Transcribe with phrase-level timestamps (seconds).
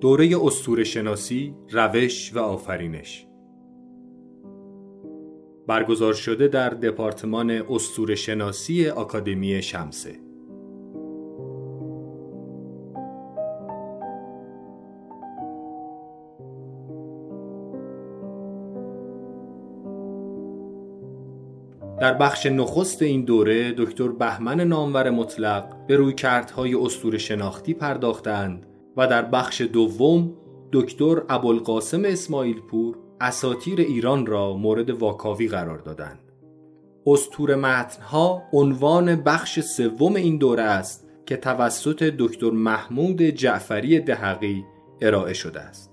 [0.00, 3.26] دوره استور شناسی، روش و آفرینش.
[5.66, 10.27] برگزار شده در دپارتمان استور شناسی آکادمی شمسه.
[22.00, 28.66] در بخش نخست این دوره دکتر بهمن نامور مطلق به روی کردهای استور شناختی پرداختند
[28.96, 30.34] و در بخش دوم
[30.72, 36.18] دکتر ابوالقاسم اسماعیل پور اساتیر ایران را مورد واکاوی قرار دادند.
[37.06, 44.64] استور متنها عنوان بخش سوم این دوره است که توسط دکتر محمود جعفری دهقی
[45.00, 45.87] ارائه شده است.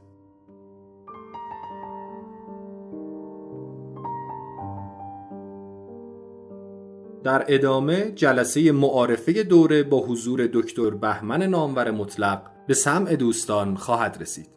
[7.26, 14.18] در ادامه جلسه معارفه دوره با حضور دکتر بهمن نامور مطلق به سمع دوستان خواهد
[14.22, 14.48] رسید.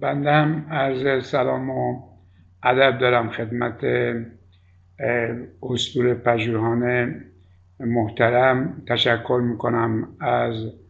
[0.00, 2.02] بندم عرض سلام و
[2.62, 3.84] ادب دارم خدمت
[5.62, 7.14] اسطور پژوهان
[7.80, 10.83] محترم تشکر می‌کنم از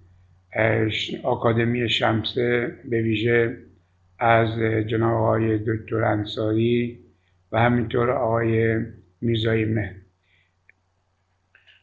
[1.23, 3.59] آکادمی شمسه به ویژه
[4.19, 6.99] از جناب آقای دکتر انصاری
[7.53, 8.79] و همینطور آقای
[9.21, 9.97] میزایی مه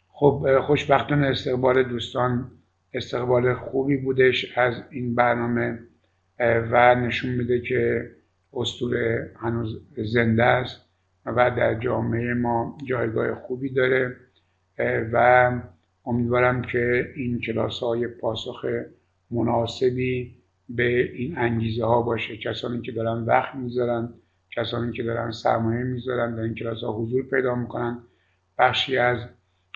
[0.08, 2.52] خب خوشبختانه استقبال دوستان
[2.94, 5.80] استقبال خوبی بودش از این برنامه
[6.40, 8.12] و نشون میده که
[8.54, 10.82] استور هنوز زنده است
[11.26, 14.16] و در جامعه ما جایگاه خوبی داره
[15.12, 15.52] و
[16.06, 18.66] امیدوارم که این کلاس های پاسخ
[19.32, 20.36] مناسبی
[20.70, 22.38] به این انگیزه ها باشه.
[22.38, 24.14] کسانی که دارن وقت می‌ذارن
[24.56, 28.00] کسانی که دارن سرمایه می‌ذارن در این کلاس ها حضور پیدا می‌کنن.
[28.58, 29.18] بخشی از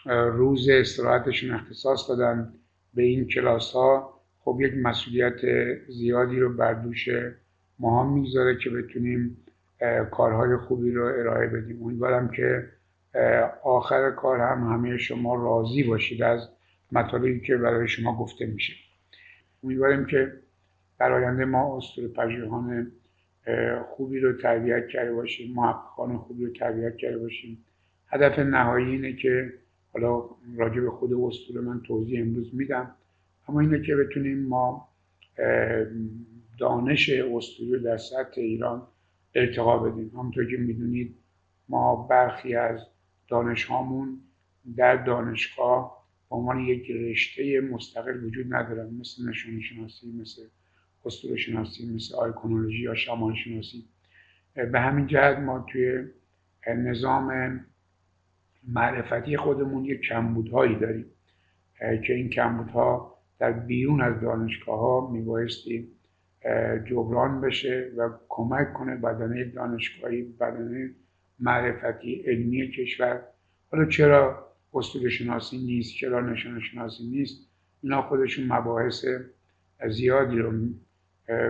[0.06, 2.54] روز استراحتشون اختصاص دادن
[2.94, 5.40] به این کلاس ها خب یک مسئولیت
[5.90, 7.10] زیادی رو بر دوش
[7.80, 9.38] ما می‌ذاره که بتونیم
[10.12, 11.84] کارهای خوبی رو ارائه بدیم.
[11.84, 12.64] امیدوارم که
[13.64, 16.50] آخر کار هم همه شما راضی باشید از
[16.92, 18.74] مطالبی که برای شما گفته میشه.
[19.64, 20.34] امیدواریم که
[21.00, 22.92] در آینده ما اسطوره پژوهان
[23.90, 27.66] خوبی رو تربیت کرده باشیم محققان خوبی رو تربیت کرده باشیم.
[28.08, 29.54] هدف نهایی اینه که
[29.94, 30.24] حالا
[30.58, 32.96] راجع به خود اسطوره من توضیح امروز میدم.
[33.50, 34.88] اما اینه که بتونیم ما
[36.60, 38.88] دانش اسطوره در سطح ایران
[39.36, 40.12] ارتقا بدیم.
[40.14, 41.16] همونطور که می‌دونید
[41.70, 42.80] ما برخی از
[43.28, 44.22] دانش هامون
[44.78, 50.42] در دانشگاه به عنوان یک رشته مستقل وجود ندارن مثل نشانی شناسی مثل
[51.06, 53.86] اسطوره شناسی مثل آیکونولوژی یا شمان شناسی
[54.56, 56.04] به همین جهت ما توی
[56.68, 57.60] نظام
[58.68, 61.06] معرفتی خودمون یک کمبودهایی داریم
[61.80, 65.88] که این کمبودها در بیرون از دانشگاه ها میبایستی
[66.90, 70.90] جبران بشه و کمک کنه بدنه دانشگاهی بدنه
[71.40, 73.22] معرفتی علمی کشور.
[73.72, 77.48] حالا چرا اسطوره شناسی نیست چرا نشان شناسی نیست؟
[77.84, 79.06] اینا خودشون مباحث
[79.90, 80.52] زیادی رو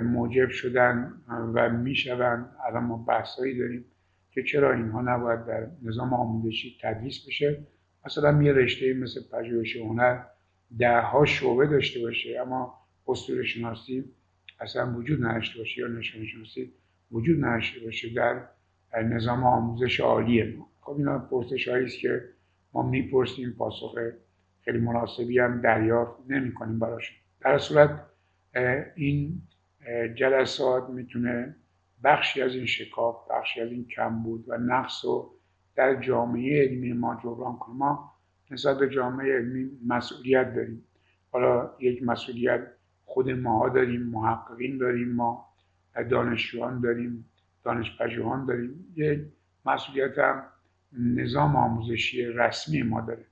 [0.03, 3.85] موجب شدن و میشون الان ما بحثایی داریم
[4.31, 7.63] که چرا اینها نباید در نظام آموزشی تدریس بشه.
[8.05, 10.23] مثلا یه رشته مثل پژوهش هنر
[10.79, 12.73] ده ها شعبه داشته باشه اما
[13.07, 14.03] اسطوره شناسی
[14.59, 16.73] اصلا وجود نداشته باشه یا نشان شناسی
[17.11, 18.13] وجود نداشته باشه.
[18.13, 18.41] در
[19.03, 20.69] نظام آموزش عالی ما.
[20.81, 22.23] خب اینا پرسش است که
[22.73, 23.95] ما می‌پرسیم پاسخ
[24.61, 27.17] خیلی مناسبی هم دریافت نمی کنیم براشون.
[27.41, 28.05] در صورت
[28.95, 29.41] این
[30.15, 31.55] جلسات می‌تونه
[32.03, 35.31] بخشی از این شکاف بخشی از این کمبود و نقص رو
[35.75, 38.11] در جامعه علمی ما جبران کنیم ما
[38.51, 40.85] نسبت به جامعه علمی مسئولیت داریم.
[41.31, 42.67] حالا یک مسئولیت
[43.05, 45.45] خود ماها داریم محققین داریم ما
[46.09, 47.25] دانشجویان داریم.
[47.65, 48.93] دانش پژوهان داریم.
[48.95, 49.21] یک
[49.65, 50.43] مسئولیت هم
[50.93, 53.25] نظام آموزشی رسمی ما داره.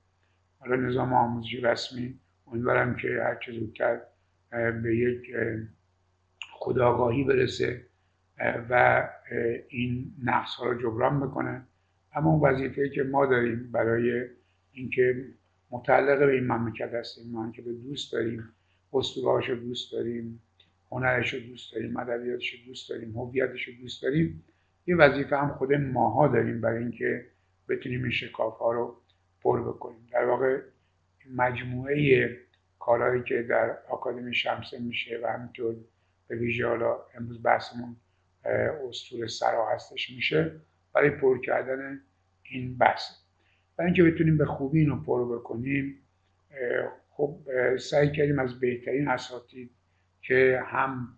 [0.58, 2.14] حالا نظام آموزشی رسمی
[2.46, 4.00] امیدوارم که هر چه زودتر
[4.82, 5.20] به یک
[6.52, 7.86] خداگاهی برسه
[8.70, 9.04] و
[9.68, 11.62] این نقص ها رو جبران بکنه.
[12.14, 14.24] اما اون وظیفه که ما داریم برای
[14.72, 15.24] اینکه
[15.70, 18.48] متعلق به این مملکت هستیم ما که به دوست داریم
[18.92, 20.42] اسطورهاش رو دوست داریم
[20.94, 24.44] هنرش رو دوست داریم ادبیاتش رو دوست داریم هویتش رو دوست داریم
[24.86, 27.26] یه وظیفه هم خود ماها داریم برای اینکه
[27.68, 28.96] بتونیم این شکاف ها رو
[29.42, 30.06] پر بکنیم.
[30.12, 30.60] در واقع
[31.34, 32.28] مجموعه
[32.78, 35.76] کارهایی که در آکادمی شمسه میشه و همینطور
[36.28, 37.96] به ویژه حالا امروز بحثمون
[38.88, 40.60] استور سرا هستش میشه
[40.92, 42.00] برای پر کردن
[42.42, 43.02] این بحث.
[43.76, 45.98] برای اینکه بتونیم به خوبی اینو پر بکنیم
[47.10, 47.38] خب
[47.76, 49.70] سعی کردیم از بهترین اساتید
[50.26, 51.08] که هم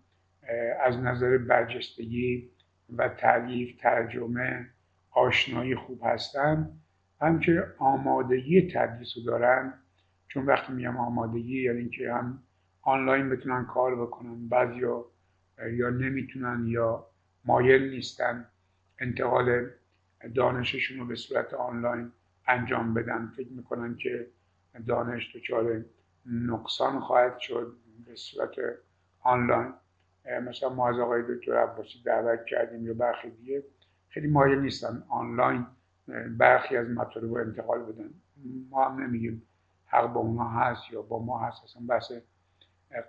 [0.83, 2.49] از نظر برجستگی
[2.97, 4.69] و تعلیف ترجمه
[5.11, 6.69] آشنایی خوب هستن
[7.21, 9.73] هم که آمادگی تدریس رو دارن.
[10.27, 12.43] چون وقتی میگم آمادگی یعنی اینکه هم
[12.81, 14.79] آنلاین بتونن کار بکنن بعضی
[15.71, 17.05] یا نمی‌تونن یا
[17.45, 18.45] مایل نیستن
[18.99, 19.69] انتقال
[20.35, 22.11] دانششون رو به صورت آنلاین
[22.47, 23.31] انجام بدن.
[23.37, 24.27] فکر می‌کنن که
[24.87, 25.85] دانش دچار
[26.25, 27.73] نقصان خواهد شد
[28.05, 28.51] به صورت
[29.27, 29.73] آنلاین.
[30.43, 33.63] مثلا ما از آقای دکتر عباسی دعوت کردیم یا برخی دیگه.
[34.09, 35.65] خیلی مایل نیستن آنلاین
[36.37, 38.09] برخی از مطالب رو انتقال بدن.
[38.69, 39.41] ما هم نمیگیم
[39.85, 42.11] حق با اونا هست یا با ما هست اصلا بحث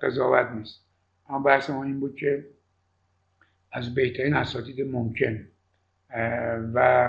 [0.02, 0.84] قضاوت نیست.
[1.28, 2.46] اما بحث ما این بود که
[3.72, 5.48] از بهترین اساتید ممکن.
[6.74, 7.08] و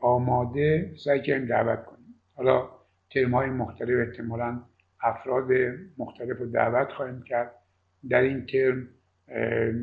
[0.00, 2.14] آماده سعی کردیم دعوت کنیم.
[2.34, 2.68] حالا
[3.10, 4.60] ترم های مختلف احتمالا
[5.02, 5.48] افراد
[5.98, 7.52] مختلف رو دعوت خواهیم کرد.
[8.08, 8.88] در این ترم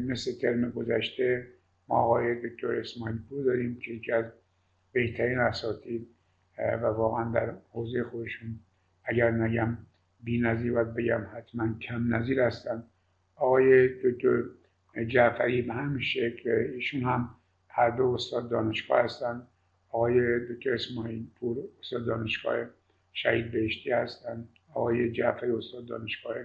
[0.08, 1.48] مثل ترم گذشته
[1.88, 4.26] ما آقای دکتر اسماعیل پور داریم که یکی از
[4.92, 6.08] بهترین اساتید
[6.58, 8.60] و واقعا در حوزه خودشون
[9.04, 9.78] اگر نگم
[10.24, 12.84] بی نظیر باید بگم حتما کم نظیر هستن.
[13.36, 14.44] آقای دکتر
[15.08, 17.30] جعفری به همین شکل ایشون هم
[17.68, 19.48] هر دو استاد دانشگاه هستن.
[19.90, 22.66] آقای دکتر اسماعیل پور استاد دانشگاه
[23.14, 24.48] شهید بهشتی هستن.
[24.74, 26.36] آقای جعفری استاد دانشگاه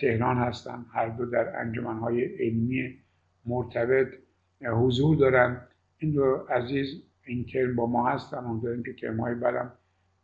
[0.00, 0.86] تهران هستن.
[0.92, 2.98] هر دو در انجمنهای علمی
[3.46, 4.08] مرتبط
[4.60, 5.60] حضور دارن.
[5.98, 8.38] این دو عزیز این ترم با ما هستن.
[8.38, 9.72] امیدواریم که ترمهای بعدم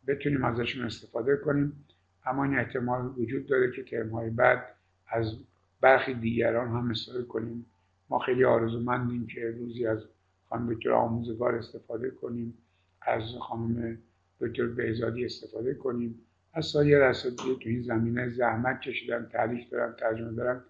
[0.07, 1.85] بتونیم ازشون استفاده کنیم.
[2.25, 4.63] اما این احتمال وجود داره که ترمهای بعد
[5.07, 5.35] از
[5.81, 7.65] برخی دیگران هم استفاده کنیم.
[8.09, 10.03] ما خیلی آرزومندیم که روزی از
[10.49, 12.57] خانم دکتر آموزگار استفاده کنیم.
[13.01, 13.97] از خانم
[14.39, 16.19] دکتر بهزادی استفاده کنیم.
[16.55, 20.63] از سایر اساتید تو این زمینه زحمت کشیدن تعلیف دارن ترجمه دارن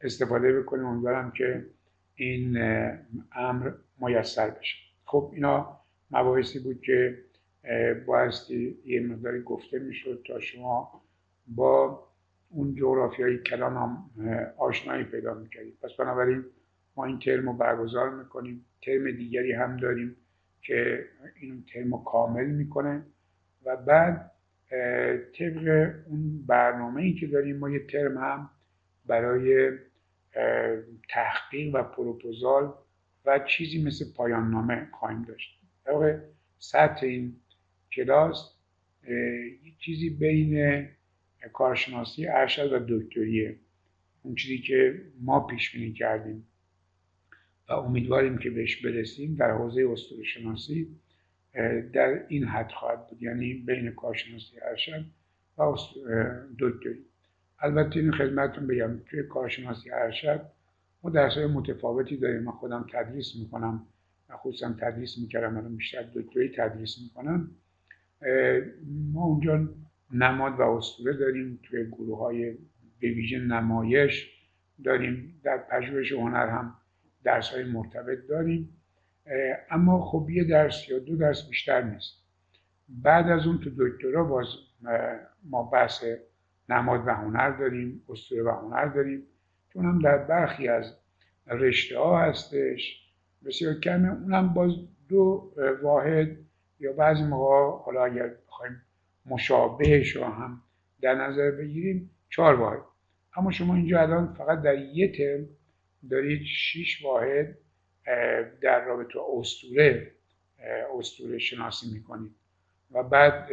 [0.00, 0.84] استفاده بکنیم.
[0.84, 1.66] امیدوارم که
[2.14, 2.56] این
[3.32, 4.76] امر میسر بشه.
[5.04, 7.18] خب اینا مباحثی بود که
[8.06, 11.02] بایستی یه مقداری گفته می‌شد تا شما
[11.46, 12.04] با
[12.50, 14.10] اون جغرافیای کلان هم
[14.56, 16.44] آشنایی پیدا می‌کردیم پس بنابراین
[16.96, 18.64] ما این ترم رو برگزار می‌کنیم.
[18.82, 20.16] ترم دیگری هم داریم
[20.62, 21.04] که
[21.40, 23.02] این ترم رو کامل می‌کنه
[23.64, 24.30] و بعد
[25.38, 28.50] طبق اون برنامه ای که داریم ما یه ترم هم
[29.06, 29.70] برای
[31.08, 32.74] تحقیق و پروپوزال
[33.24, 35.60] و چیزی مثل پایان نامه خواهیم داشت.
[35.84, 36.20] در
[36.58, 37.36] سطح این
[37.92, 38.54] کلاس
[39.08, 40.86] یه چیزی بین
[41.52, 43.56] کارشناسی ارشد و دکتریه.
[44.22, 46.46] اون چیزی که ما پیش بینی کردیم
[47.68, 51.00] و امیدواریم که بهش برسیم در حوزه اسطوره شناسی
[51.92, 55.04] در این حد خواهد بود یعنی بین کارشناسی ارشد
[55.58, 55.74] و
[56.58, 57.04] دکتری.
[57.58, 60.40] البته این خدمتتون بگم توی کارشناسی ارشد
[61.02, 62.42] ما درسهای متفاوتی داریم.
[62.42, 63.86] من خودم تدریس می‌کنم
[64.28, 67.50] و خصوصا تدریس می‌کردم الان بیشتر دکتری تدریس می‌کنم.
[69.12, 69.68] ما اونجا
[70.12, 72.50] نماد و اسطوره داریم توی گروه های
[73.00, 74.30] به ویژه نمایش
[74.84, 75.40] داریم.
[75.44, 76.74] در پژوهش هنر هم
[77.24, 78.68] درس های مرتبط داریم.
[79.70, 82.24] اما خب یه درس یا دو درس بیشتر نیست.
[82.88, 84.46] بعد از اون تو دکترا باز
[85.44, 86.04] ما بحث
[86.68, 89.22] نماد و هنر داریم اسطوره و هنر داریم.
[89.72, 90.96] چون هم در برخی از
[91.46, 93.10] رشته ها هستش.
[93.44, 94.08] بسیار کمه.
[94.08, 94.72] اونم باز
[95.08, 95.52] دو
[95.82, 96.36] واحد
[96.80, 98.82] یا بعضی موقع حالا اگر بخوایم
[99.26, 100.62] مشابهش رو هم
[101.00, 102.80] در نظر بگیریم چهار واحد.
[103.36, 105.48] اما شما اینجا الان فقط در یه ترم
[106.10, 107.58] دارید شیش واحد
[108.60, 110.12] در رابطه اسطوره
[110.98, 112.30] اسطوره شناسی می‌کنید
[112.90, 113.48] و بعد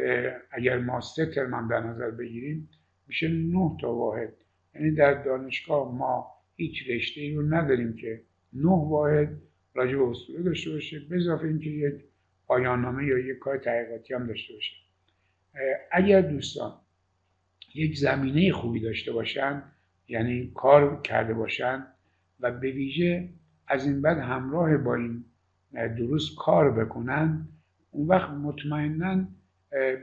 [0.50, 2.68] اگر ما سه ترم در نظر بگیریم
[3.08, 4.32] میشه نه تا واحد.
[4.74, 9.28] یعنی در دانشگاه ما هیچ رشته ای رو نداریم که نه واحد
[9.74, 11.94] راجع به اسطوره داشته باشه به اضافه اینکه یک
[12.46, 14.76] پایان یا یک کار تحقیقاتی هم داشته باشه.
[15.92, 16.72] اگر دوستان
[17.74, 19.62] یک زمینه خوبی داشته باشن
[20.08, 21.86] یعنی کار کرده باشن
[22.40, 23.28] و به ویژه
[23.72, 25.24] از این بعد همراه با این
[25.72, 27.48] درست کار بکنن
[27.90, 29.24] اون وقت مطمئنا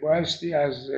[0.02, 0.92] بایستی از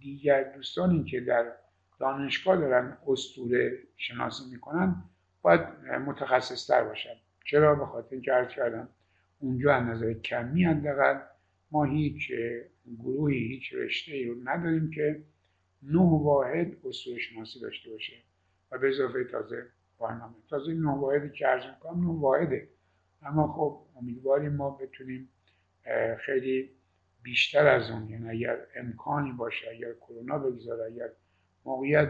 [0.00, 1.52] دیگر دوستانی که در
[1.98, 5.04] دانشگاه دارن استوره شناسی می‌کنن
[5.42, 5.60] باید
[6.06, 7.14] متخصص تر باشن.
[7.44, 8.88] چرا؟ به خاطر اینکه عرض کردم
[9.38, 11.20] اونجا از نظر کمی حداقل
[11.70, 12.32] ما هیچ
[12.98, 15.22] گروهی هیچ رشته ای رو نداریم که
[15.82, 18.12] نه واحد اصول شناسی داشته باشه.
[18.72, 19.66] و به اضافه تازه
[20.02, 22.20] برنامه تازه این واحدی که عرض می‌کنم.
[22.20, 22.68] واحده
[23.22, 25.28] اما خب امیدواریم ما بتونیم
[26.18, 26.70] خیلی
[27.22, 31.08] بیشتر از اون یعنی اگر امکانی باشه اگر کرونا بگذاره اگر
[31.64, 32.08] موقعیت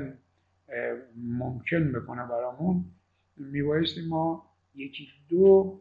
[1.16, 2.84] ممکن بکنه برامون
[3.36, 5.80] میبایستی ما یکی دو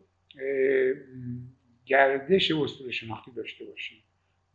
[1.85, 3.97] گردش اسطوره شناختی داشته باشیم.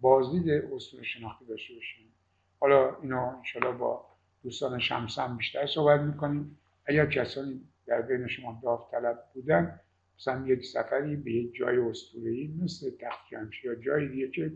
[0.00, 2.12] بازدید اسطوره شناختی داشته باشیم.
[2.60, 4.06] حالا اینو انشالله با
[4.42, 6.58] دوستان شمسم بیشتر صحبت می‌کنیم.
[6.86, 9.80] اگر کسانی در بین شما داوطلب بودن
[10.18, 13.32] مثلا یک سفری به یک جای اسطوره‌ای مثل تخت
[13.64, 14.52] یا جای دیگه که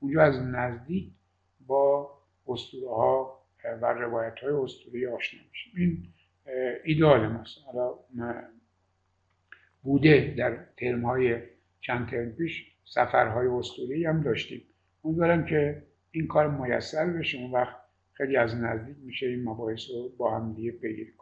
[0.00, 1.12] اونجا از نزدیک
[1.66, 2.10] با
[2.48, 3.42] اسطوره ها
[3.82, 5.72] و روایت های اسطوره آشنا میشیم.
[5.76, 6.08] این
[6.84, 7.58] ایدال ماست.
[7.66, 7.94] حالا
[9.82, 11.38] بوده در ترم های
[11.80, 14.62] چند ترم پیش سفرهای اسطوره هم داشتیم.
[15.04, 17.38] امیدوارم که این کار میسر بشه.
[17.38, 17.76] اون وقت
[18.12, 21.12] خیلی از نزدیک میشه این مباحث رو با هم دیگه پیگیری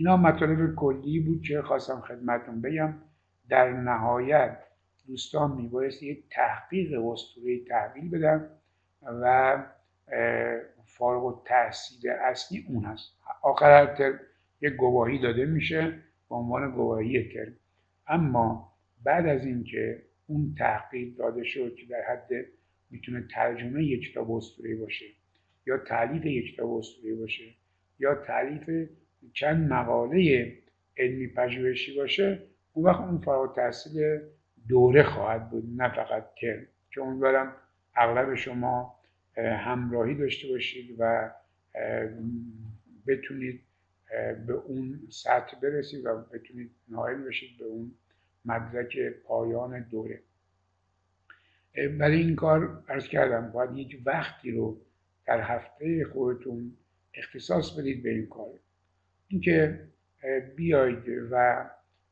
[0.00, 2.94] اینا مطالب کلی بود که خواستم خدمتون بگم.
[3.48, 4.58] در نهایت
[5.06, 8.50] دوستان میبایست یک تحقیق اسطوره تحویل بدن
[9.02, 9.64] و
[10.84, 13.12] فارغ و تحصیل اصلی اون هست.
[13.42, 14.20] آخر ترم
[14.60, 15.90] یک گواهی داده میشه
[16.28, 17.52] به عنوان گواهی ترم.
[18.06, 18.72] اما
[19.04, 22.28] بعد از اینکه اون تحقیق داده شد که در حد
[22.90, 25.06] می‌تونه ترجمه یک کتاب اسطوره باشه
[25.66, 27.44] یا تعلیف یک کتاب اسطوره باشه
[27.98, 28.88] یا تعلیف
[29.32, 30.52] چند مقاله
[30.96, 32.42] علمی پژوهشی باشه
[32.72, 34.20] اون وقت اون فارغ تحصیل
[34.68, 36.66] دوره خواهد بود نه فقط ترم.
[36.90, 37.52] که امیدوارم
[37.96, 38.98] اغلب شما
[39.36, 41.30] همراهی داشته باشید و
[43.06, 43.60] بتونید
[44.46, 47.94] به اون سطح برسید و بتونید نائل بشید به اون
[48.44, 50.20] مدرک پایان دوره.
[51.98, 54.80] برای این کار ارز کردم باید یک وقتی رو
[55.26, 56.76] در هفته خودتون
[57.14, 58.50] اختصاص بدید به این کار.
[59.28, 59.80] اینکه
[60.56, 61.64] بیاید و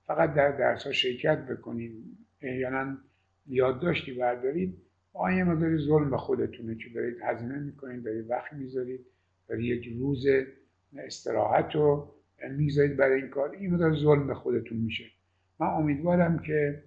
[0.06, 1.92] فقط در درس ها شرکت بکنید
[2.40, 2.96] احیانا
[3.46, 4.82] یادداشتی بردارید.
[5.12, 9.00] آن یه مقداری ظلم به خودتونه که دارید هزینه می‌کنید دارید وقت می‌ذارید
[9.49, 10.26] دارید یک روز
[10.96, 12.14] استراحت رو
[12.50, 13.50] می‌ذارید برای این کار.
[13.50, 15.04] این مقدار ظلم به خودتون میشه.
[15.61, 16.82] من امیدوارم که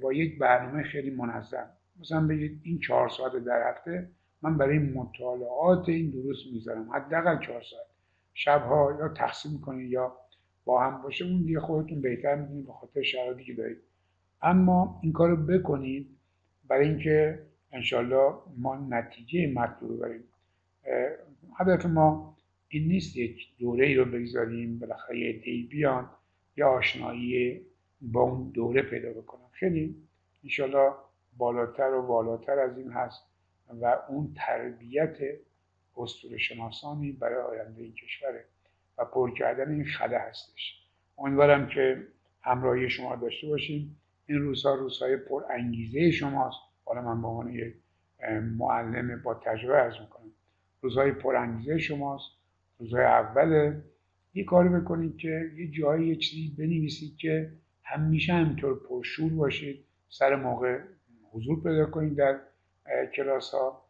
[0.00, 1.70] با یک برنامه خیلی منظم.
[2.00, 4.08] مثلا بگید این چهار ساعت در هفته
[4.42, 6.90] من برای مطالعات این درست می‌ذارم.
[6.90, 7.86] حداقل چهار ساعت.
[8.36, 10.16] شبها یا تقسیم کنید یا
[10.64, 13.78] با هم باشه اون دیگه خودتون بهتر می‌دونید به خاطر شرایطی که دارید.
[14.42, 16.06] اما این کار رو بکنید
[16.68, 20.24] برای اینکه انشالله ما نتیجه مطلوب بریم
[21.56, 22.36] هدف ما
[22.68, 26.10] این نیست یک دوره ای رو بگذاریم بالاخره یه دی بیان
[26.56, 27.60] یا آشنایی
[28.00, 29.96] با اون دوره پیدا بکنم خیلی
[30.44, 30.92] انشالله
[31.36, 33.22] بالاتر و بالاتر از این هست
[33.80, 35.16] و اون تربیت
[35.98, 38.44] اسطوره شناسانی برای آینده این کشوره
[38.98, 40.82] و پر کردن این خده هستش.
[41.18, 42.06] امیدوارم که
[42.42, 44.00] همراهی شما داشته باشیم.
[44.26, 46.58] این روزها روزهای پر انگیزه شماست.
[46.84, 47.74] حالا من به عنوان یک
[48.42, 50.32] معلم با تجربه ارز می‌کنم.
[50.80, 52.30] روزهای پر انگیزه شماست.
[52.78, 53.80] روزهای اول
[54.34, 59.84] یه کاری بکنید که یه جایی یه چیزی بنویسید که همیشه همینطور پرشور باشید.
[60.08, 60.80] سر موقع
[61.32, 62.40] حضور پیدا کنید در
[63.16, 63.85] کلاس ها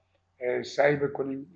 [0.65, 1.47] سعی بکنید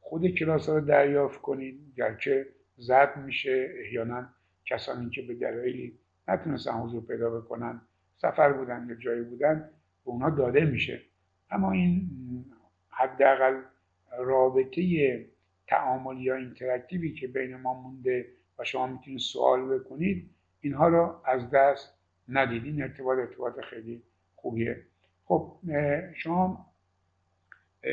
[0.00, 2.46] خود کلاس ها رو دریافت کنید گرچه
[2.76, 4.28] زد میشه احیانا
[4.64, 5.98] کسانی که به دلایلی
[6.28, 7.80] نتونستن حضور پیدا بکنن
[8.16, 9.70] سفر بودن یا جایی بودن
[10.04, 11.02] به اونا داده میشه.
[11.50, 12.10] اما این
[12.88, 13.60] حداقل
[14.18, 15.26] رابطه
[15.66, 18.26] تعاملی یا اینتراکتیوی که بین ما مونده
[18.58, 21.98] و شما می‌تونید سوال بکنید اینها رو از دست
[22.28, 22.64] ندید.
[22.64, 24.02] این ارتباط ارتباط خیلی
[24.36, 24.82] خوبیه.
[25.24, 25.52] خب
[26.14, 26.66] شما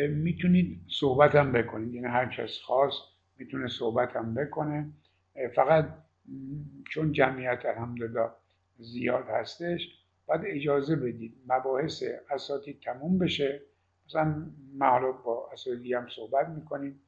[0.09, 1.93] می‌تونید صحبت هم بکنید.
[1.93, 3.01] یعنی هر کس خواست
[3.38, 4.89] می‌تونه صحبت هم بکنه.
[5.55, 5.89] فقط
[6.89, 8.29] چون جمعیت الحمدلله
[8.77, 9.88] زیاد هستش
[10.25, 13.62] باید اجازه بدید مباحث اساتید تموم بشه.
[14.07, 17.00] مثلا ما با اساتیدی هم صحبت می‌کنیم.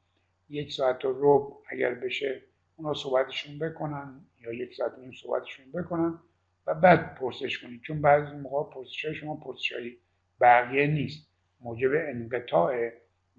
[0.49, 2.41] یک ساعت و رب اگر بشه
[2.75, 6.19] اونا صحبتشون بکنن یا یک ساعت نیم صحبتشون بکنن
[6.67, 7.81] و بعد پرسش کنید.
[7.81, 9.97] چون بعضی موقع پرسش شما پرسش های
[10.41, 11.34] بقیه نیست.
[11.65, 12.91] موجب انقطاع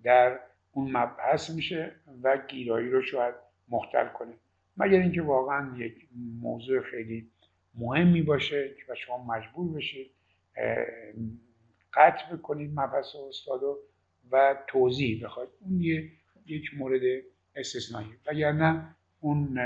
[0.03, 0.39] در
[0.73, 1.93] اون مبحث میشه
[2.23, 3.35] و گیرایی رو شاید
[3.69, 4.33] مختل کنه.
[4.77, 6.09] مگر اینکه واقعا یک
[6.41, 7.31] موضوع خیلی
[7.75, 10.11] مهمی باشه و شما مجبور بشید
[11.95, 13.61] قطع بکنید مبحث استاد
[14.31, 15.49] و توضیح بخواید.
[15.61, 16.11] اون یه
[16.47, 17.03] یک مورد
[17.57, 18.09] استثنایی.
[18.27, 19.59] وگرنه اون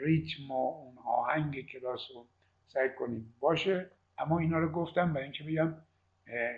[0.00, 2.26] ریتم و اون آهنگ کلاس رو
[2.66, 3.24] سعی کنید.
[3.40, 5.74] باشه اما اینا رو گفتم برای اینکه بگم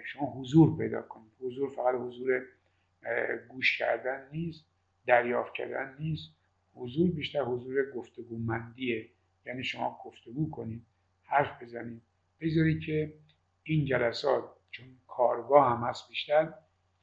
[0.05, 1.33] شما حضور پیدا کنید.
[1.41, 2.43] حضور فقط حضور
[3.49, 4.65] گوش کردن نیست
[5.07, 6.31] دریافت کردن نیست.
[6.75, 9.09] حضور بیشتر حضور گفتگومندیه
[9.47, 10.83] یعنی شما گفتگو کنید
[11.25, 12.03] حرف بزنید.
[12.41, 13.13] بذارید که
[13.63, 16.55] این جلسات چون کارگاه هم هست بیشتر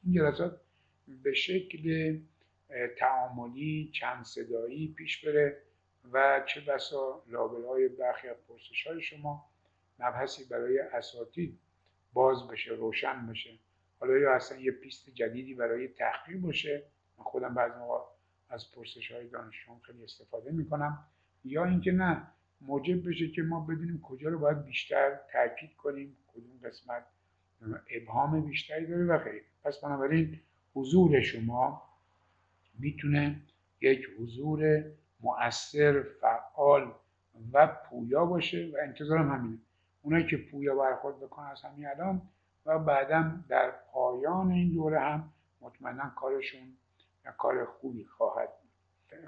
[0.04, 0.60] این جلسات
[1.22, 2.18] به شکل
[2.98, 5.62] تعاملی چند صدایی پیش بره
[6.12, 9.50] و چه بسا لابل های برخی از پرسش های شما
[9.98, 11.58] مبحثی برای اساتید
[12.18, 13.50] باز بشه روشن بشه.
[14.00, 16.82] حالا یا اصلا یه پیست جدیدی برای تحقیق باشه.
[17.18, 17.98] من خودم بعضی موقع
[18.48, 19.28] از پرسش های
[19.82, 20.98] خیلی استفاده می‌کنم.
[21.44, 22.26] یا اینکه نه
[22.60, 27.04] موجب بشه که ما بدونیم کجا رو باید بیشتر تاکید کنیم کدوم قسمت
[27.90, 29.44] ابهام بیشتری داره و غیره.
[29.64, 30.40] پس بنابراین
[30.74, 31.82] حضور شما
[32.78, 33.40] می‌تونه
[33.80, 34.84] یک حضور
[35.20, 36.92] مؤثر فعال
[37.52, 39.58] و پویا باشه و انتظارم همینه.
[40.08, 42.22] اونایی که پویا برخورد بکنن از همین الان
[42.66, 46.60] و بعدا در پایان این دوره هم مطمئنا کارشون
[47.38, 48.48] کار خوبی خواهد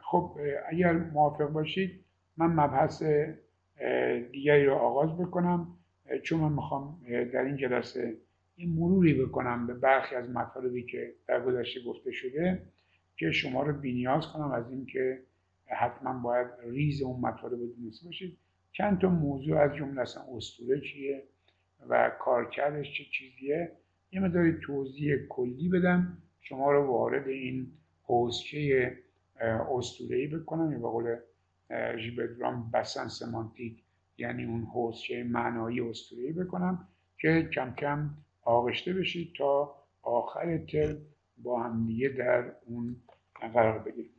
[0.02, 2.04] خب اگر موافق باشید
[2.36, 3.02] من مبحث
[4.32, 5.76] دیگری رو آغاز بکنم
[6.22, 7.00] چون من می‌خوام
[7.32, 8.16] در این جلسه
[8.56, 12.62] این مروری بکنم به برخی از مطالبی که در گذشته گفته شده
[13.16, 15.22] که شما رو بینیاز کنم از اینکه
[15.66, 18.38] حتما باید ریز اون مطالب رو دونسته باشید.
[18.72, 21.22] چند تا موضوع از جمله اصلا اسطوره چیه
[21.88, 23.72] و کارکردش چه چیزیه؟
[24.12, 26.18] یه مداری توضیح کلی بدم.
[26.40, 27.72] شما رو وارد این
[28.02, 28.92] حوزچه
[29.70, 30.72] اسطوره‌ای بکنم.
[30.72, 31.16] یا به قول
[31.98, 33.82] ژیبدرام بسن سمانتیک
[34.18, 38.10] یعنی اون حوزچه معنایی اسطوره‌ای بکنم که کم کم
[38.42, 40.96] آغشته بشید تا آخر ترم
[41.36, 42.96] با هم دیگه در اون
[43.54, 44.10] قرار بگیریم.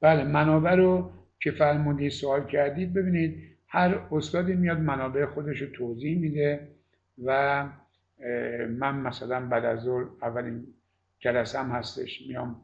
[0.00, 1.10] بله منابع رو
[1.40, 3.47] که فرمودی سوال کردید ببینید.
[3.68, 6.68] هر استادی میاد منابع خودش رو توضیح میده
[7.24, 7.62] و
[8.68, 10.66] من مثلا بعد از ظهر اولین
[11.18, 12.60] جلسه هم هستش میام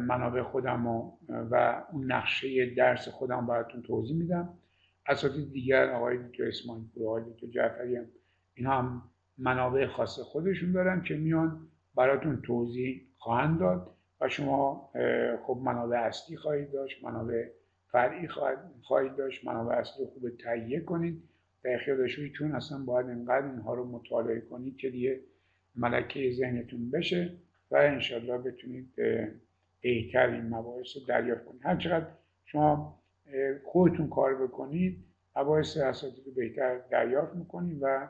[0.00, 4.48] منابع خودم و, و اون نقشه درس خودم براتون توضیح میدم.
[5.06, 8.06] اساتید دیگر آقای دکتر اسماعیل پور آقای دکتر جعفری هم
[8.56, 9.02] هم
[9.38, 14.90] منابع خاص خودشون دارن که میان براتون توضیح خواهند داد و شما
[15.46, 17.48] خب منابع اصلی خواهید داشت منابع
[17.90, 18.28] فرعی
[18.82, 21.22] خواهید داشت منابع اصلی خوب تهیه کنید.
[21.62, 25.20] در اختیار اصلا باید انقدر اینها رو مطالعه کنید که دیگه
[25.76, 27.32] ملکه ذهنتون بشه
[27.70, 28.94] و انشالله بتونید
[29.82, 31.60] بهتر این مباحث رو دریافت کنید.
[31.64, 32.06] هر چقدر
[32.44, 32.98] شما
[33.64, 35.04] خودتون کار بکنید
[35.36, 38.08] مباحث اساتید رو بهتر دریافت می‌کنید و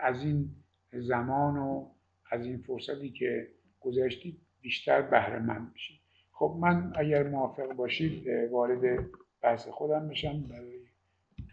[0.00, 0.50] از این
[0.92, 1.86] زمان و
[2.30, 3.48] از این فرصتی که
[3.80, 5.97] گذاشتید بیشتر بهره مند بشید
[6.38, 9.06] خب من اگر موافق باشید وارد
[9.42, 10.78] بحث خودم بشم برای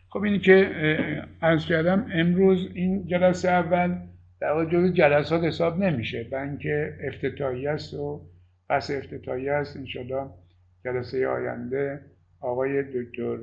[0.10, 0.70] خب اینی که
[1.42, 3.98] عرض کردم امروز این جلسه اول
[4.42, 6.30] در واقع جز جلسات حساب نمیشه.
[6.32, 8.22] اینکه افتتاحی است و
[8.70, 9.78] بحث افتتاحی است.
[9.78, 10.30] انشالله
[10.86, 12.02] جلسه آینده
[12.42, 13.38] آقای دکتر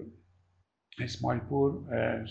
[1.01, 1.85] اسماعیل پور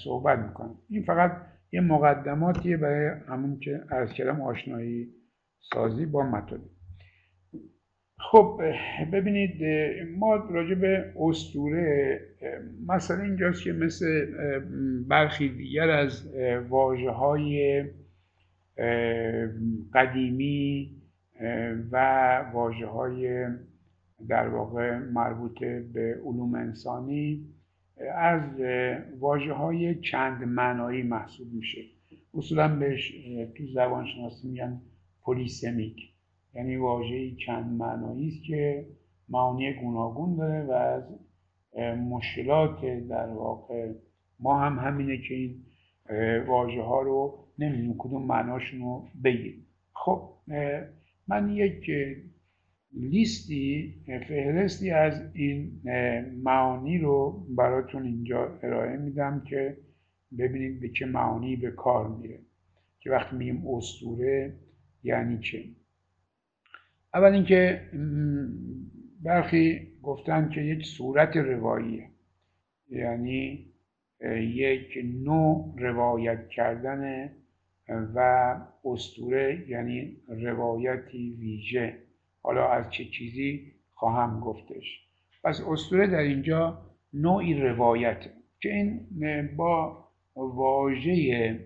[0.03, 0.71] صحبت می‌کنه.
[0.89, 1.31] این فقط
[1.71, 5.07] یه مقدماتیه برای همون که عرض کردم آشنایی
[5.73, 6.61] سازی با مطالب
[8.23, 8.61] خب
[9.11, 9.63] ببینید
[10.17, 12.19] ما راجع به استوره
[12.87, 14.25] مثلا اینجاست که مثل
[15.07, 16.35] برخی دیگر از
[16.69, 17.83] واجه های
[19.93, 20.91] قدیمی
[21.91, 21.95] و
[22.53, 23.47] واجه های
[24.27, 25.59] در واقع مربوط
[25.93, 27.45] به علوم انسانی
[28.15, 28.41] از
[29.19, 31.81] واجه های چند معنایی محسوب میشه.
[32.33, 33.13] اصولا بهش
[33.57, 34.81] تو زبان شناسی میگن
[35.23, 36.10] پولیسمیک
[36.55, 38.85] یعنی واژه‌ای چند معنایی است که
[39.29, 41.03] معانی گوناگون داره و از
[41.97, 43.91] مشکلات در واقع
[44.39, 45.63] ما هم همینه که این
[46.47, 49.65] واژه ها رو نمی‌دونیم کدوم معناشون رو بگیریم.
[49.93, 50.29] خب
[51.27, 51.91] من یک
[52.93, 53.95] لیستی
[54.27, 55.81] فهرستی از این
[56.43, 59.77] معانی رو براتون اینجا ارائه میدم که
[60.37, 62.39] ببینید به چه معانی به کار میره.
[62.99, 64.53] که وقتی میگیم اسطوره
[65.03, 65.63] یعنی چه؟
[67.13, 67.81] اول اینکه
[69.23, 72.09] برخی گفتن که یک صورت رواییه.
[72.89, 73.65] یعنی
[74.39, 77.29] یک نوع روایت کردن
[78.15, 81.97] و استوره یعنی روایتی ویژه.
[82.41, 85.01] حالا از چه چیزی خواهم گفتش.
[85.43, 86.81] پس استوره در اینجا
[87.13, 89.07] نوعی روایته که این
[89.55, 91.59] با واژه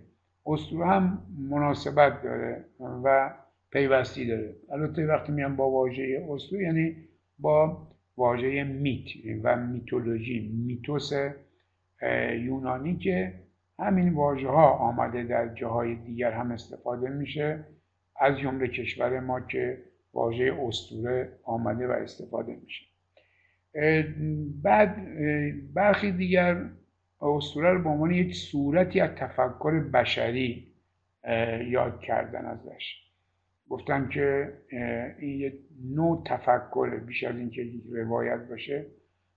[0.45, 3.33] استوره هم مناسبت داره و
[3.75, 4.55] پیوستی داره.
[4.71, 6.95] البته وقتی میان با واژه اسطوره یعنی
[7.39, 9.05] با واژه میت
[9.43, 11.11] و میتولوژی میتوس
[12.31, 13.33] یونانی که
[13.79, 17.63] همین واژه ها آمده در جاهای دیگر هم استفاده میشه
[18.19, 19.77] از جمله کشور ما که
[20.13, 22.85] واژه استوره آمده و استفاده میشه.
[24.63, 24.95] بعد
[25.73, 26.69] برخی دیگر
[27.21, 30.67] اسطوره رو به عنوان یک صورتی از تفکر بشری
[31.69, 33.04] یاد کردن ازش.
[33.69, 34.53] گفتن که
[35.19, 35.53] این یک
[35.95, 38.85] نوع تفکره بیش از اینکه یک روایت باشه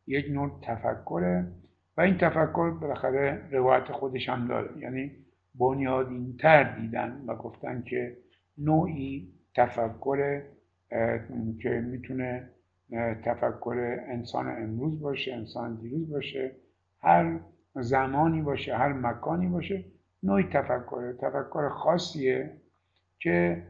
[0.07, 1.47] یک نوع تفکره
[1.97, 4.79] و این تفکر بالاخره روایت خودش هم داره.
[4.79, 5.13] یعنی
[6.39, 8.17] تر دیدن و گفتن که
[8.59, 10.43] نوعی تفکر
[11.63, 12.51] که می‌تونه
[13.25, 16.51] تفکر انسان امروز باشه انسان دیروز باشه
[17.03, 17.41] هر
[17.75, 19.85] زمانی باشه هر مکانی باشه
[20.23, 22.51] نوعی تفکر تفکر خاصیه
[23.19, 23.63] که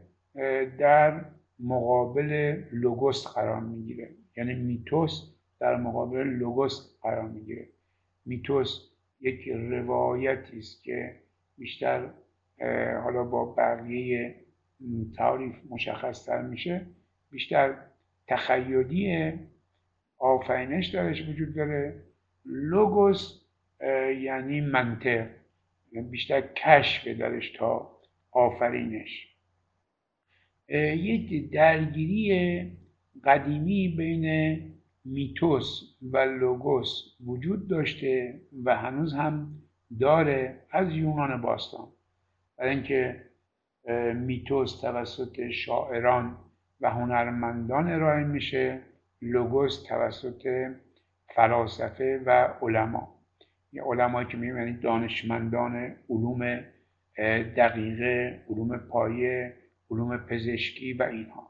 [0.77, 1.25] در
[1.59, 4.09] مقابل لوگوس قرار می‌گیره.
[4.37, 7.67] یعنی میتوس در مقابل لوگوس قرار می‌گیره.
[8.25, 8.89] میتوس
[9.21, 11.15] یک روایتی است که
[11.57, 12.09] بیشتر
[13.03, 14.35] حالا با بقیه
[15.17, 16.85] تعریف مشخص تر میشه.
[17.31, 17.75] بیشتر
[18.27, 19.33] تخیلی
[20.17, 22.03] آفرینش درش وجود داره.
[22.45, 23.41] لوگوس
[24.21, 25.27] یعنی منطق.
[25.91, 27.99] بیشتر کشف درش تا
[28.31, 29.28] آفرینش.
[30.77, 32.71] یک درگیری
[33.23, 34.59] قدیمی بین
[35.05, 39.47] میتوس و لوگوس وجود داشته و هنوز هم
[39.99, 41.87] داره از یونان باستان.
[42.57, 43.15] برای اینکه
[44.15, 46.37] میتوس توسط شاعران
[46.81, 48.79] و هنرمندان ارائه میشه
[49.21, 50.71] لوگوس توسط
[51.35, 53.15] فلاسفه و علما.
[53.73, 56.59] یه علمایی که می‌بینید دانشمندان علوم
[57.57, 59.53] دقیقه علوم پایه
[59.91, 61.49] علوم پزشکی و اینها.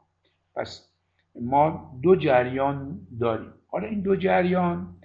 [0.54, 0.90] پس
[1.40, 3.52] ما دو جریان داریم.
[3.66, 4.96] حالا این دو جریان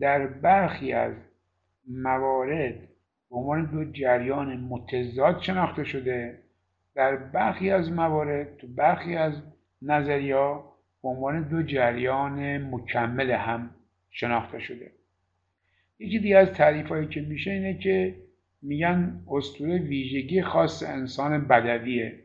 [0.00, 1.14] در برخی از
[1.88, 2.74] موارد
[3.30, 6.38] به عنوان دو جریان متضاد شناخته شده.
[6.94, 9.42] در برخی از موارد تو برخی از
[9.82, 10.64] نظریا
[11.02, 13.70] به عنوان دو جریان مکمل هم
[14.10, 14.92] شناخته شده.
[15.98, 18.14] یکی دیگه از تعریف هایی که میشه اینه که
[18.62, 22.21] میگن اسطوره ویژگی خاص انسان بدویه.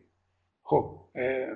[0.70, 1.00] خب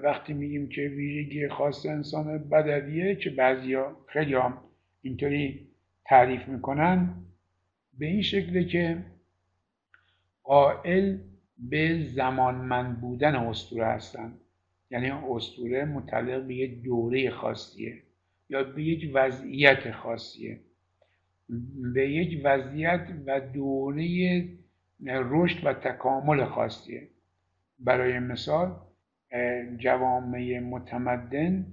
[0.03, 4.57] وقتی میگیم که ویژگی خاص انسان بدویه که بعضیا خیلی هم
[5.01, 5.67] اینطوری
[6.05, 7.15] تعریف می‌کنن
[7.99, 8.97] به این شکله که
[10.43, 11.17] قائل
[11.57, 14.33] به زمانمند بودن اسطوره هستن.
[14.91, 18.03] یعنی اسطوره متعلق به یک دوره خاصیه
[18.49, 20.59] یا به یک وضعیت خاصیه.
[21.93, 24.47] به یک وضعیت و دوره
[25.05, 27.07] رشد و تکامل خاصیه.
[27.79, 28.75] برای مثال
[29.77, 31.65] جوامع متمدن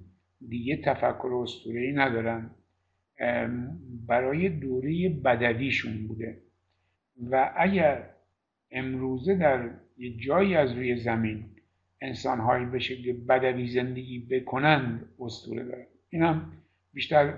[0.49, 2.51] دیگه تفکر اسطوره‌ای ندارن.
[4.07, 6.39] برای دوره بدویشون بوده.
[7.31, 8.11] و اگر
[8.71, 11.45] امروزه در یه جایی از روی زمین
[12.01, 15.87] انسانهایی به شکل بدوی زندگی بکنند اسطوره داره.
[16.11, 16.53] این هم
[16.93, 17.35] بیشتر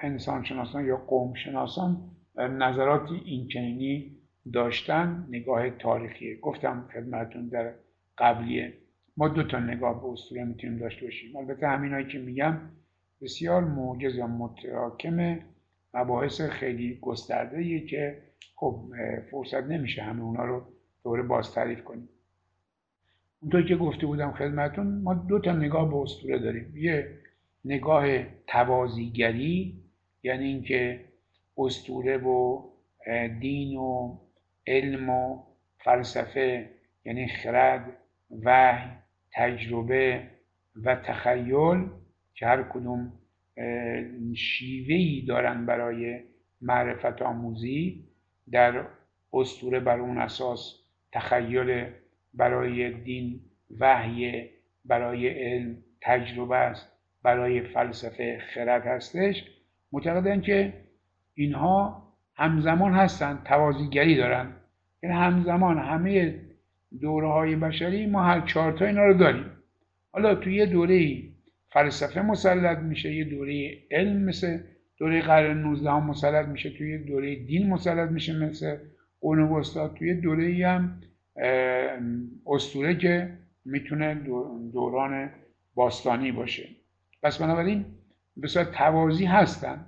[0.00, 1.96] انسان شناسان یا قوم شناسان
[2.38, 4.16] نظراتی اینچنینی
[4.52, 5.26] داشتن.
[5.30, 6.36] نگاه تاریخی.
[6.36, 7.72] گفتم خدمتون در
[8.18, 8.72] قبلیه
[9.16, 11.36] ما دو تا نگاه به اسطوره می‌تونیم داشته باشیم.
[11.36, 12.58] البته همینایی که میگم
[13.22, 15.38] بسیار موجز یا متراکم
[15.94, 18.22] مباحث خیلی گسترده که
[18.54, 18.84] خب
[19.30, 20.62] فرصت نمیشه همه اونا رو
[21.04, 22.08] دوره باز تعریف کنیم.
[23.40, 26.76] اونطور که گفته بودم خدمتون ما دو تا نگاه به اسطوره داریم.
[26.76, 27.18] یه
[27.64, 29.82] نگاه توازیگری
[30.22, 31.04] یعنی اینکه
[31.58, 32.62] اسطوره و
[33.40, 34.18] دین و
[34.66, 35.42] علم و
[35.78, 36.70] فلسفه
[37.04, 37.96] یعنی خرد
[38.42, 38.90] وحی
[39.36, 40.22] تجربه
[40.84, 41.88] و تخیل
[42.34, 43.12] که هر کدوم
[44.34, 46.20] شیوهی دارن برای
[46.60, 48.04] معرفت آموزی
[48.50, 48.84] در
[49.32, 50.74] اسطوره بر اون اساس
[51.12, 51.86] تخیل
[52.34, 53.40] برای دین
[53.80, 54.50] وحی
[54.84, 59.44] برای علم تجربه است برای فلسفه خرد هستش.
[59.92, 60.72] معتقدن که
[61.34, 62.02] اینها
[62.34, 64.52] همزمان هستند توازیگری دارن.
[65.02, 66.34] یعنی همزمان همه
[67.00, 69.44] دوره های بشری ما هر چهارتا اینا رو داریم.
[70.12, 71.22] حالا توی یه دوره
[71.68, 74.58] فلسفه مسلط میشه یه دوره علم مثل
[74.98, 78.76] دوره قرن 19 هم مسلط میشه توی دوره دین مسلط میشه مثل
[79.20, 79.88] قرن وسطا.
[79.88, 81.00] توی دوره هم
[82.46, 83.32] اسطوره که
[83.64, 84.14] می‌تونه
[84.72, 85.30] دوران
[85.74, 86.68] باستانی باشه.
[87.22, 87.84] پس بنابراین
[88.36, 89.86] به صورت توازی هستن.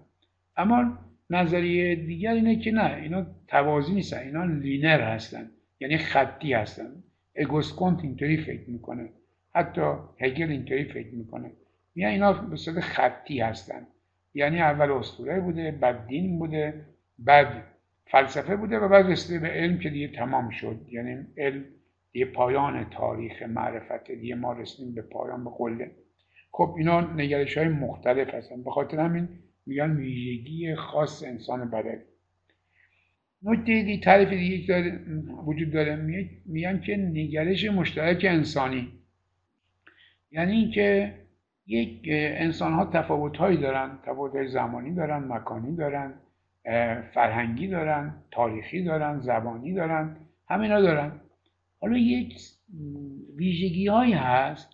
[0.56, 0.98] اما
[1.30, 5.50] نظریه دیگر اینه که نه اینا توازی نیستن اینا لینر هستن.
[5.80, 7.02] یعنی خطی هستن.
[7.36, 9.08] اگوسکونت اینطوری فکر می‌کنه.
[9.54, 9.80] حتی
[10.20, 11.50] هگل اینطوری فکر می‌کنه.
[11.94, 13.86] میگن اینا به صورت خطی هستن.
[14.34, 16.84] یعنی اول اسطوره بوده بعد دین بوده
[17.18, 17.64] بعد
[18.06, 20.76] فلسفه بوده و بعد رسیده به علم که دیگه تمام شد.
[20.90, 21.64] یعنی علم
[22.12, 25.90] دیگه پایان تاریخ معرفت دیگه ما رسیدیم به پایان به قله.
[26.52, 28.62] خب اینا نگرش های مختلف هستن.
[28.62, 29.28] به خاطر همین
[29.66, 32.02] میگن ویژگی خاص انسان بدن
[33.42, 35.00] نکته دی تعریف دیگه داره
[35.46, 35.96] وجود داره
[36.46, 38.92] میگن که نگرش مشترک انسانی.
[40.30, 41.14] یعنی اینکه
[41.66, 46.14] یک انسان ها تفاوت هایی دارن تفاوت های زمانی دارن مکانی دارن
[47.14, 50.16] فرهنگی دارن تاریخی دارن زبانی دارن
[50.48, 51.12] همینا دارن.
[51.80, 52.40] حالا یک
[53.36, 54.70] ویژگی هایی هست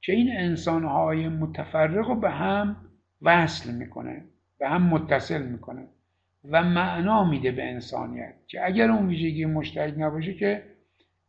[0.00, 2.76] که این انسان های متفرق رو به هم
[3.22, 4.24] وصل می‌کنه
[4.58, 5.86] به هم متصل می‌کنه.
[6.44, 10.62] و معنا میده به انسانیت که اگر اون ویژگی مشترک نباشه که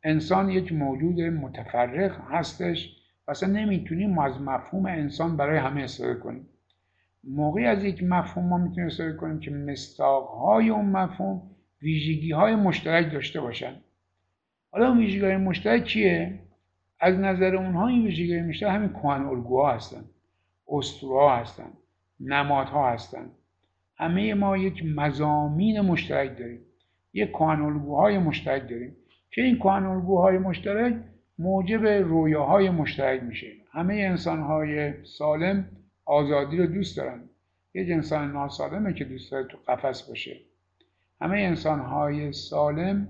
[0.04, 2.98] انسان یک موجود متفرق هستش
[3.28, 6.48] و اصلا نمی‌تونیم از مفهوم انسان برای همه استفاده کنیم.
[7.24, 11.42] موقعی از یک مفهوم ما می‌تونیم استفاده کنیم که مستاقهای اون مفهوم
[11.82, 13.76] ویژگی های مشترک داشته باشن.
[14.72, 16.40] حالا اون ویژگی های مشترک چیه؟
[17.00, 20.04] از نظر اونها این ویژگی های مشترک همین کوهن الگوها هستن
[20.68, 21.70] اسطوره هستن
[22.20, 23.32] نمادها هستن.
[24.02, 26.60] همه ما یک مزامین مشترک داریم.
[27.14, 28.96] یک کوهن الگوهای مشترک داریم.
[29.32, 30.96] که این کوهن الگوهای مشترک
[31.40, 33.48] موجب رویاهای مشترک میشه.
[33.72, 35.66] همه انسانهای سالم
[36.06, 37.20] آزادی رو دوست دارن.
[37.74, 40.38] یک انسان ناسالمه که دوست داره تو قفس باشه.
[41.22, 43.08] همه انسانهای سالم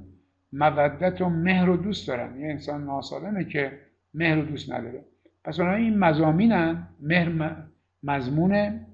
[0.54, 2.40] مودت و مهر رو دوست دارن.
[2.40, 3.80] یه انسان ناسالمه که
[4.14, 5.04] مهر رو دوست نداره.
[5.44, 7.56] پس این مزامینن مهر
[8.04, 8.88] مضمونه.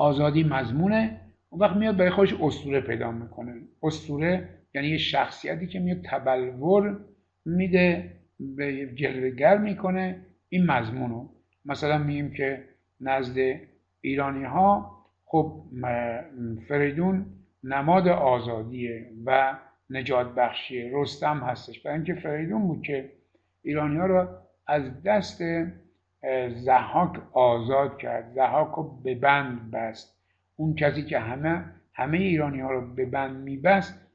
[0.00, 1.20] آزادی مضمونه.
[1.50, 3.54] اون وقت میاد برای خودش اسطوره پیدا می‌کنه.
[3.82, 7.00] اسطوره یعنی یه شخصیتی که میاد تبلور
[7.44, 10.26] میده به جلوگر می‌کنه.
[10.48, 11.28] این مضمونو
[11.64, 12.64] مثلا میگیم که
[13.00, 13.36] نزد
[14.00, 15.62] ایرانی ها خب
[16.68, 17.26] فریدون
[17.64, 19.58] نماد آزادیه و
[19.90, 21.80] نجات بخشیه رستم هستش.
[21.80, 23.12] برای اینکه فریدون بود که
[23.62, 24.28] ایرانی ها رو
[24.66, 25.42] از دست
[26.48, 30.20] زحاک آزاد کرد زحاک رو به بند بست.
[30.56, 34.06] اون کسی که همه همه ایرانی ها رو به بند میبست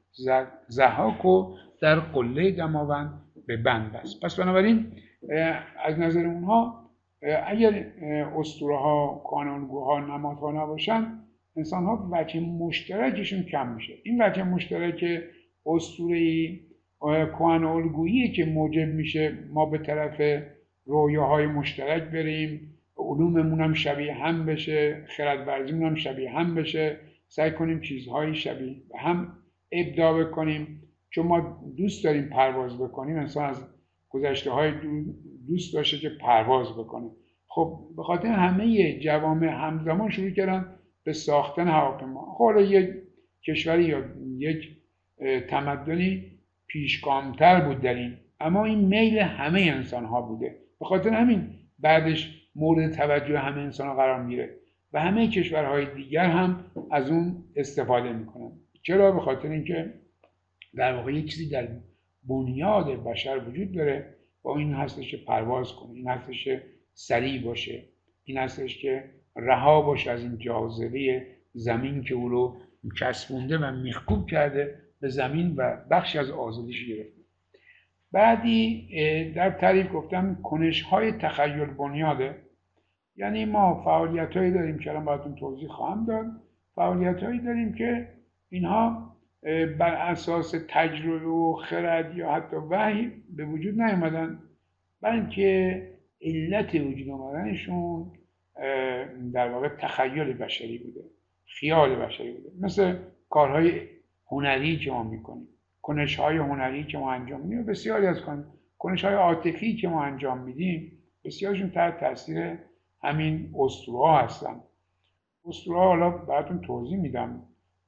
[0.68, 4.24] زحاک رو در قله دماوند به بند بست.
[4.24, 4.92] پس بنابراین
[5.84, 6.90] از نظر اونها
[7.46, 7.86] اگر
[8.36, 11.06] اسطوره ها کانونگوها نمادها نباشن
[11.56, 13.92] انسان ها وجه مشترکشون کم میشه.
[14.04, 15.04] این وجه مشترک
[15.66, 16.50] اسطوره
[17.38, 20.42] کهن الگویی که موجب میشه ما به طرف
[20.86, 27.00] رویاهای مشترک بریم علوممون هم شبیه هم بشه خرد هم شبیه هم بشه.
[27.28, 29.32] سعی کنیم چیزهای شبیه هم
[29.72, 30.82] ابداع بکنیم.
[31.10, 33.68] چون ما دوست داریم پرواز بکنیم انسان از
[34.08, 34.72] گذشته های
[35.48, 37.10] دوست داشته که پرواز بکنه.
[37.46, 42.34] خب به خاطر همه جوامع همزمان شروع کردن به ساختن هواپیما.
[42.38, 42.88] خب یک
[43.46, 44.04] کشوری یا
[44.38, 44.76] یک
[45.48, 46.32] تمدنی
[46.66, 48.16] پیشگامتر بود در این.
[48.40, 50.65] اما این میل همه انسان ها بوده.
[50.80, 54.56] به خاطر همین بعدش مورد توجه همه انسان قرار میره
[54.92, 58.52] و همه کشورهای دیگر هم از اون استفاده می‌کنن.
[58.82, 59.94] چرا؟ به خاطر اینکه
[60.74, 61.68] در واقع یک چیزی در
[62.24, 66.62] بنیاد بشر وجود داره با این هستش که پرواز کنه این هستش که
[66.94, 67.82] سریع باشه
[68.24, 69.04] این هستش که
[69.36, 72.56] رها باشه از این جاذبه زمین که او رو
[72.98, 77.15] چسبونده و میخکوب کرده به زمین و بخشی از آزادیش گرفته.
[78.12, 82.36] بعدی در تعریف گفتم کنش های تخیل بنیاده.
[83.16, 86.26] یعنی ما فعالیت هایی داریم که الان براتون توضیح خواهم داد.
[86.74, 88.08] فعالیت هایی داریم که
[88.48, 89.16] اینها
[89.78, 94.38] بر اساس تجربه و خرد یا حتی وحی به وجود نیومدن.
[95.00, 95.82] بلکه
[96.22, 98.12] علت وجود آمدنشون
[99.32, 101.00] در واقع تخیل بشری بوده
[101.46, 102.50] خیال بشری بوده.
[102.60, 102.96] مثل
[103.30, 103.80] کارهای
[104.26, 105.48] هنری که ما می‌کنیم.
[105.86, 108.16] کنش های هنری که ما انجام میدیم بسیاری از
[108.78, 110.92] کنش های عاطفی که ما انجام میدیم
[111.24, 112.58] بسیارشون تحت تاثیر
[113.02, 114.60] همین اسطوره هستن.
[115.48, 117.42] اسطوره حالا براتون توضیح میدم.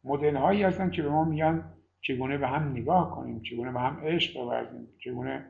[0.04, 1.64] مدل هایی هستن که به ما میگن
[2.00, 5.44] چگونه به هم نگاه کنیم چگونه به هم عشق بورزیم چگونه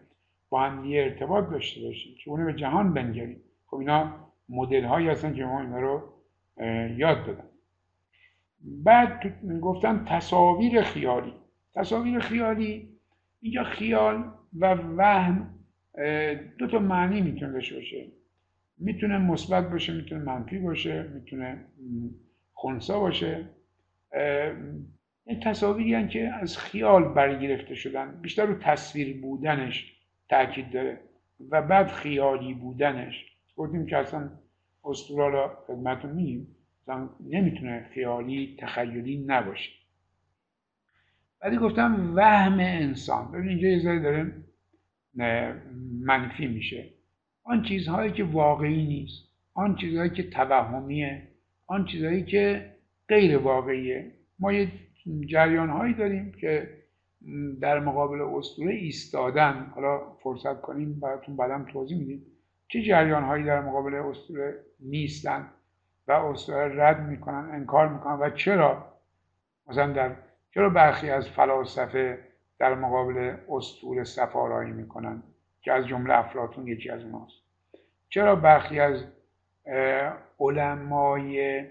[0.49, 3.41] با هم دیگه ارتباط داشته باشیم چگونه به جهان بنگریم.
[3.67, 4.15] خب اینا
[4.49, 6.03] مدل هایی هستن که ما اینا رو
[6.97, 7.49] یاد دادن.
[8.61, 11.33] بعد گفتن تصاویر خیالی.
[11.75, 12.89] تصاویر خیالی
[13.41, 15.55] اینجا خیال و وهم
[16.59, 18.07] دو تا معنی می‌تونه داشته باشه.
[18.79, 21.65] می‌تونه مثبت باشه می‌تونه منفی باشه می‌تونه
[22.53, 23.45] خونسا باشه.
[25.25, 29.97] این تصاویری که از خیال برگرفته شدن بیشتر رو تصویر بودنش
[30.29, 31.01] تاکید داره
[31.51, 33.25] و بعد خیالی بودنش.
[33.57, 34.31] گفتیم که اصلا
[34.85, 36.57] اسطوره را خدمتتون میگیم
[37.31, 39.71] نمی‌تونه خیالی تخیلی نباشه.
[41.41, 43.33] بعدی گفتم وهم انسان.
[43.33, 44.33] ببین اینجا یه ذره داره
[46.01, 46.85] منفی میشه.
[47.45, 49.29] آن چیزهایی که واقعی نیست.
[49.55, 51.23] آن چیزهایی که توهمیه.
[51.67, 52.73] آن چیزهایی که
[53.09, 54.13] غیر واقعیه.
[54.39, 54.73] ما یه
[55.27, 56.69] جریان هایی داریم که
[57.61, 59.73] در مقابل اسطوره ایستادن.
[59.75, 62.23] حالا فرصت کنیم براتون بعدم توضیح میدیم.
[62.69, 65.47] چه جریان هایی در مقابل اسطوره نیستن
[66.09, 68.93] و اسطوره رد می‌کنن انکار می‌کنن و چرا؟
[69.69, 70.17] مثلا در
[70.59, 72.19] چرا برخی از فلاسفه
[72.59, 75.23] در مقابل اسطوره سفارایی می‌کنن
[75.63, 77.43] که از جمله افلاطون یکی از اوناست
[78.09, 79.05] چرا برخی از
[80.41, 81.65] علمای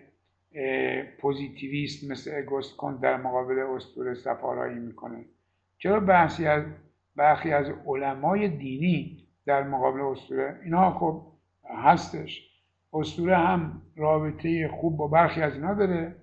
[1.19, 5.25] پوزیتیویست مثل اگوست کن در مقابل اسطوره سفارایی می‌کنه؟
[5.77, 6.63] چرا بحثی از
[7.15, 11.21] برخی از علمای دینی در مقابل اسطوره؟ اینا خب
[11.83, 12.51] هستش.
[12.93, 16.15] اسطوره هم رابطه خوب با برخی از اینا داره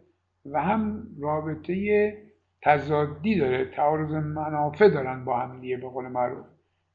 [0.47, 2.24] و هم رابطه
[2.65, 6.47] تضادی داره تعارض منافع دارن با هم دیگه به قول معروف.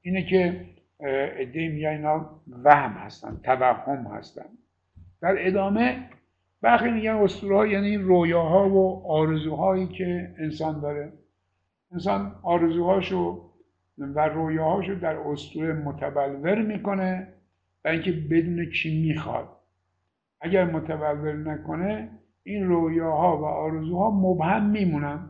[0.01, 0.65] اینه که
[1.39, 2.29] عده میگن اینا
[2.63, 4.45] وهم هستن توهم هستن.
[5.21, 6.09] در ادامه
[6.61, 11.13] برخی میگن اسطوره یعنی رویاها و آرزوهایی که انسان داره.
[11.91, 13.49] انسان آرزوهاشو
[13.97, 17.27] و رویاهاشو در اسطوره متبلور می‌کنه
[17.85, 19.49] و اینکه بدون چی می‌خواد.
[20.41, 22.09] اگر متبلور نکنه
[22.43, 25.29] این رویاها و آرزوها مبهم میمونن.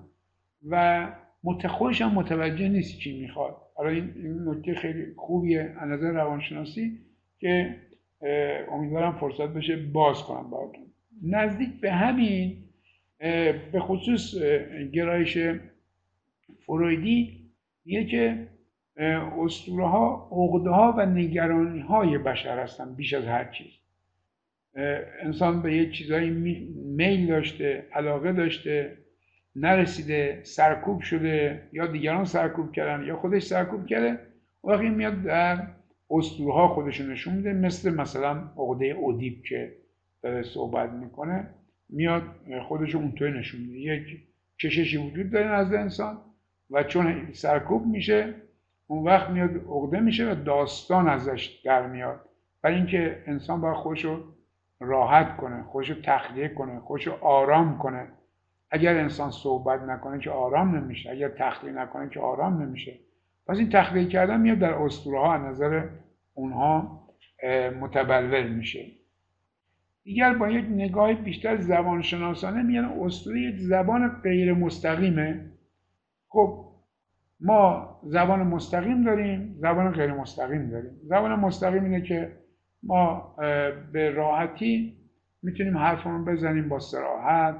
[0.67, 1.07] و
[1.43, 3.57] متخوش هم متوجه نیست چی می‌خواد.
[3.75, 4.13] حالا این
[4.45, 6.99] نکته خیلی خوبیه از نظر روانشناسی
[7.39, 7.75] که
[8.71, 10.85] امیدوارم فرصت بشه باز کنم براتون.
[11.23, 12.57] نزدیک به همین
[13.71, 14.35] به خصوص
[14.93, 15.37] گرایش
[16.65, 17.49] فرویدی
[17.85, 18.47] میگه که
[19.39, 23.71] اسطوره ها عقده ها و نگرانی های بشر هستن بیش از هر چیز.
[25.21, 26.29] انسان به یه چیزایی
[26.85, 28.97] میل داشته علاقه داشته
[29.55, 34.19] نرسیده سرکوب شده یا دیگران سرکوب کردن یا خودش سرکوب کرده
[34.63, 35.67] وقتی میاد در
[36.11, 39.75] اسطوره ها خودش نشون میده مثل مثلا عقده اودیب که
[40.21, 41.49] داره صحبت می‌کنه
[41.89, 42.23] میاد
[42.67, 43.79] خودش اونطور نشون میده.
[43.79, 44.03] یک
[44.61, 46.17] کششی وجود داره نزد انسان
[46.69, 48.33] و چون سرکوب میشه
[48.87, 52.19] اون وقت میاد عقده میشه و داستان ازش در میاد.
[52.61, 54.23] برای اینکه انسان باید خودش رو
[54.79, 58.07] راحت کنه خودش رو تخلیه کنه خودش رو آرام کنه.
[58.71, 62.99] اگر انسان صحبت نکنه که آرام نمیشه اگر تخلیه نکنه که آرام نمیشه.
[63.47, 65.87] پس این تخلیه کردن میاد در اسطوره ها از نظر
[66.33, 67.03] اونها
[67.81, 68.85] متبلور میشه.
[70.03, 75.45] دیگر با یک نگاه بیشتر زبانشناسانه میگن اسطوره یک زبان غیر مستقیمه.
[76.27, 76.65] خب
[77.39, 80.91] ما زبان مستقیم داریم زبان غیر مستقیم داریم.
[81.03, 82.31] زبان مستقیم اینه که
[82.83, 83.35] ما
[83.93, 84.97] به راحتی
[85.43, 87.55] می‌تونیم حرفمون بزنیم با سراحت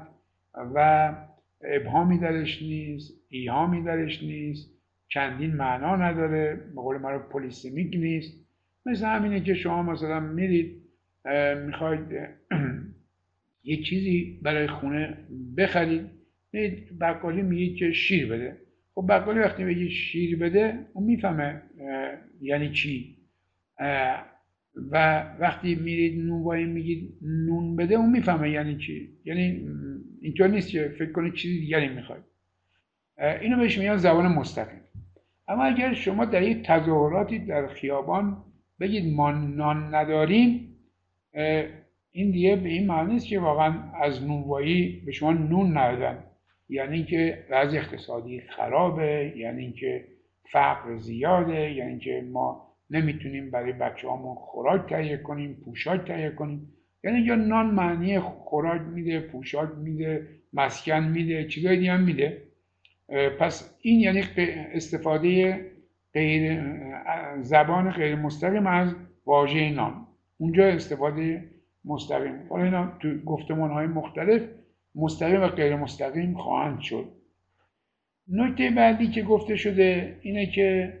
[0.54, 1.12] و
[1.60, 4.70] ابهامی درش نیست ایهامی درش نیست
[5.08, 8.46] چندین معنا نداره به قول رو پولیسمیک نیست.
[8.86, 10.82] مثل همینه که شما مثلا میرید
[11.66, 12.00] می‌خواید
[13.64, 15.16] یه چیزی برای خونه
[15.56, 16.10] بخرید
[17.00, 18.56] بقالی میگه که شیر بده.
[18.94, 21.62] خب بقالی وقتی بگی شیر بده اون می‌فهمه
[22.40, 23.16] یعنی چی.
[24.90, 29.08] و وقتی میرید نونوایی میگید نون بده اون می‌فهمه یعنی چی.
[29.24, 29.68] یعنی
[30.20, 32.24] اینطور نیست که فکر کنید چیزی دیگری می‌خواید.
[33.40, 34.80] اینو بهش میگن زبان مستقیم.
[35.48, 38.44] اما اگر شما در یک تظاهراتی در خیابان
[38.80, 40.76] بگید ما نان نداریم
[42.12, 46.24] این دیگه به این معنی نیست که واقعا از نونوایی به شما نون ندادن.
[46.68, 50.04] یعنی اینکه وضع اقتصادی خرابه یعنی اینکه
[50.52, 56.72] فقر زیاده یعنی اینکه ما نمی‌تونیم برای بچه هامون خوراک تهیه کنیم پوشاک تهیه کنیم.
[57.04, 62.42] یعنی یا نان معنی خوراک میده پوشاک میده مسکن میده چیزای دیگه هم میده.
[63.38, 64.22] پس این یعنی
[64.72, 65.60] استفاده
[66.14, 66.62] غیر
[67.40, 68.94] زبان غیر مستقیم از
[69.26, 70.06] واژه نان.
[70.38, 71.50] اونجا استفاده
[71.84, 72.46] مستقیم.
[72.48, 74.42] حالا اینا تو گفتمان های مختلف
[74.94, 77.08] مستقیم و غیر مستقیم خواهند شد.
[78.28, 80.98] نکته بعدی که گفته شده اینه که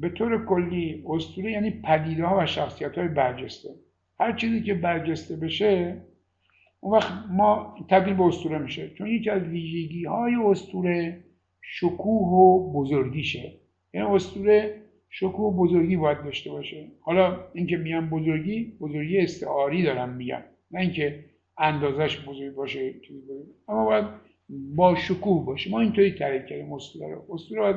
[0.00, 3.68] به طور کلی اسطوره یعنی پدیده ها و شخصیت های برجسته.
[4.20, 6.02] هر چیزی که برجسته بشه
[6.80, 8.90] اون وقت ما تبدیل به اسطوره میشه.
[8.90, 11.24] چون یکی از ویژگی های اسطوره
[11.60, 13.52] شکوه و بزرگیشه.
[13.94, 16.88] یعنی اسطوره شکوه و بزرگی باید داشته باشه.
[17.00, 21.24] حالا اینکه میان بزرگی بزرگی استعاری دارم میگم نه اینکه
[21.58, 22.94] اندازش بزرگ باشه
[23.68, 24.04] اما باید
[24.48, 25.70] با شکوه باشه.
[25.70, 27.24] ما اینطوری تعریف کردیم اسطوره رو.
[27.30, 27.76] اسطوره باید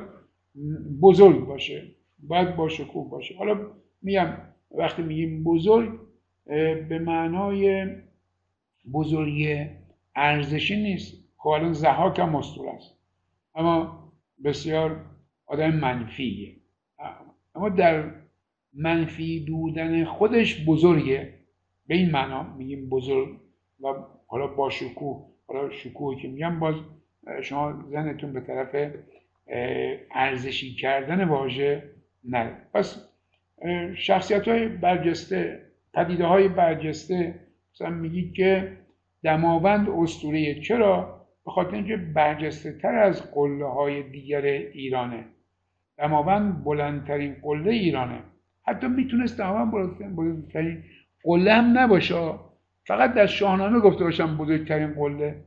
[1.01, 1.83] بزرگ باشه.
[2.19, 3.35] باید با شکوه باشه.
[3.37, 3.59] حالا
[4.01, 4.37] میگم
[4.71, 6.04] وقتی میگیم بزرگ
[6.89, 7.87] به معنای
[8.93, 9.65] بزرگی
[10.15, 11.23] ارزشی نیست.
[11.37, 12.97] خب الان زهاک هم اسطوره است.
[13.55, 14.03] اما
[14.43, 15.05] بسیار
[15.45, 16.55] آدم منفیه.
[17.55, 18.11] اما در
[18.73, 21.33] منفی بودن خودش بزرگه.
[21.87, 23.39] به این معنا میگیم بزرگ
[23.81, 23.87] و
[24.27, 26.75] حالا با شکوه حالا شکوه که میگم باز
[27.41, 28.93] شما زنتون به طرف
[30.11, 31.83] ارزشی کردن واژه
[32.23, 32.57] نره.
[32.73, 33.09] پس
[33.95, 35.64] شخصیت های برجسته
[35.95, 37.39] پدیده های برجسته.
[37.73, 38.77] مثلا میگید که
[39.23, 45.25] دماوند استوره چرا؟ به خاطر اینکه برجسته تر از قله های دیگر ایرانه.
[45.97, 48.19] دماوند بلندترین قله ایرانه.
[48.67, 49.71] حتی می‌تونست دماوند
[50.15, 50.83] بلندترین
[51.23, 52.33] قله هم نباشه.
[52.87, 55.43] فقط در شاهنامه گفته باشم بزرگترین قله.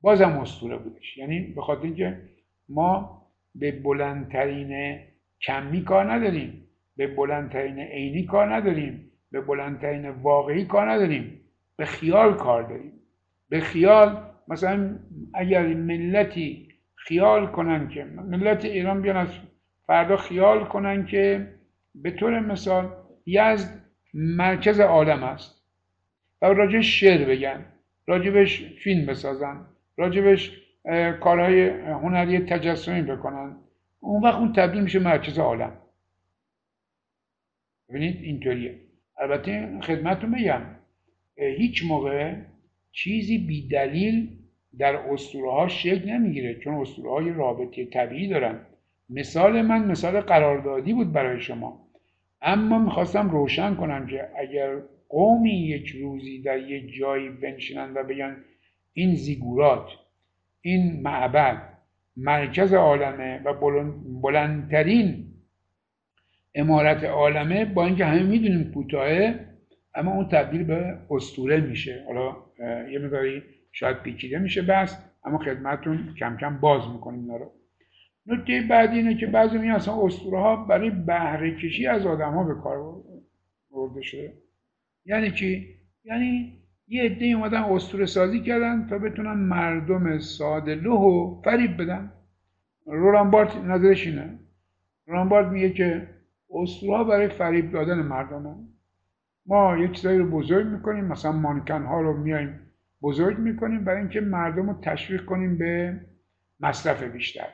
[0.00, 1.18] بازم استوره بودش.
[1.18, 2.20] یعنی به خاطر اینکه
[2.68, 3.22] ما
[3.54, 4.98] به بلندترین
[5.46, 6.66] کمی کار نداریم.
[6.96, 9.09] به بلندترین عینی کار نداریم.
[9.32, 11.40] به بلندترین واقعی کار نداریم.
[11.76, 12.92] به خیال کار داریم.
[13.48, 14.98] به خیال مثلا
[15.34, 19.28] اگر ملتی خیال کنن که ملت ایران بیان از
[19.86, 21.54] فردا خیال کنن که
[21.94, 22.92] به طور مثال
[23.26, 23.80] یزد
[24.14, 25.60] مرکز عالم است.
[26.42, 27.64] و راجبش شعر بگن
[28.06, 29.66] راجبش فیلم بسازن
[29.96, 30.60] راجبش
[31.20, 33.56] کارهای هنری تجسمی بکنن.
[34.00, 35.72] اون وقت اون تبدیل میشه مرکز عالم.
[37.88, 38.89] ببینید اینطوریه.
[39.20, 40.62] البته خدمتتون بگم
[41.36, 42.34] هیچ موقع
[42.92, 44.28] چیزی بی دلیل
[44.78, 48.58] در اسطوره ها شکل نمی‌گیره چون اسطوره های رابطه طبیعی دارن.
[49.10, 51.86] مثال من مثال قراردادی بود برای شما.
[52.42, 54.76] اما می‌خواستم روشن کنم که اگر
[55.08, 58.36] قومی یک روزی در یک جایی بنشینن و بگن
[58.92, 59.88] این زیگورات
[60.60, 61.62] این معبد
[62.16, 63.54] مرکز عالمه و
[64.22, 65.29] بلندترین
[66.54, 69.46] امارت عالمه با اینکه همه می‌دونیم کوتاهه
[69.94, 72.04] اما اون تبدیل به استوره میشه.
[72.06, 72.36] حالا
[72.90, 73.42] یه مقداری
[73.72, 77.52] شاید پیچیده میشه بس اما خدمتتون کم کم باز می‌کنیم اینا رو.
[78.26, 82.44] نکته بعدی اینه که بعضی می اصلا اسطوره ها برای بهره کشی از آدم ها
[82.44, 82.94] به کار
[83.70, 84.32] برده شده.
[85.04, 85.66] یعنی چی؟
[86.04, 86.56] یعنی
[86.88, 92.12] یه عده اومدن اسطوره سازی کردن تا بتونن مردم ساده لوح فریب بدن.
[92.86, 94.38] رولان بارت نظرش اینه.
[95.06, 96.06] رولان بارت میگه که
[96.54, 98.68] اسطوره برای فریب دادن مردم.
[99.46, 102.60] ما یه چیزایی رو بزرگ می‌کنیم مثلا مانکن ها رو میایم
[103.02, 106.00] بزرگ می‌کنیم برای اینکه مردم رو تشویق کنیم به
[106.60, 107.48] مصرف بیشتر.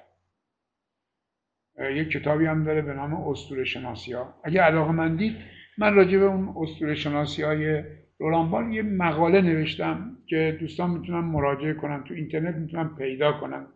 [1.80, 5.36] یک کتابی هم داره به نام اسطوره شناسی ها اگه علاقه من دید
[5.78, 7.84] من راجع به اون اسطوره شناسی های
[8.18, 12.04] رولانبال یه مقاله نوشتم که دوستان می‌تونن مراجعه کنن.
[12.04, 13.66] تو اینترنت می‌تونن پیدا کنن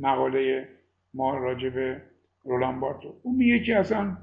[0.00, 0.68] مقاله
[1.14, 2.02] ما راجع به
[2.48, 3.14] رولان بارتو.
[3.22, 4.16] اون میگه که اصلا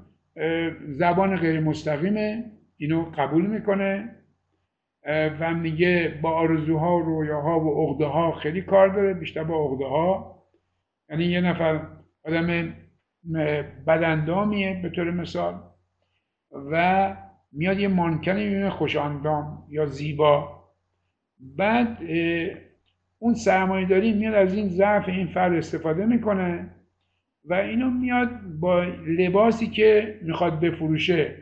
[0.88, 2.44] زبان غیر مستقیمه.
[2.76, 4.12] اینو قبول می‌کنه.
[5.40, 9.84] و میگه با آرزوها و رویاها و عقده ها خیلی کار داره بیشتر با عقده
[9.84, 10.42] ها
[11.10, 11.80] یعنی یه نفر
[12.24, 12.74] آدم
[13.86, 15.60] بدندامیه به طور مثال
[16.70, 17.16] و
[17.52, 20.64] میاد یه مانکنی می‌بینه خوشاندام یا زیبا.
[21.40, 21.98] بعد
[23.18, 26.70] اون سرمایه داری میاد از این ضعف این فرد استفاده می‌کنه.
[27.48, 28.30] و اینو میاد
[28.60, 31.34] با لباسی که می‌خواد بفروشه.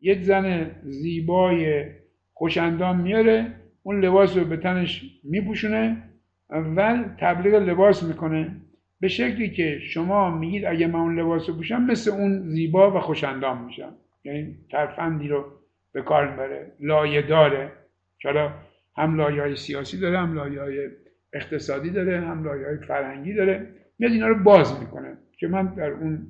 [0.00, 1.84] یک زن زیبای
[2.32, 3.46] خوشندام میاره
[3.82, 6.02] اون لباس رو به تنش میپوشونه
[6.50, 8.56] و تبلیغ لباس می‌کنه.
[9.00, 13.00] به شکلی که شما میگید اگه من اون لباس رو پوشم مثل اون زیبا و
[13.00, 13.92] خوشندام میشم.
[14.24, 15.44] یعنی ترفندی رو
[15.92, 17.72] به کار می‌بره لایه داره.
[18.18, 18.52] چرا؟
[18.96, 20.88] هم لایه های سیاسی داره هم لایه های
[21.32, 23.66] اقتصادی داره هم لایه های فرهنگی داره.
[23.98, 25.16] میاد اینا رو باز می‌کنه.
[25.38, 26.26] که من در اون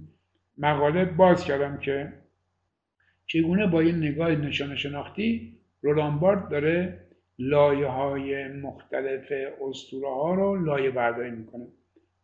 [0.59, 2.13] مقاله باز کردم که
[3.27, 7.01] چگونه با یه نگاه نشان شناختی رولان داره
[7.39, 9.33] لایه های مختلف
[9.69, 11.67] اسطوره ها رو لایه برداری می‌کنه.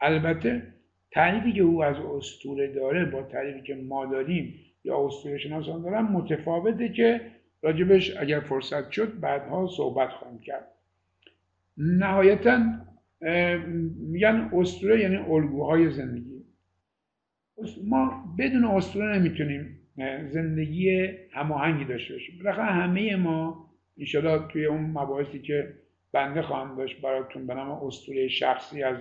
[0.01, 0.63] البته
[1.11, 4.55] تعریفی که او از اسطوره داره با تعریفی که ما داریم
[4.85, 7.21] یا اسطوره شناسان دارن متفاوته که
[7.63, 10.69] راجبش اگر فرصت شد بعدها صحبت خواهیم کرد.
[11.77, 12.61] نهایتا
[13.97, 16.34] میگن اسطوره یعنی الگوهای زندگی.
[17.85, 19.79] ما بدون اسطوره نمی‌تونیم
[20.31, 22.39] زندگی هماهنگی داشته باشیم.
[22.39, 25.75] بالاخره همه ما انشاءالله توی اون مباحثی که
[26.13, 28.97] بنده خواهم داشت براتون به نام اسطوره شخصی از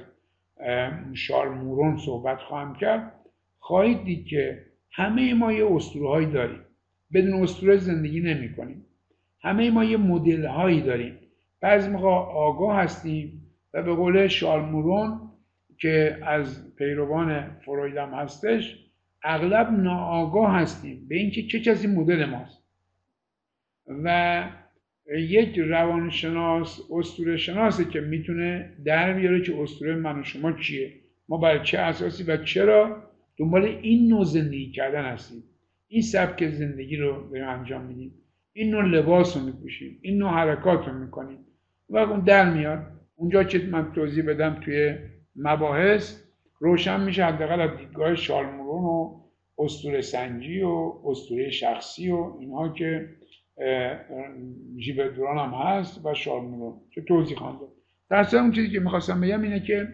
[1.13, 3.13] شار مورون صحبت خواهم کرد.
[3.59, 6.59] خواهید دید که همه ما یه اسطوره هایی داریم.
[7.13, 8.85] بدون اسطوره زندگی نمی کنیم
[9.41, 11.19] همه ما یه مدل هایی داریم.
[11.61, 13.41] بعضی موقع آگاه هستیم
[13.73, 15.19] و به قول شارمورون
[15.77, 18.79] که از پیروان فرویدم هستش
[19.23, 22.63] اغلب ناآگاه هستیم به اینکه چه کسی مدل ماست.
[24.03, 24.43] و
[25.17, 30.93] یک روانشناس اسطوره شناسه که می‌تونه در بیاره که اسطوره من و شما چیه؟
[31.29, 33.03] ما برای چه اساسی و چرا
[33.37, 35.43] دنبال این نوع زندگی کردن هستیم؟
[35.87, 38.13] این سبک زندگی رو داریم انجام میدیم.
[38.53, 39.99] این نوع لباس رو میپوشیم.
[40.01, 41.37] این نوع حرکات رو می‌کنیم.
[41.89, 42.87] و اون در میاد.
[43.15, 44.95] اونجا که من توضیح بدم توی
[45.35, 46.23] مباحث
[46.59, 47.25] روشن میشه.
[47.25, 49.23] حداقل از دیدگاه شالمورون و
[49.57, 53.09] استور سنجی و استوره شخصی و اینها که
[54.79, 57.59] ژیبردوران هم هست و شالمورون که توضیح خواهند
[58.09, 59.87] در اون چیزی که می‌خواستم بگم اینه که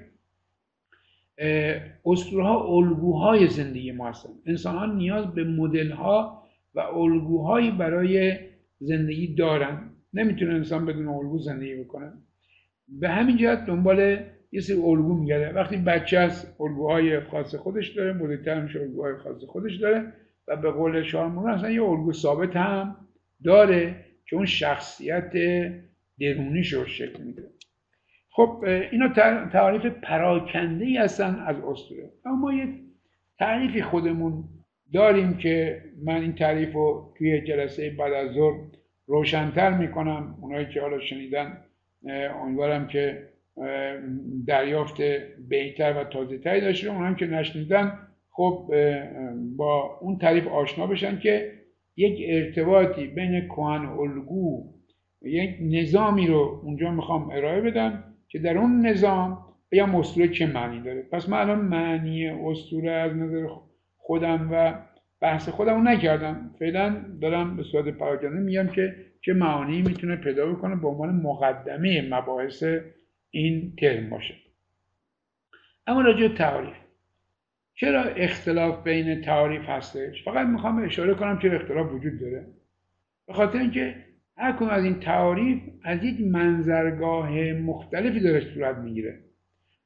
[2.05, 4.29] اسطورها الگوهای زندگی ما هستن.
[4.45, 6.43] انسان ها نیاز به مدل ها
[6.75, 8.37] و الگوهایی برای
[8.79, 9.89] زندگی دارن.
[10.13, 12.13] نمی‌تونه انسان بدون الگو زندگی بکنه
[12.87, 14.17] به همین جهت دنبال
[14.51, 19.75] یه سری الگو میگرده وقتی بچه از الگوهای خاص خودش داره بزرگتر الگوهای خاص خودش
[19.75, 20.13] داره
[20.47, 22.95] و به قول شارمون اصلا یه الگو ثابت هم
[23.43, 25.31] داره که اون شخصیت
[26.19, 27.43] درونیش رو شکل میده.
[28.31, 29.07] خب اینا
[29.51, 32.09] تعریف پراکنده ای هستن از اسطوره.
[32.25, 32.69] اما یک
[33.39, 34.43] تعریفی خودمون
[34.93, 38.59] داریم که من این تعریف رو توی جلسه بعد از ظهر
[39.07, 40.37] روشنتر می‌کنم.
[40.41, 41.57] اونایی که حالا شنیدن
[42.43, 43.29] امیدوارم که
[44.47, 45.01] دریافت
[45.49, 47.93] بهتر و تازه تری داشته اونایی که نشنیدن
[48.29, 48.71] خب
[49.55, 51.51] با اون تعریف آشنا بشن که
[51.97, 54.63] یک ارتباطی بین کهن الگو
[55.21, 59.37] یک نظامی رو اونجا می‌خوام ارائه بدم که در اون نظام
[59.71, 61.01] بگم اسطوره چه معنی داره.
[61.01, 63.47] پس من الان معنی اسطوره از نظر
[63.97, 64.73] خودم و
[65.21, 66.51] بحث خودم رو نکردم.
[66.59, 72.09] فعلا دارم به صورت پراکنده میگم که چه معانی می‌تونه پیدا بکنه به عنوان مقدمه
[72.09, 72.63] مباحث
[73.31, 74.35] این ترم باشه.
[75.87, 76.77] اما راجع تعریف.
[77.73, 82.47] چرا اختلاف بین تعریف هستش؟ فقط می‌خوام اشاره کنم چرا اختلاف وجود داره.
[83.27, 83.95] به خاطر اینکه
[84.37, 89.19] هر کدوم از این تعاریف از یک منظرگاه مختلفی داره صورت می‌گیره.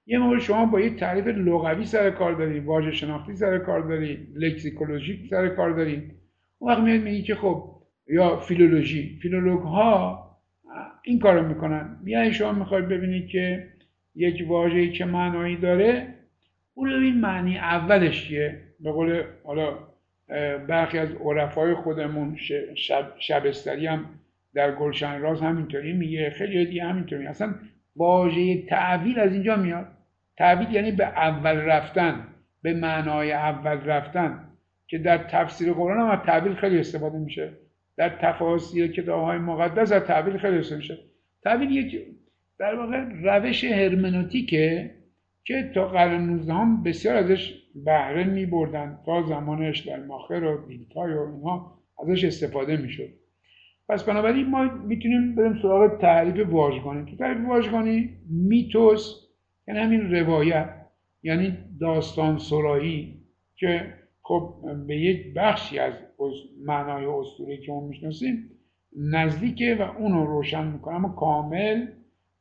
[0.05, 4.27] یه موقع شما با یک تعریف لغوی سر کار دارید واژه شناختی سر کار دارید
[4.35, 6.13] لکسیکولوژیک سر کار دارید.
[6.57, 9.19] اون وقت میاد میگی که خب یا فیلولوژی.
[9.21, 10.22] فیلولوگ ها
[11.05, 11.97] این کارو می‌کنن.
[12.03, 13.67] میاد شما می‌خواید ببینید که
[14.15, 16.07] یک واژه‌ای که معنایی داره.
[16.73, 19.77] اون این معنی اولش چیه؟ به قول حالا
[20.67, 22.37] برخی از عرفای خودمون
[22.75, 24.05] شب شبستری هم
[24.53, 27.53] در گلشن راز همینطوری میگه خیلی دیگه همینطوری اصلا
[27.95, 29.87] واژه تعویل از اینجا میاد.
[30.37, 32.27] تعویل یعنی به اول رفتن
[32.61, 34.39] به معنای اول رفتن
[34.87, 37.49] که در تفسیر قرآن هم از تعویل خیلی استفاده میشه.
[37.97, 40.97] در تفاسیر کتاب های مقدس از تعویل خیلی استفاده میشه
[41.43, 42.01] تعویل یک
[42.59, 44.91] در واقع روش هرمنوتیکه
[45.43, 51.13] که تا قرن 19 هم بسیار ازش بهره می بردن تا زمان اشتالماخر و دیلتای
[51.13, 53.09] و اینها ازش استفاده می‌شد.
[53.89, 57.11] پس بنابراین ما می‌تونیم بریم سراغ تعریف واژگانی.
[57.11, 59.15] تو تعریف واژگانی میتوس
[59.67, 60.69] یعنی همین روایت
[61.23, 63.23] یعنی داستان سرایی
[63.55, 64.55] که خب
[64.87, 65.93] به یک بخشی از
[66.65, 68.49] معنای اسطوره که ما می‌شناسیم
[68.97, 71.87] نزدیکه و اونو روشن می‌کنه اما کامل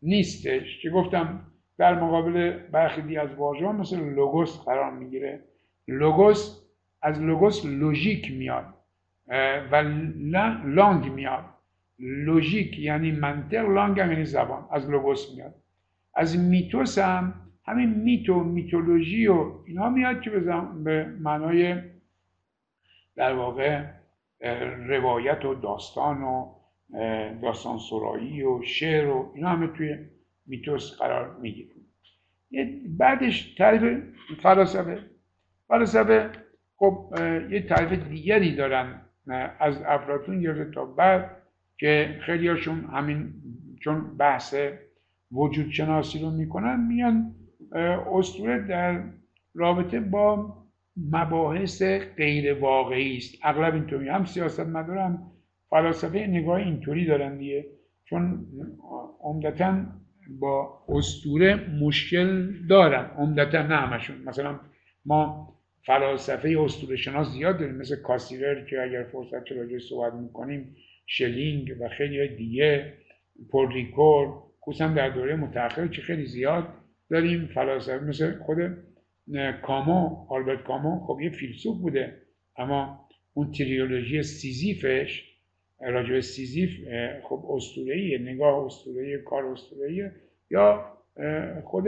[0.03, 1.41] نیستش که گفتم
[1.78, 5.41] در مقابل برخی از واژه مثل لوگوس قرار می‌گیره.
[5.89, 6.61] لوگوس
[7.03, 8.64] از لوگوس لوژیک میاد
[9.72, 9.76] و
[10.64, 11.45] لانگ میاد.
[11.99, 15.55] لوژیک یعنی منطق لانگ هم یعنی زبان از لوگوس میاد.
[16.14, 17.35] از میتوس هم
[17.65, 21.83] همین میتو میتولوژی و اینا میاد که به معنای
[23.17, 23.85] در واقع
[24.87, 26.55] روایت و داستان و
[27.43, 29.97] داستان سرایی و شعر و اینا همه توی
[30.47, 31.71] میتوس قرار می‌گیره.
[32.99, 34.03] بعدش تعریف
[34.43, 34.99] فلاسفه.
[35.69, 36.31] فلاسفه
[36.77, 37.15] خب
[37.51, 39.01] یه تعریف دیگری دارن
[39.59, 41.37] از افلاتون گرفته تا بعد
[41.79, 43.33] که خیلی هاشون همین
[43.81, 44.55] چون بحث
[45.33, 47.35] وجود شناسی رو می‌کنن میان
[48.12, 49.05] اسطوره در
[49.55, 50.57] رابطه با
[50.97, 51.83] مباحث
[52.16, 53.35] غیر واقعی است.
[53.43, 54.09] اغلب اینطوری.
[54.09, 55.33] هم سیاست مدارم
[55.70, 57.66] فلاسفه نگاه اینطوری دارن دیگه.
[58.05, 58.47] چون
[59.20, 59.85] عمدتا
[60.41, 63.05] با اسطوره مشکل دارن.
[63.05, 64.16] عمدتا نه همشون.
[64.25, 64.61] مثلا
[65.05, 65.49] ما
[65.87, 67.75] فلاسفه اسطوره شناس زیاد داریم.
[67.75, 72.93] مثل کاسیرر که اگر فرصت راجع صحبت می‌کنیم شلینگ و خیلی دیگه
[73.51, 76.68] پل ریکور خصوصا در دوره متأخر که خیلی زیاد
[77.13, 78.59] داریم فلاسفه مثل خود
[79.63, 82.23] کامو آلبرت کامو خب یه فیلسوف بوده.
[82.57, 85.39] اما اون تریولوژی سیزیفش
[85.81, 86.71] راجع سیزیف
[87.23, 90.13] خب اسطوره‌ایه نگاه اسطوره‌ای کار اسطوره‌ایه.
[90.51, 90.85] یا
[91.65, 91.85] خود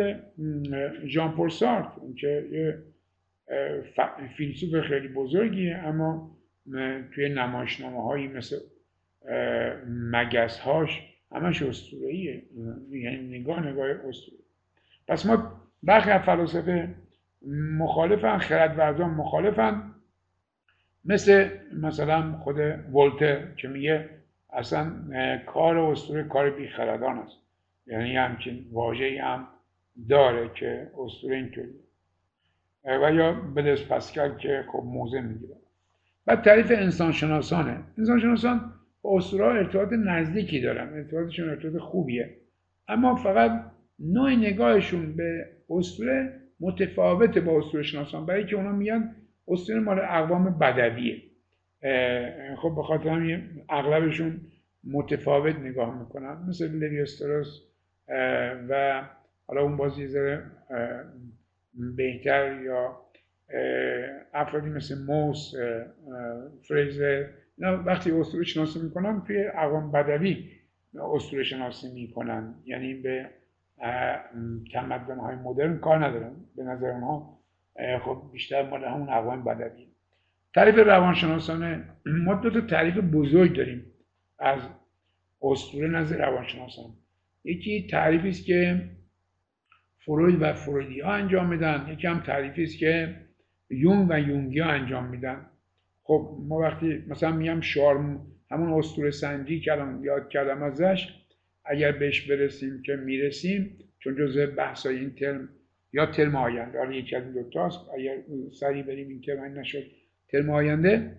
[1.06, 1.88] ژان پل سارتر
[2.20, 2.78] که یه
[4.36, 5.76] فیلسوف خیلی بزرگیه.
[5.76, 6.36] اما
[7.14, 8.56] توی نمایشنامه هایی مثل
[9.88, 11.02] مگس هاش
[11.32, 12.42] همش اسطوره‌ایه.
[12.90, 14.43] یعنی نگاه نگاه اسطوره.
[15.08, 15.52] پس ما
[15.82, 16.94] برخی از فلاسفه
[17.78, 19.90] مخالفن خردورزان مخالفن.
[21.04, 21.48] مثل
[21.82, 22.56] مثلا خود
[22.94, 24.10] ولتر که میگه
[24.52, 24.92] اصلا
[25.46, 27.36] کار اسطوره کار بیخردان است.
[27.86, 29.46] یعنی همچین واژه‌ای هم
[30.08, 31.74] داره که اسطوره اینطوری
[32.84, 35.56] و یا بدس پسکل که خب موزه می‌گیره.
[36.26, 40.92] بعد تعریف انسان شناسانه انسان شناسان با اسطوره ارتباط نزدیکی دارن.
[40.94, 42.36] ارتباطشون ارتباط خوبیه.
[42.88, 43.73] اما فقط
[44.04, 48.26] نوع نگاهشون به اسطوره متفاوته با اسطوره شناسان.
[48.26, 49.14] برای که اونا میان
[49.48, 51.22] اسطوره مال اقوام بدویه.
[52.56, 54.40] خب به خاطر همین اغلبشون
[54.84, 56.38] متفاوت نگاه می‌کنن.
[56.48, 57.60] مثل لیویستروس
[58.68, 59.02] و
[59.46, 60.42] حالا اون بازی ذره
[61.96, 62.96] بهتر یا
[64.34, 65.54] افرادی مثل موس
[66.68, 67.26] فریزر
[67.58, 70.50] اینا وقتی اسطوره شناسی می‌کنن توی اقوام بدوی
[70.94, 72.54] اسطوره شناسی می‌کنن.
[72.66, 73.30] یعنی به
[74.72, 76.32] تمدن های مدرن کار ندارن.
[76.56, 77.38] به نظر اونها
[78.04, 79.88] خب بیشتر مال همون اقوام بدوی.
[80.54, 83.84] تعریف روانشناسانه ما دو تا تعریف بزرگ داریم
[84.38, 84.60] از
[85.42, 86.90] اسطوره نظر روانشناسان.
[87.44, 88.90] یکی تعریفی است که
[89.98, 91.86] فروید و فرویدی ها انجام میدن.
[91.92, 93.14] یکی هم تعریفی است که
[93.70, 95.46] یون و یونگی ها انجام میدن.
[96.02, 101.23] خب ما وقتی مثلا میام شارم همون اسطوره سنجی کردم یاد کردم ازش
[101.64, 105.48] اگر بهش برسیم که می‌رسیم چون جزء بحث این ترم
[105.92, 108.16] یا ترم آینده حالا یکی از این دوتاست اگر
[108.52, 109.84] سریع بریم این ترم نشد
[110.28, 111.16] ترم آینده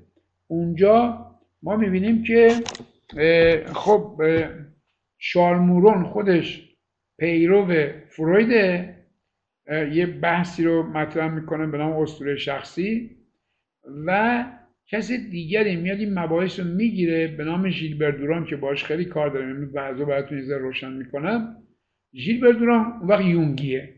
[0.48, 1.26] اونجا
[1.64, 2.50] ما می‌بینیم که
[3.74, 4.22] خب
[5.18, 6.76] شارمورون خودش
[7.18, 7.74] پیرو
[8.10, 8.96] فرویده.
[9.91, 13.18] یه بحثی رو مطرح می‌کنه به نام اسطوره شخصی
[14.06, 14.43] و
[14.91, 19.29] کسی دیگری میاد این مباحث رو می‌گیره به نام ژیلبر دوران که باش خیلی کار
[19.29, 21.57] داره امروز بعضا براتون یه روشن می‌کنم.
[22.15, 23.93] ژیلبر دوران اون وقت یونگیه.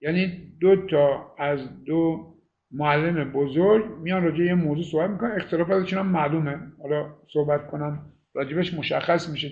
[0.00, 2.34] یعنی دو تا از دو
[2.70, 5.30] معلم بزرگ میان راجع یه موضوع صحبت می‌کنن.
[5.30, 6.58] اختلافاتشون هم معلومه.
[6.82, 8.12] حالا صحبت کنم.
[8.34, 9.50] راجبش مشخص میشه.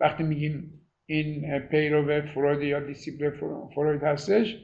[0.00, 3.30] وقتی میگیم این پیرو فروید یا دیسیپل
[3.74, 4.56] فروید هستش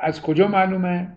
[0.00, 1.16] از کجا معلومه؟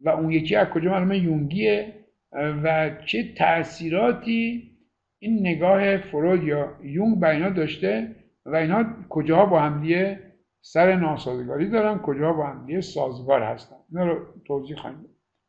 [0.00, 1.94] و اون یکی از کجا معلومه؟ یونگیه.
[2.32, 4.70] و چه تاثیراتی
[5.18, 8.16] این نگاه فروید یا یونگ بر اینا داشته
[8.46, 10.20] و اینا کجاها با همدیه
[10.60, 14.98] سر ناسازگاری دارن کجا با همدیه سازگار هستن؟ اینا رو توضیح خواهیم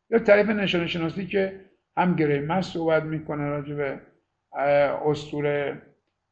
[0.10, 1.60] یا تعریف نشانه شناسی که
[1.98, 4.00] هم گریمس صحبت می‌کنه راجع به
[5.06, 5.82] اسطوره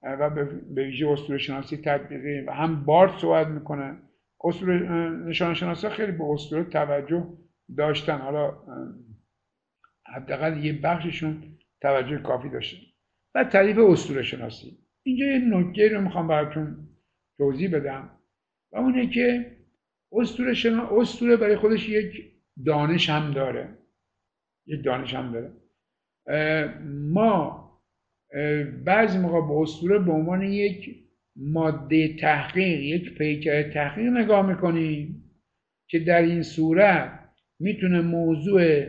[0.04, 0.46] و به
[0.76, 3.98] ویژه اسطوره شناسی تطبیقی و هم بارد صحبت می‌کنه.
[4.44, 4.90] اسطوره
[5.28, 7.28] نشان شناسی خیلی به اسطوره توجه
[7.78, 8.18] داشتن.
[8.18, 8.54] حالا
[10.16, 11.44] حداقل یه بخششون
[11.82, 12.78] توجه کافی داشتن.
[13.36, 14.78] و تعریف اسطوره شناسی.
[15.04, 16.78] اینجا یه نکته رو می‌خوام براتون
[17.38, 18.10] توضیح بدم
[18.72, 19.58] و اونه که
[20.12, 20.90] اسطوره شنا...
[21.02, 22.32] اسطوره برای خودش یک
[22.66, 23.78] دانش هم داره.
[24.68, 25.52] یک دانش هم داره.
[26.86, 27.68] ما
[28.86, 30.96] بعضی موقع به اسطوره به عنوان یک
[31.36, 35.32] ماده تحقیق یک پیکر تحقیق نگاه می‌کنیم
[35.90, 37.20] که در این صورت
[37.60, 38.86] می‌تونه موضوع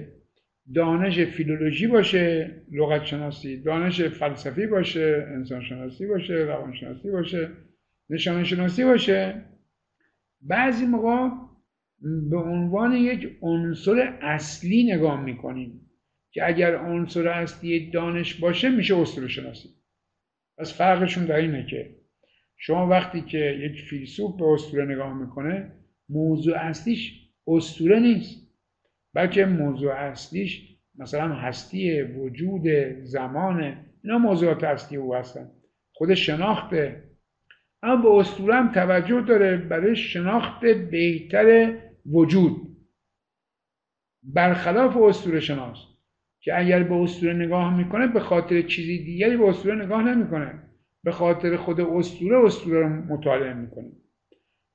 [0.75, 7.51] دانش فیلولوژی باشه لغت شناسی دانش فلسفی باشه انسان شناسی باشه روان شناسی باشه
[8.11, 9.45] نشان شناسی باشه.
[10.41, 11.29] بعضی موقع
[12.31, 15.91] به عنوان یک عنصر اصلی نگاه می‌کنیم
[16.31, 19.69] که اگر عنصر اصلی دانش باشه میشه اسطوره شناسی
[20.59, 21.97] پس فرقشون در اینه که
[22.57, 25.73] شما وقتی که یک فیلسوف به اسطوره نگاه می‌کنه
[26.09, 28.48] موضوع اصلیش اسطوره نیست.
[29.19, 32.69] بلکه موضوع اصلیش مثلا هستی وجود
[33.03, 35.51] زمان اینا موضوعات اصلی او هستن.
[35.93, 37.03] خود شناخته.
[37.83, 42.77] اما به اسطوره هم توجه داره برای شناخت بهتر وجود.
[44.23, 45.79] برخلاف اسطوره شناس
[46.41, 50.63] که اگر به اسطوره نگاه می‌کنه به خاطر چیزی دیگری به اسطوره نگاه نمی‌کنه.
[51.05, 53.91] به خاطر خود اسطوره اسطوره رو مطالعه می‌کنه.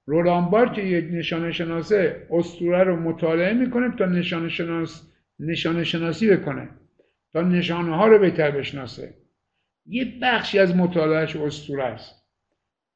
[0.06, 6.36] رولان بار که یک نشانه شناسه اسطوره رو مطالعه می‌کنه تا نشانه شناس نشانه شناسی
[6.36, 6.70] بکنه
[7.34, 9.14] تا نشانه ها رو بهتر بشناسه.
[9.86, 12.24] یه بخشی از مطالعهش اسطوره است.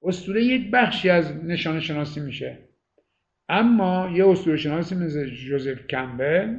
[0.03, 2.57] اسطوره یک بخشی از نشانه شناسی میشه.
[3.49, 6.55] اما یه اسطوره شناسی مثل جوزف کمبل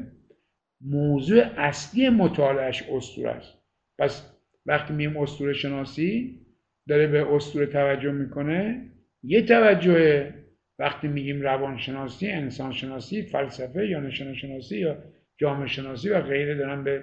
[0.80, 3.54] موضوع اصلی مطالعهش اسطوره است.
[3.98, 4.32] پس
[4.66, 6.40] وقتی میگیم اسطوره شناسی
[6.88, 8.90] داره به اسطوره توجه می‌کنه.
[9.28, 10.34] یه توجه
[10.78, 14.98] وقتی میگیم روانشناسی انسان شناسی فلسفه یا نشان شناسی یا
[15.36, 17.02] جامعه شناسی و غیره دارن به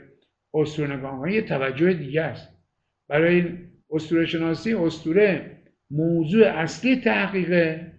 [0.53, 2.49] اسطوره نگاه یه توجه دیگه است.
[3.09, 3.43] برای
[3.89, 5.51] اسطوره شناسی اسطوره
[5.91, 7.91] موضوع اصلی تحقیقه.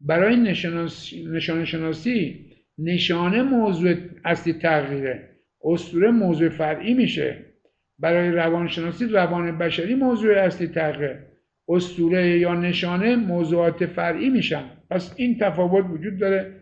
[0.00, 5.28] برای نشان شناسی نشانه موضوع اصلی تغییره.
[5.64, 7.44] اسطوره موضوع فرعی میشه.
[7.98, 11.29] برای روانشناسی روان بشری موضوع اصلی تحقیق
[11.70, 14.64] اسطوره یا نشانه موضوعات فرعی میشن.
[14.90, 16.60] پس این تفاوت وجود داره.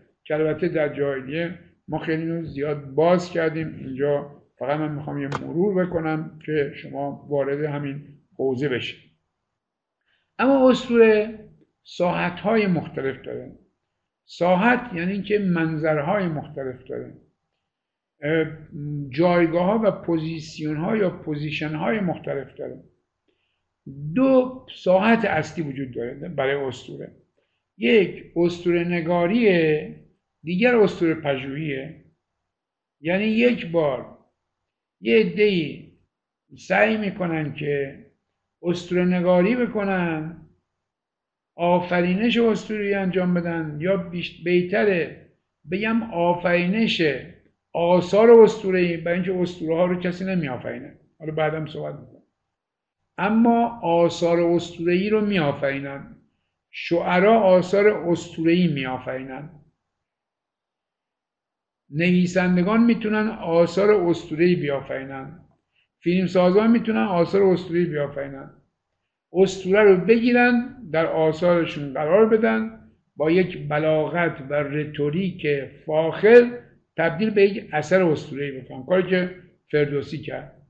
[0.61, 3.75] که در جای دیگه ما خیلی زیاد باز کردیم.
[3.79, 8.05] اینجا فقط من می‌خوام یه مرور بکنم که شما وارد همین
[8.37, 8.99] حوزه بشید.
[10.39, 11.39] اما اسطوره
[11.83, 13.53] ساحت های مختلف داره.
[14.25, 17.15] ساحت یعنی که منظرهای مختلف داره.
[19.11, 22.85] جایگاه ها و position ها یا position های مختلف داره.
[24.15, 27.13] دو ساحت اصلی وجود داره برای اسطوره
[27.79, 29.95] یک اسطوره نگاریه
[30.43, 32.05] دیگر اسطوره پژوهیه.
[33.01, 34.19] یعنی یک بار
[35.01, 35.93] یه عده‌ای
[36.59, 38.05] سعی می‌کنن که
[38.63, 40.49] اسطوره نگاری بکنن
[41.57, 44.11] آفرینش اسطوره‌ای انجام بدن یا
[44.45, 45.27] بهتره
[45.71, 47.03] بگم آفرینش
[47.73, 50.99] آثار اسطوره‌ای برای اینکه اسطوره ها رو کسی نمیآفرینه.
[51.19, 52.18] حالا بعدم صحبت می‌کنم.
[53.19, 56.17] اما آثار اسطوره‌ای رو میآفرینن
[56.71, 59.51] شعرا آثار اسطوره‌ای میآفرینن
[61.91, 65.41] نویسندگان می‌تونن آثار اسطوره‌ای بیافرینن
[66.01, 68.51] فیلمسازان می‌تونن آثار اسطوره‌ای بیافرینن
[69.33, 72.75] اسطوره رو بگیرن در آثارشون قرار بدن.
[73.17, 75.47] با یک بلاغت و رتوریک
[75.87, 76.59] فاخر
[76.97, 78.87] تبدیل به یک اثر اسطوره‌ای بکنن.
[78.87, 79.35] کاری که
[79.73, 80.63] فردوسی کرد.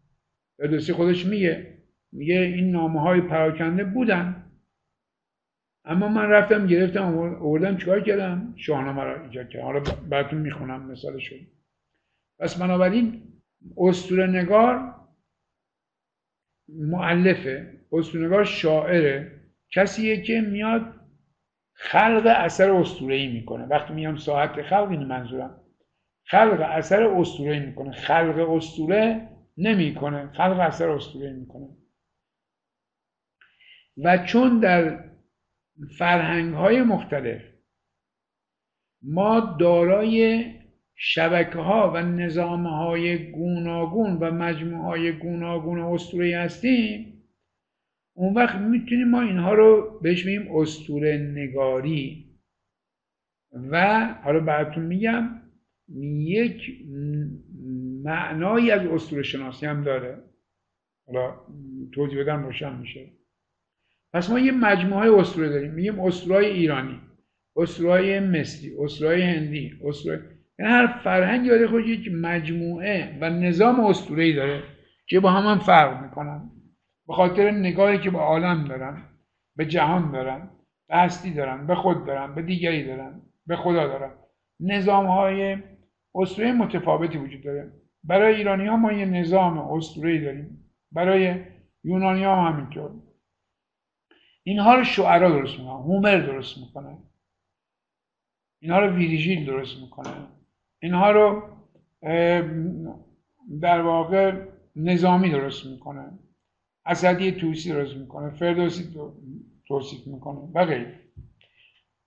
[0.58, 1.77] فردوسی خودش میگه.
[2.12, 4.44] میگه این نامه های پراکنده بودن.
[5.84, 9.64] اما من رفتم گرفتم آوردم چیکار کردم؟ شاهنامه را ایجاد کردم.
[9.64, 11.36] حالا براتون می‌خونم مثالشو.
[12.38, 13.22] پس بنابراین
[13.76, 14.94] اسطوره نگار
[16.68, 19.40] معلفه اسطوره‌نگار شاعره
[19.70, 20.94] کسیه که میاد
[21.72, 23.64] خلق اثر اسطوره‌ای می‌کنه.
[23.64, 25.60] وقتی میام ساعت خلق این منظورم.
[26.24, 27.92] خلق اثر اسطوره‌ای می‌کنه.
[27.92, 30.32] خلق اسطوره نمی‌کنه.
[30.32, 31.68] خلق اثر اسطوره‌ای می‌کنه.
[34.04, 35.04] و چون در
[35.98, 37.42] فرهنگ های مختلف
[39.02, 40.44] ما دارای
[40.94, 47.22] شبکه ها و نظام های گوناگون و مجموعه های گوناگون اسطوره‌ای هستیم
[48.16, 52.24] اون وقت می‌تونیم ما اینها رو بهش بگیم استوره نگاری.
[53.52, 55.42] و حالا براتون میگم
[56.18, 56.86] یک
[58.04, 60.22] معنایی از اسطوره شناسی هم داره.
[61.06, 61.40] حالا
[61.92, 63.17] توضیح بدم روشن میشه.
[64.12, 65.72] پس ما یه مجموعه اسطوره داریم.
[65.72, 67.00] میگیم اسطوره ایرانی
[67.56, 70.22] اسطوره مصری اسطوره هندی اسطوره
[70.58, 74.62] یعنی هر فرهنگی داره خود یک مجموعه و نظام اسطوره‌ای داره
[75.08, 76.50] که با هم, هم فرق می‌کنن.
[77.08, 79.02] به خاطر نگاهی که به عالم دارن
[79.56, 80.50] به جهان دارن
[80.88, 84.10] به هستی دارن به خود دارن به دیگری دارن به خدا دارن.
[84.60, 85.56] نظام های
[86.14, 87.72] اسطوره متفاوتی وجود داره.
[88.04, 90.64] برای ایرانی ها ما یه نظام اسطوره داریم.
[90.92, 91.34] برای
[91.84, 92.90] یونانی ها هم همینطور.
[94.48, 96.98] اینها رو شعرا درست می‌کنن هومر درست می‌کنه.
[98.62, 100.10] اینها رو ویریژیل درست می‌کنه.
[100.82, 101.42] اینها رو
[103.60, 104.46] در واقع
[104.76, 106.18] نظامی درست می‌کنه.
[106.86, 108.94] اسدی توسی درست می‌کنه فردوسی
[109.68, 111.00] توصیف می‌کنه و غیره.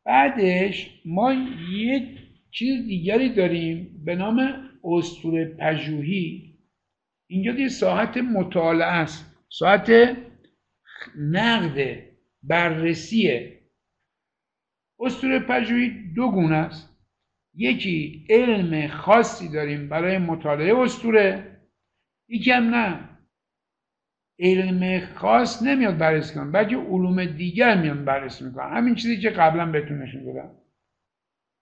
[0.05, 1.33] بعدش ما
[1.71, 2.19] یک
[2.51, 6.57] چیز دیگری داریم به نام استور پژوهی.
[7.27, 9.35] اینجا یه ساعت مطالعه است.
[9.49, 10.17] ساعت
[11.17, 12.10] نقد
[12.43, 13.59] بررسیه
[14.99, 16.97] استور پژوهی دو گونه است.
[17.55, 21.57] یکی علم خاصی داریم برای مطالعه استوره
[22.29, 23.09] یکی هم نه.
[24.39, 28.77] علم خاص نمیاد بررسی کنه بلکه علوم دیگر میان بررسی می‌کنن.
[28.77, 30.51] همین چیزی که قبلا بهتون نشون دادم.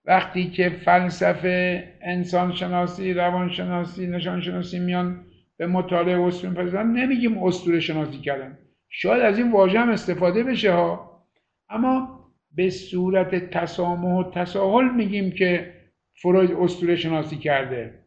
[0.05, 5.25] وقتی که فلسفه انسان شناسی روان شناسی نشان شناسی میان
[5.57, 8.57] به مطالعه اسطوره پردازن نمیگیم اسطوره شناسی کردن.
[8.90, 11.22] شاید از این واژه هم استفاده بشه ها.
[11.70, 12.20] اما
[12.56, 15.74] به صورت تسامح و تساهل میگیم که
[16.14, 18.06] فروید اسطوره شناسی کرده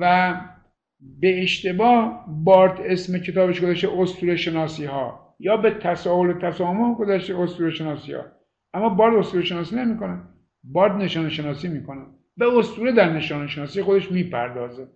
[0.00, 0.34] و
[1.00, 5.34] به اشتباه بارت اسم کتابش گذاشته اسطوره شناسی ها.
[5.38, 8.24] یا به تساهل و تسامح گذاشته اسطوره شناسی ها.
[8.74, 10.22] اما بارت اسطوره شناسی نمی‌کنه.
[10.64, 12.06] بارت نشان شناسی می‌کنه.
[12.36, 14.88] به اسطوره در نشان شناسی خودش می‌پردازه.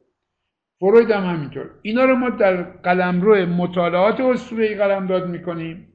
[0.85, 1.71] فروید هم همینطور.
[1.83, 5.93] اینا رو ما در قلمرو مطالعات اسطوره‌ای قلمداد می‌کنیم.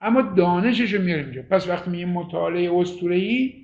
[0.00, 1.42] اما دانشش رو میاریم اینجا.
[1.50, 3.54] پس وقتی میگیم مطالعه اسطوره‌ای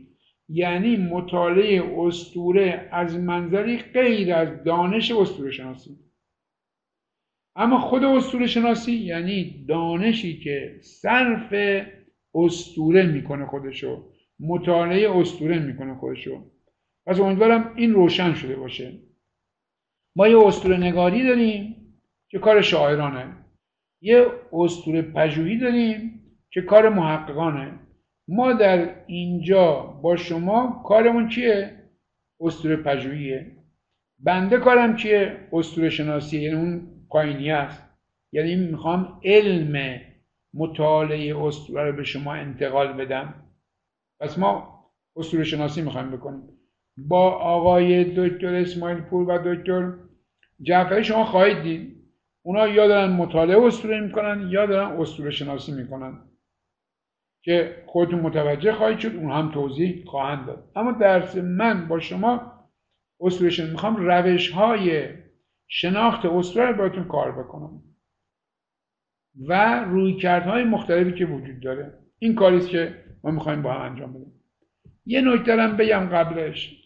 [0.48, 5.98] یعنی مطالعه استوره از منظری غیر از دانش استوره شناسی
[7.56, 11.54] اما خود استوره شناسی یعنی دانشی که صرف
[12.34, 14.04] استوره می‌کنه خودشو
[14.40, 16.44] مطالعه استوره می‌کنه خودشو.
[17.06, 18.92] پس امیدوارم این روشن شده باشه.
[20.16, 21.76] ما یه استوره نگاری داریم
[22.28, 23.36] که کار شاعرانه.
[24.02, 27.78] یه اسطوره پژوهی داریم که کار محققانه.
[28.28, 31.82] ما در اینجا با شما کارمون چیه؟
[32.40, 33.56] اسطوره پژوهیه.
[34.18, 37.82] بنده کارم چیه؟ اسطوره شناسی یعنی اون پایینی است.
[38.32, 40.00] یعنی می‌خوام علم
[40.54, 43.34] مطالعه اسطوره رو به شما انتقال بدم.
[44.20, 44.82] پس ما
[45.16, 46.61] اسطوره شناسی می‌خوایم بکنیم.
[46.96, 49.92] با آقای دکتر اسماعیل پور و دکتر
[50.62, 52.02] جعفری شما خواهید دید؟
[52.42, 56.18] اونا یا دارن مطالعه اسطوره می‌کنن یا دارن اسطوره شناسی می‌کنن.
[57.44, 60.70] که خودتون متوجه خواهید شد اون هم توضیح خواهند داد.
[60.76, 62.52] اما درس من با شما
[63.20, 65.08] اسطوره می‌خوام روش های
[65.68, 67.82] شناخت اسطوره رو باتون کار بکنم.
[69.48, 71.98] و رویکردهای مختلفی که وجود داره.
[72.18, 74.32] این کاریست که ما می‌خوایم با هم انجام بدیم.
[75.06, 76.81] یه نکته بگم قبلش.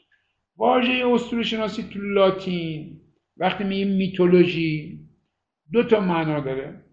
[0.57, 3.00] واژه اسطوره شناسی تو لاتین
[3.36, 5.00] وقتی میگیم میتولوژی
[5.72, 6.84] دو تا معنا داره.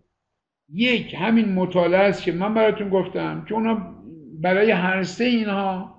[0.70, 4.03] یک همین مطالعه است که من براتون گفتم که اونا
[4.41, 5.93] برای هر سه اینها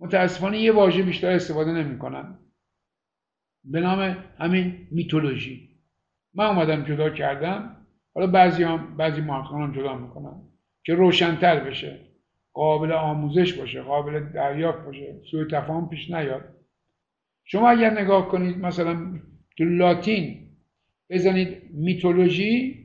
[0.00, 2.38] متاسفانه یه واژه بیشتر استفاده نمی‌کنن.
[3.64, 5.68] به نام همین میتولوژی.
[6.34, 7.86] من اومدم جدا کردم.
[8.14, 10.42] حالا بعضی هم بعضی محققان جدا می‌کنن
[10.84, 12.08] که روشنتر بشه
[12.52, 16.61] قابل آموزش باشه قابل دریافت باشه سوی تفاهم پیش نیاد.
[17.44, 19.20] شما اگر نگاه کنید مثلا
[19.58, 20.48] تو لاتین
[21.10, 22.82] بزنید میتولوژی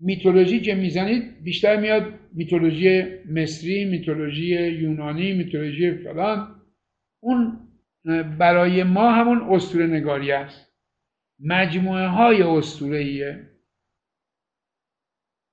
[0.00, 6.62] میتولوژی که می‌زنید بیشتر میاد میتولوژی مصری میتولوژی یونانی میتولوژی فلان.
[7.20, 7.68] اون
[8.38, 10.72] برای ما همون اسطوره نگاری است.
[11.44, 13.52] مجموعه های اسطوره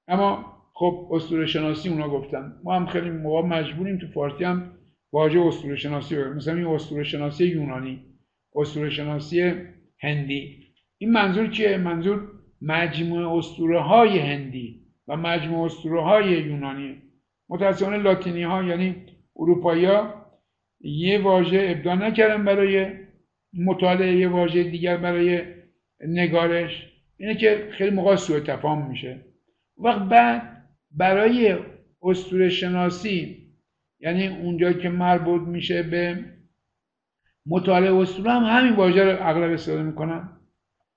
[0.07, 2.53] اما خب اسطوره شناسی اونا گفتن.
[2.63, 4.78] ما هم خیلی موقع مجبوریم تو فارسی هم
[5.11, 8.09] واژه اسطوره شناسی مثلا این اسطوره شناسی یونانی
[8.55, 9.53] اسطوره شناسی
[9.99, 10.57] هندی.
[10.97, 12.31] این منظور چیه؟ منظور
[12.61, 17.01] مجموعه اسطوره های هندی و مجموعه اسطوره های یونانی.
[17.49, 18.95] متاسفانه لاتینی ها یعنی
[19.35, 20.25] اروپایی ها
[20.81, 22.87] یه واژه ابداع نکردن برای
[23.53, 25.41] مطالعه یه واژه دیگر برای
[26.07, 26.93] نگارش.
[27.17, 29.19] اینه که خیلی موقع سوء تفاهم میشه.
[29.77, 31.55] وقت بعد برای
[32.01, 33.48] اسطوره شناسی
[33.99, 36.19] یعنی اونجا که مربوط میشه به
[37.45, 40.29] مطالعه اسطوره هم همین واژه رو اغلب استفاده می‌کنن.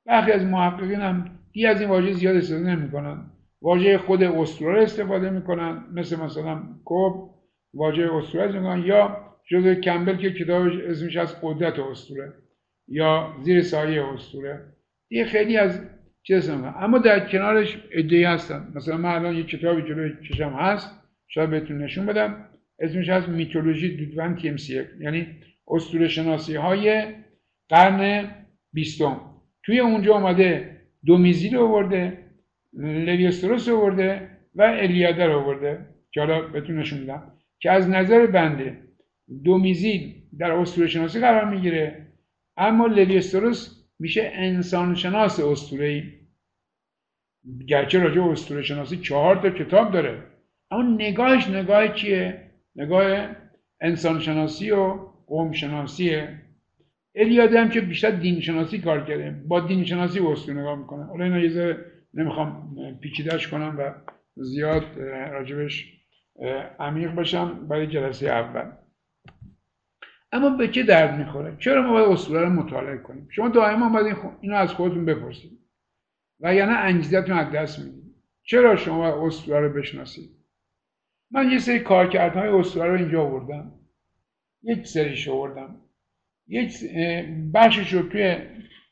[0.07, 3.31] برخی از محققین هم دی از این واژه زیاد استفاده نمی‌کنن.
[3.63, 7.35] واژه خود اسطوره استفاده می‌کنن مثل مثلا کوب
[7.75, 9.17] واژه اسطوره می‌کنن یا
[9.51, 12.33] جزء کمبل که کتابش اسمش از قدرت اسطوره
[12.89, 14.61] یا زیر سایه اسطوره
[15.11, 15.81] یه خیلی از
[16.23, 18.73] چیز اما در کنارش ادعی هستن.
[18.75, 21.03] مثلا من الان یه کتابی جلوی چشم هست.
[21.29, 22.49] شاید بهتون نشون بدم.
[22.83, 24.57] اسمش از میتولوژی دودون تی ام
[25.01, 25.26] یعنی
[25.68, 27.07] اسطوره شناسی های
[27.68, 28.30] قرن
[28.72, 29.20] بیستم.
[29.62, 30.76] توی اونجا آمده
[31.07, 32.18] دومیزی رو آورده
[32.74, 38.26] لویستروس رو آورده و الیاده رو آورده که حالا بهتون نشون میدم که از نظر
[38.26, 38.78] بنده
[39.45, 42.07] دومیزی در اسطوره شناسی قرار می‌گیره.
[42.57, 46.05] اما لویستروس میشه انسان شناس اسطوره
[47.68, 50.22] گرچه راجع اسطوره شناسی چهار تا کتاب داره.
[50.70, 53.29] اما نگاهش نگاه چیه؟ نگاه
[53.81, 56.43] انسان شناسی و قوم شناسیه
[57.14, 59.31] الیاده هم که بیشتر دین شناسی کار کرده.
[59.31, 61.05] با دین شناسی اسطوره نگاه می‌کنه.
[61.05, 61.77] حالا اینا یه
[62.14, 63.93] نمی‌خوام پیچیدهش کنم و
[64.37, 64.99] زیاد
[65.33, 65.93] راجبش
[66.81, 68.73] عمیق بشم برای جلسه اول.
[70.33, 74.16] اما به چه درد می‌خوره؟ چرا ما باید اسطوره رو مطالعه کنیم؟ شما دائما باید
[74.41, 75.59] اینو از خودتون بپرسید.
[76.41, 78.14] و یعنی انگیزتون از دست می‌دید.
[78.43, 80.41] چرا شما باید اسطوره رو بشناسید؟
[81.33, 83.72] من یه سری کارکردهای اسطوره رو اینجا آوردم.
[84.62, 85.80] یک سریش آوردم.
[86.49, 86.85] یک
[87.55, 88.37] بخشش رو توی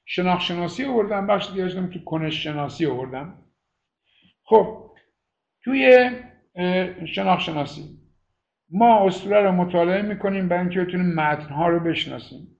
[0.04, 3.42] شناخت شناسی آوردم بخش دیگه تو کنش شناسی آوردم.
[4.42, 4.90] خب
[5.64, 6.10] توی
[7.06, 7.82] شناخت شناسی
[8.70, 12.56] ما اسطوره رو مطالعه می‌کنیم برای اینکه بتونیم متنها رو بشناسیم.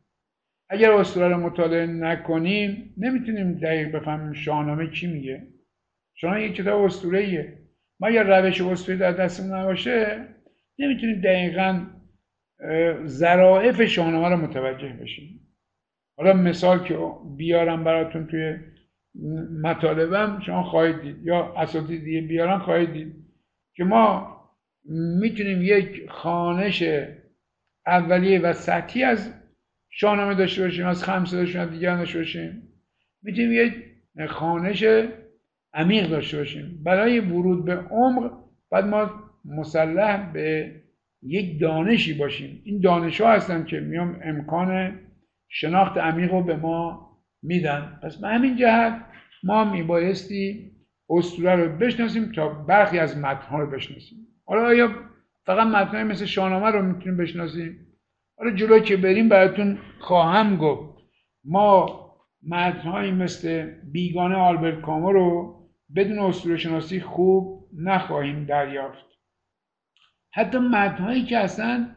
[0.69, 5.47] اگر اسطوره رو مطالعه نکنیم نمی‌تونیم دقیق بفهمیم شاهنامه چی میگه.
[6.15, 7.59] شاهنامه یک کتاب اسطوره
[8.01, 10.25] ما اگر روش اسطوره در دستمون نباشه
[10.79, 11.87] نمی‌تونیم دقیقا
[13.07, 15.41] ظرافت شاهنامه رو متوجه بشیم.
[16.17, 16.99] حالا مثال که
[17.37, 18.57] بیارم براتون توی
[19.63, 23.15] مطالبم شما خواهید دید یا اساتید دیگه بیارم خواهید دید
[23.75, 24.37] که ما
[25.21, 26.85] می‌تونیم یک خانش
[27.87, 29.35] اولیه و سطحی از
[29.91, 32.63] شاهنامه داشته باشیم از خمسه داشته باشیم دیگر داشته باشیم.
[33.23, 33.75] می‌تونیم یک
[34.29, 34.85] خانش
[35.75, 36.81] عمیق داشته باشیم.
[36.85, 38.33] برای ورود به عمق
[38.71, 39.11] باید ما
[39.45, 40.75] مسلح به
[41.23, 42.63] یک دانشی باشیم.
[42.65, 44.99] این دانش ها هستن که میام امکان
[45.49, 47.11] شناخت عمیق رو به ما
[47.43, 47.99] میدن.
[48.03, 49.05] پس به همین جهت
[49.43, 50.71] ما میبایستی
[51.11, 54.19] اسطوره رو بشناسیم تا برخی از متنها رو بشناسیم.
[54.45, 54.91] حالا آیا
[55.47, 57.87] فقط متنهای مثل شاهنامه رو می‌تونیم بشناسیم؟
[58.39, 61.01] حالا جلو که بریم براتون خواهم گفت.
[61.45, 62.01] ما
[62.49, 65.60] متنهایی مثل بیگانه آلبرت کامو رو
[65.97, 69.07] بدون اسطوره شناسی خوب نخواهیم دریافت.
[70.33, 71.97] حتی متنهایی که اصلا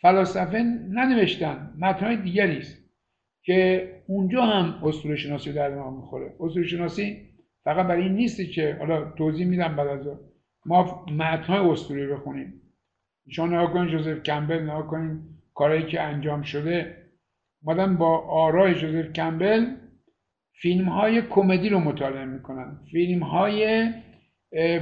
[0.00, 2.78] فلاسفه ننوشتن متنهای دیگری است
[3.42, 6.34] که اونجا هم اسطوره شناسی در ما می‌خوره.
[6.40, 7.30] اسطوره شناسی
[7.64, 10.08] فقط برای این نیستی که حالا توضیح میدم بعد از
[10.66, 12.60] ما متنهای اسطوره بخونیم
[13.28, 15.20] شما نگاه کنید جوزف کمبل نگاه کنید
[15.54, 16.96] کارهایی که انجام شده
[17.62, 19.66] مادم با آرای جوزف کمبل
[20.62, 22.78] فیلم های کمدی رو مطالعه می‌کنن.
[22.92, 23.90] فیلم های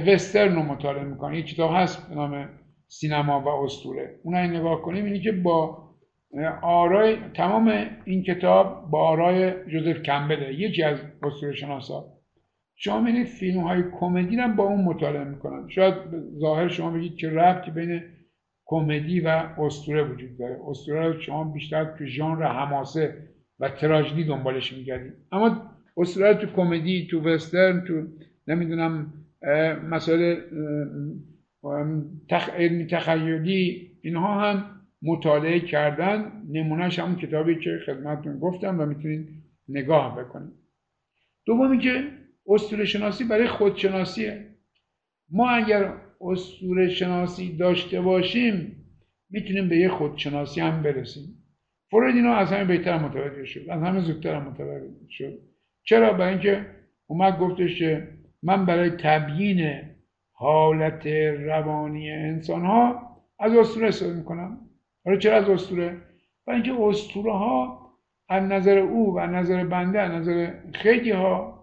[0.07, 1.33] وسترن رو مطالعه می‌کنن.
[1.33, 2.49] یک کتاب هست به نام
[2.87, 4.19] سینما و اسطوره.
[4.23, 5.89] اون نگاه کنیم اینی که با
[6.61, 7.73] آرای تمام
[8.05, 12.05] این کتاب با آرای جوزف کمبله یکی از اسطوره شناسا.
[12.75, 15.69] شما می‌بینید فیلم های کمدی هم با اون مطالعه می‌کنن.
[15.69, 15.93] شاید
[16.39, 18.01] ظاهر شما بگید که ربطی بین
[18.65, 19.27] کمدی و
[19.57, 20.59] اسطوره وجود داره.
[20.67, 23.17] اسطوره رو شما بیشتر تو ژانر حماسه
[23.59, 28.07] و تراژدی دنبالش میگردید اما اسطوره تو کمدی تو وسترن تو
[28.47, 29.13] نمی‌دونم
[29.89, 30.35] مسائل
[32.29, 32.49] تخ...
[32.49, 34.65] علمی تخیلی اینها هم
[35.01, 36.31] مطالعه کردن.
[36.51, 39.29] نمونهش همون کتابی که خدمتتون گفتم و می‌تونید
[39.69, 40.53] نگاه بکنید.
[41.45, 42.03] دومی که
[42.47, 44.45] اسطوره شناسی برای خودشناسیه.
[45.31, 48.85] ما اگر اسطوره شناسی داشته باشیم
[49.29, 51.43] می‌تونیم به یه خودشناسی هم برسیم.
[51.89, 55.39] فروید اینو از همه بهتر متوجه شد از همه زودتر متوجه شد.
[55.83, 56.65] چرا؟ برای اینکه
[57.07, 58.07] اومد گفتش که
[58.43, 59.81] من برای تبیین
[60.31, 61.07] حالت
[61.39, 63.09] روانی انسان ها
[63.39, 64.57] از اسطوره استفاده می‌کنم.
[65.05, 65.97] حالا چرا از اسطوره؟
[66.45, 67.79] برای اینکه اسطوره ها
[68.29, 71.59] از نظر او و از نظر بنده از نظر خیلی ها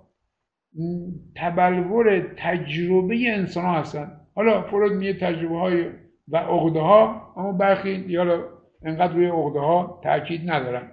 [1.37, 4.21] تبلور تجربه انسان ها هستن.
[4.35, 5.87] حالا فرود میگه تجربه های
[6.29, 10.93] و عقده ها اما برخی یا انقدر روی عقده ها تاکید ندارن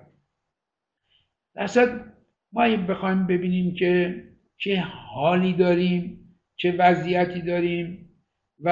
[1.55, 2.13] درصد
[2.53, 4.23] ما بخوایم ببینیم که
[4.57, 6.19] چه حالی داریم
[6.55, 8.09] چه وضعیتی داریم
[8.59, 8.69] و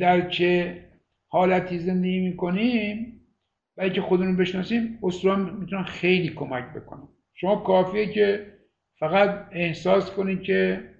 [0.00, 0.84] در چه
[1.28, 3.20] حالتی زندگی می‌کنیم
[3.76, 7.08] و اینکه خودمون بشناسیم اسطوره می‌تونن خیلی کمک بکنن.
[7.34, 8.52] شما کافیه که
[8.98, 10.90] فقط احساس کنید که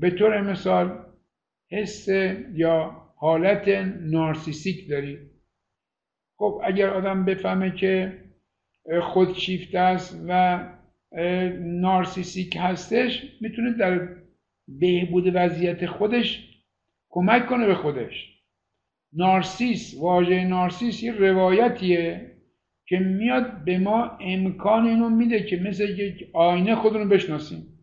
[0.00, 1.04] به طور مثال
[1.70, 2.08] حس
[2.52, 3.68] یا حالت
[4.00, 5.33] نارسیسیک دارید
[6.36, 8.24] خب اگر آدم بفهمه که
[9.02, 10.60] خودشیفته است و
[11.60, 14.08] نارسیسیک هستش می‌تونه در
[14.68, 16.50] بهبود وضعیت خودش
[17.10, 18.34] کمک کنه به خودش.
[19.12, 22.30] نارسیس واژه نارسیس یه روایتیه
[22.86, 27.78] که میاد به ما امکان اینو میده که مثل یک آینه خودونو بشناسیم.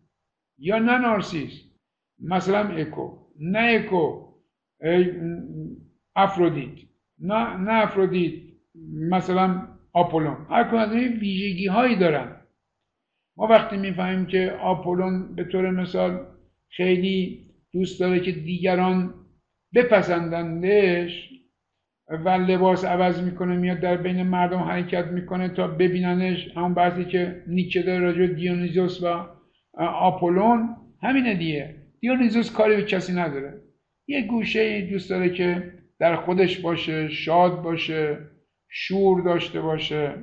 [0.58, 1.62] یا نه نارسیس
[2.18, 4.32] مثلا اکو نه اکو
[6.16, 6.91] افرودیت.
[7.22, 8.32] نه نه افرودیت
[9.10, 10.36] مثلا آپولون.
[10.50, 12.36] هر کدوم از این ویژگی هایی دارن.
[13.36, 16.26] ما وقتی می‌فهمیم که آپولون به طور مثال
[16.70, 19.14] خیلی دوست داره که دیگران
[19.74, 21.28] بپسندندش
[22.08, 27.42] و لباس عوض می‌کنه میاد در بین مردم حرکت می‌کنه تا ببیننش همون بحثی که
[27.46, 29.26] نیچه داره راجع دیونیزوس و
[29.78, 31.74] آپولون همینه دیگه.
[32.00, 33.62] دیونیزوس کاری به کسی نداره.
[34.08, 35.72] یه گوشه دوست داره که
[36.02, 38.18] در خودش باشه شاد باشه
[38.68, 40.14] شور داشته باشه.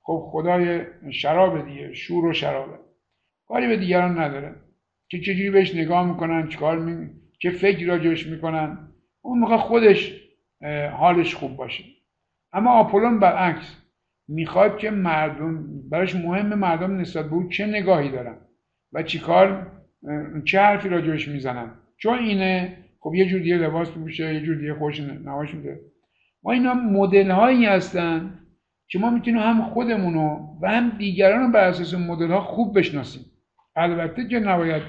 [0.00, 2.78] خب خدای شراب دیگه شور و شرابه.
[3.46, 4.54] کاری به دیگران نداره.
[5.08, 7.10] که چجوری بهش نگاه می‌کنن چیکار می...
[7.38, 8.78] چه فکر راجبش می‌کنن.
[9.22, 10.20] اون موقع خودش
[10.92, 11.84] حالش خوب باشه.
[12.52, 13.82] اما آپولون برعکس.
[14.28, 18.36] می‌خواد که مردم براش مهم مردم نسبت به چه نگاهی دارن
[18.92, 19.72] و چیکار
[20.44, 21.70] چه حرفی راجبش می‌زنن.
[21.96, 22.76] چون اینه
[23.08, 25.80] خب یه جور دیگه لباس بپوشه یه جور دیگه خودشو نمایش میده.
[26.42, 28.38] ما اینا مدل هایی هستن
[28.88, 33.22] که ما می‌تونیم هم خودمونو و هم دیگران رو بر اساس مدل ها خوب بشناسیم.
[33.76, 34.82] البته که نباید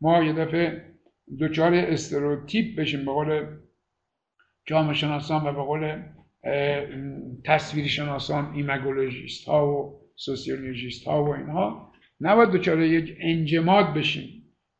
[0.00, 0.82] ما یه دفعه
[1.40, 3.46] دچار stéréotype بشیم به قول
[4.66, 6.02] جامعه شناسان و به قول
[7.44, 11.92] تصویری شناسان imagologist ها و sociologist ها و اینها.
[12.20, 14.35] نباید دچار یک انجماد بشیم.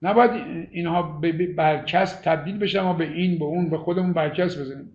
[0.07, 0.31] نباید
[0.71, 4.93] اینها به برچسب تبدیل بشن ما به این به اون به خودمون برچسب بزنیم.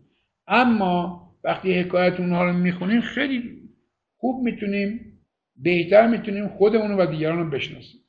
[0.48, 3.70] اما وقتی حکایت اونها رو می‌خونیم خیلی
[4.18, 5.20] خوب می‌تونیم
[5.56, 8.02] بهتر می‌تونیم خودمون و دیگران رو بشناسیم.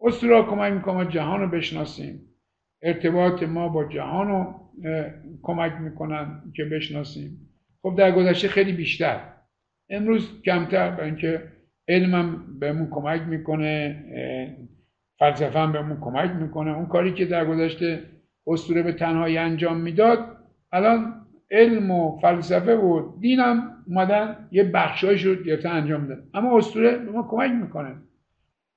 [0.00, 2.20] اسطوره کمک می‌کنه جهان رو بشناسیم.
[2.82, 4.54] ارتباط ما با جهان رو
[5.42, 7.50] کمک می‌کنن که بشناسیم.
[7.82, 9.20] خب در گذشته خیلی بیشتر.
[9.90, 11.42] امروز کمتر برای اینکه
[11.88, 14.04] علمم بهمون کمک می‌کنه
[15.20, 16.76] فلسفه هم بهمون کمک می‌کنه.
[16.76, 18.02] اون کاری که در گذشته
[18.46, 20.18] اسطوره به تنهایی انجام می‌داد
[20.72, 21.14] الان
[21.50, 27.10] علم و فلسفه و دینم اومدن یه بخشایش رو گرفته انجام داد اما اسطوره به
[27.12, 27.94] ما کمک می‌کنه.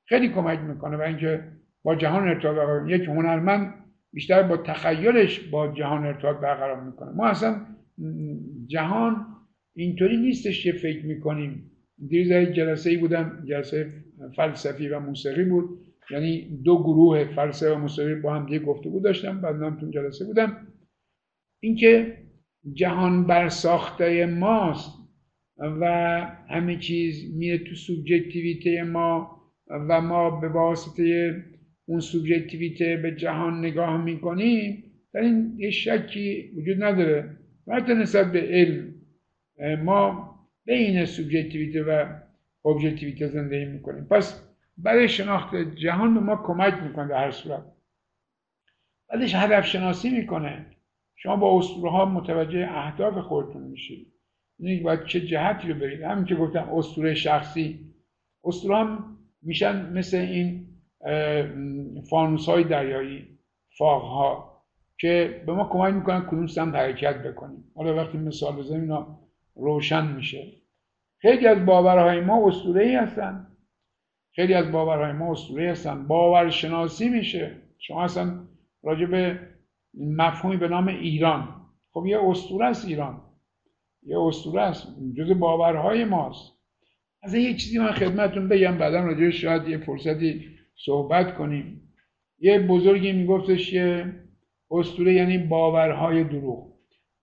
[0.05, 1.43] خیلی کمک می‌کنه و اینکه
[1.83, 3.73] با جهان ارتباط برقرار یک هنرمند
[4.13, 7.11] بیشتر با تخیلش با جهان ارتباط برقرار می‌کنه.
[7.11, 7.55] ما اصلا
[8.67, 9.25] جهان
[9.75, 11.71] اینطوری نیستش که فکر می‌کنیم.
[12.07, 13.89] دیروز جلسه ای بودم جلسه
[14.35, 15.79] فلسفی و موسیقی بود.
[16.11, 20.67] یعنی دو گروه فلسفه و موسیقی با هم دیگه گفتگو داشتم بعد تو جلسه بودم.
[21.59, 22.17] اینکه
[22.73, 24.91] جهان بر ساخته ماست
[25.57, 25.85] و
[26.49, 31.35] همه چیز میره تو سوبژکتیویته ما و ما به واسطه
[31.85, 34.83] اون سوبژکتیویته به جهان نگاه می‌کنیم
[35.13, 37.37] در این یه شکی وجود نداره.
[37.67, 38.93] و حتی نسبت به علم
[39.83, 40.35] ما
[40.65, 42.05] بین سوبژکتیویته و
[42.65, 44.05] ابژکتیویته زندگی می‌کنیم.
[44.05, 47.63] پس برای شناخت جهان به ما کمک می‌کنه در هر صورت.
[49.09, 50.65] بعدش هدف شناسی می‌کنه.
[51.15, 54.13] شما با اسطوره ها متوجه اهداف خودتون میشید.
[54.59, 57.93] یعنی باید چه جهتی رو برید همین که گفتم اسطوره شخصی.
[58.43, 60.67] اسطوره هم میشن مثل این
[62.09, 63.39] فانوس های دریایی
[63.77, 64.63] فاغ ها
[64.97, 67.63] که به ما کمک می‌کنن کدوم سمت حرکت بکنیم.
[67.75, 69.19] حالا وقتی مثال بزنیم اینا
[69.55, 70.51] روشن میشه.
[71.21, 73.47] خیلی از باورهای ما اسطوره هستن.
[74.35, 76.07] خیلی از باورهای ما اسطوره هستن.
[76.07, 77.55] باور شناسی میشه.
[77.79, 78.39] شما اصلا
[78.83, 79.39] راجع به
[79.93, 81.47] مفهومی به نام ایران.
[81.91, 83.21] خب یه اسطوره است ایران.
[84.03, 84.87] یه اسطوره است.
[85.17, 86.53] جز باورهای ماست.
[87.23, 90.45] از یه چیزی من خدمتتون بگم بعدا راجع شاید یه فرصتی
[90.85, 91.81] صحبت کنیم.
[92.39, 94.13] یه بزرگی میگفتش که
[94.71, 96.73] اسطوره یعنی باورهای دروغ.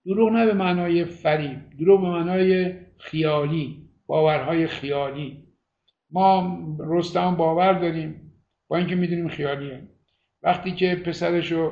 [0.05, 5.50] دروغ نه به معنای فریب دروغ به معنای خیالی باورهای خیالی.
[6.11, 8.15] ما رستم باور داریم
[8.67, 9.81] با اینکه می‌دونیم خیالیه.
[10.43, 11.71] وقتی که پسرشو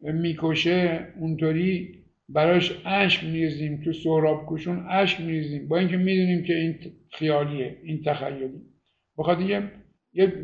[0.00, 1.94] می‌کشه اونطوری
[2.28, 5.68] براش اشک میریزیم تو سهراب کشون اشک میریزیم.
[5.68, 6.74] با اینکه می‌دونیم که این
[7.12, 8.48] خیالیه این تخیلی.
[9.18, 9.62] بخاطر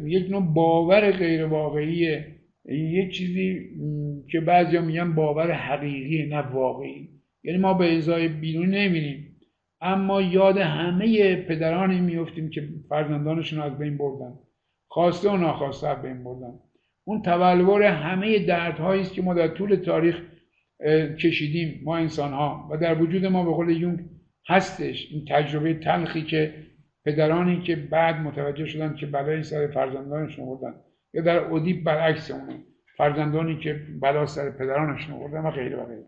[0.05, 2.26] یک نوع باور غیر واقعیه
[2.68, 3.70] یک چیزی
[4.30, 7.09] که بعضیا میگن باور حقیقی نه واقعی.
[7.45, 9.32] یعنی ما به ازای بیرون نمی‌بینیم
[9.83, 14.39] اما یاد همه پدرانی میفتیم که فرزندانشون از بین بردن.
[14.89, 16.59] خواسته و ناخواسته از بین بردن.
[17.05, 20.22] اون تبلور همه دردهایی است که ما در طول تاریخ
[21.22, 23.99] کشیدیم ما انسان ها و در وجود ما به قول یونگ
[24.49, 26.55] هستش این تجربه تلخی که
[27.05, 30.74] پدرانی که بعد متوجه شدن که بلای سر فرزندانشون بردن
[31.14, 32.64] یا در ادیب برعکس اونه.
[32.97, 36.07] فرزندانی که بلا سر پدرانشون بردن و غیره و غیره.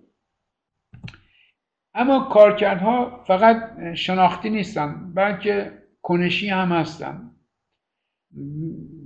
[1.94, 5.72] اما کارکردها فقط شناختی نیستن بلکه
[6.02, 7.30] کنشی هم هستن.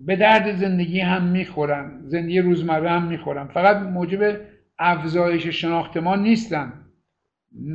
[0.07, 3.47] به درد زندگی هم می‌خورن زندگی روزمره هم می‌خورن.
[3.47, 4.41] فقط موجب
[4.79, 6.73] افزایش شناخت ما نیستن.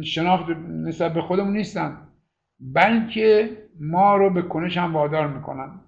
[0.04, 1.98] شناخت نسبت به خودمون نیستن
[2.60, 3.50] بلکه
[3.80, 5.80] ما رو به کنش هم وادار می‌کنن.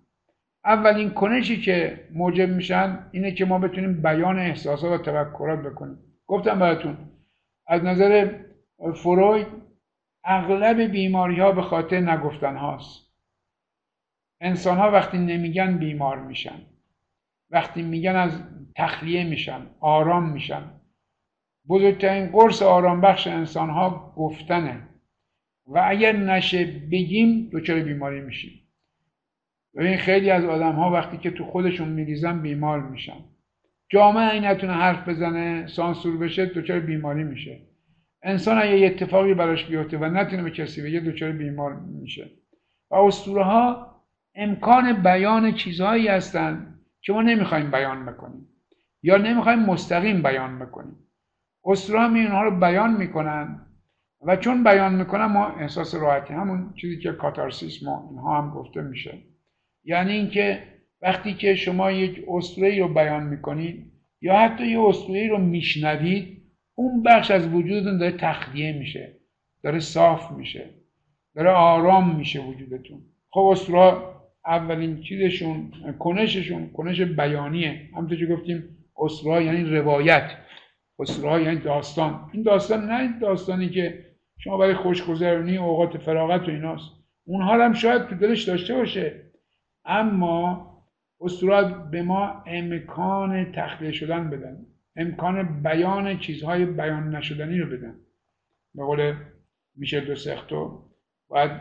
[0.65, 5.97] اولین کنشی که موجب میشن اینه که ما بتونیم بیان احساسات و تفکرات بکنیم.
[6.27, 6.97] گفتم براتون
[7.67, 8.29] از نظر
[8.95, 9.47] فروید
[10.23, 13.05] اغلب بیماری ها به خاطر نگفتن هاست.
[14.41, 16.61] انسان ها وقتی نمیگن بیمار میشن.
[17.49, 18.43] وقتی میگن از
[18.75, 20.71] تخلیه میشن آرام میشن.
[21.67, 24.87] بزرگترین قرص آرام بخش انسان ها گفتنه.
[25.67, 28.61] و اگر نشه بگیم دچار بیماری میشیم.
[29.77, 33.23] این خیلی از آدم ها وقتی که تو خودشون میریزن بیمار میشن.
[33.89, 37.61] جامعه این نتونه حرف بزنه سانسور بشه دچار بیماری میشه.
[38.25, 42.31] انسان اگه یه اتفاقی براش بیفته و نتونه به کسی بگه دچار بیمار میشه.
[42.91, 43.95] و اسطوره ها
[44.35, 48.47] امکان بیان چیزهایی هستند که ما نمی‌خوایم بیان بکنیم
[49.03, 50.95] یا نمی‌خوایم مستقیم بیان بکنیم.
[51.65, 53.61] اسطوره ها اینها رو بیان می‌کنن
[54.21, 56.33] و چون بیان می‌کنن ما احساس راحتی.
[56.33, 59.17] همون چیزی که کاتارسیس ما اینها هم گفته میشه.
[59.83, 60.63] یعنی اینکه
[61.01, 63.91] وقتی که شما یک اسطوره رو بیان می‌کنید
[64.21, 66.34] یا حتی یه اسطوره رو میشنوید
[66.75, 69.13] اون بخش از وجودتون داره تخلیه میشه
[69.63, 70.69] داره صاف میشه
[71.35, 73.01] داره آرام میشه وجودتون.
[73.29, 73.97] خب اسطوره
[74.45, 77.89] اولین چیزشون کنششون کنش بیانیه.
[77.95, 80.31] همونطور که گفتیم اسطوره یعنی روایت
[80.99, 82.29] اسطوره یعنی داستان.
[82.33, 84.05] این داستان نه داستانی که
[84.37, 86.91] شما برای خوشگذرانی اوقات فراغت و ایناست.
[87.25, 89.21] اونها هم شاید تو دلش داشته باشه.
[89.85, 90.71] اما
[91.21, 94.65] اسطورات به ما امکان تخلیه شدن بدن.
[94.95, 97.95] امکان بیان چیزهای بیان نشدنی رو بدن.
[98.75, 99.15] به قول
[99.75, 100.89] میشل دو سختو
[101.27, 101.51] باید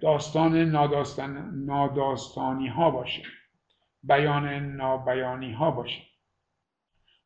[0.00, 3.22] داستان ناداستان ناداستانی ها باشه.
[4.02, 6.02] بیان نابیانی ها باشه.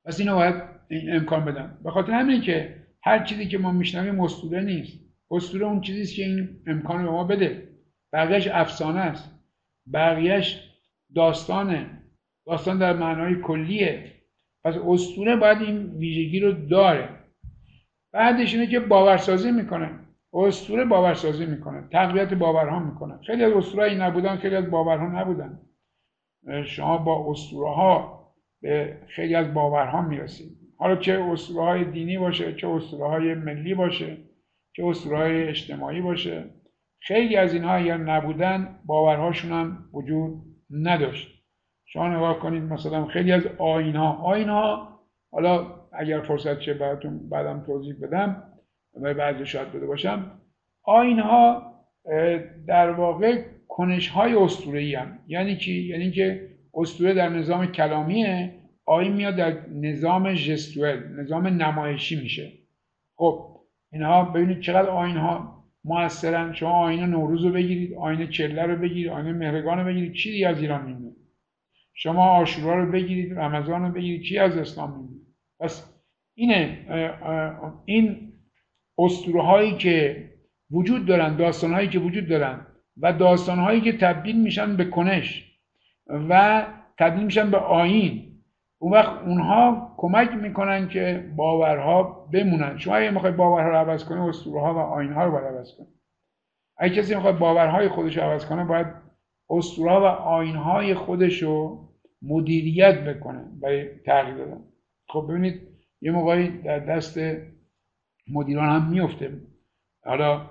[0.05, 0.55] پس اینو باید
[0.89, 1.79] این امکان بدن.
[1.85, 4.99] به خاطر همینه که هر چیزی که ما میشنویم اسطوره نیست.
[5.31, 7.69] اسطوره اون چیزیست که این امکان به ما بده.
[8.13, 9.31] بقیهش افسانه است.
[9.93, 10.71] بقیهش
[11.15, 12.03] داستانه.
[12.47, 14.20] داستان در معنای کلیه.
[14.65, 17.09] پس اسطوره باید این ویژگی رو داره.
[18.13, 19.91] بعدش اینه که باورسازی می‌کنه.
[20.33, 21.89] اسطوره باورسازی می‌کنه.
[21.93, 23.19] تقویت باورها می‌کنه.
[23.27, 25.61] خیلی از اسطوره نبودن خیلی از باورها نبودن.
[26.65, 28.21] شما با اسطوره ها
[28.63, 30.57] به خیلی از باورها می‌رسید.
[30.79, 34.17] حالا چه اسطوره های دینی باشه چه اسطوره های ملی باشه
[34.77, 36.45] چه اسطوره های اجتماعی باشه.
[37.03, 41.40] خیلی از اینها اگر نبودن باورهاشون هم وجود نداشت.
[41.93, 45.01] شما نگاه کنید مثلا خیلی از آین ها آین ها
[45.33, 48.43] حالا اگر فرصت چه براتون بعدم توضیح بدم
[49.01, 50.41] و بعضی شاید بده باشم.
[50.83, 51.73] آین ها
[52.67, 55.19] در واقع کنش های اسطوره هم.
[55.27, 58.55] یعنی چی؟ یعنی که اسطوره در نظام کلامیه
[58.87, 62.53] آین میاد در نظام جستوئل نظام نمایشی میشه.
[63.17, 63.61] خب
[63.93, 66.53] اینها ببینید چقدر آین ها موثرن.
[66.53, 70.13] شما آین نوروز رو بگیرید آین چله رو بگیرید آین مهرگان رو بگیرید.
[70.13, 71.10] چی از ایران میمونه.
[71.95, 74.23] شما آشورا رو بگیرید رمضان رو بگیرید.
[74.23, 75.21] چی از اسلام میمونه
[75.61, 76.01] پس
[76.35, 76.79] اینه
[77.85, 78.33] این
[78.99, 80.25] اسطوره هایی که
[80.71, 82.67] وجود دارن داستان هایی که وجود دارن
[83.01, 85.59] و داستان هایی که تبدیل میشن به کنش
[86.07, 86.67] و
[86.99, 88.43] تبدیل میشن به آین
[88.79, 92.03] اون وقت اونها کمک می‌کنن که باورها
[92.33, 92.79] بمونن.
[92.79, 95.75] شما اگه می‌خواید باورها رو عوض کنید اسطوره ها و آین ها رو باید عوض
[95.79, 96.01] کنید
[96.79, 98.87] اگه کسی می‌خواد باورهای خودش رو عوض کنه باید
[99.51, 101.89] اسطوره و آین های خودش رو
[102.23, 104.61] مدیریت بکنه برای تغییر دادن
[105.09, 105.61] خب ببینید
[106.01, 107.21] یه موقعی در دست
[108.31, 109.33] مدیران هم میفته
[110.05, 110.51] حالا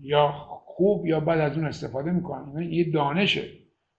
[0.00, 0.32] یا
[0.78, 2.52] خوب یا بعد از اون استفاده می‌کنن.
[2.52, 3.42] یعنی یه دانشه.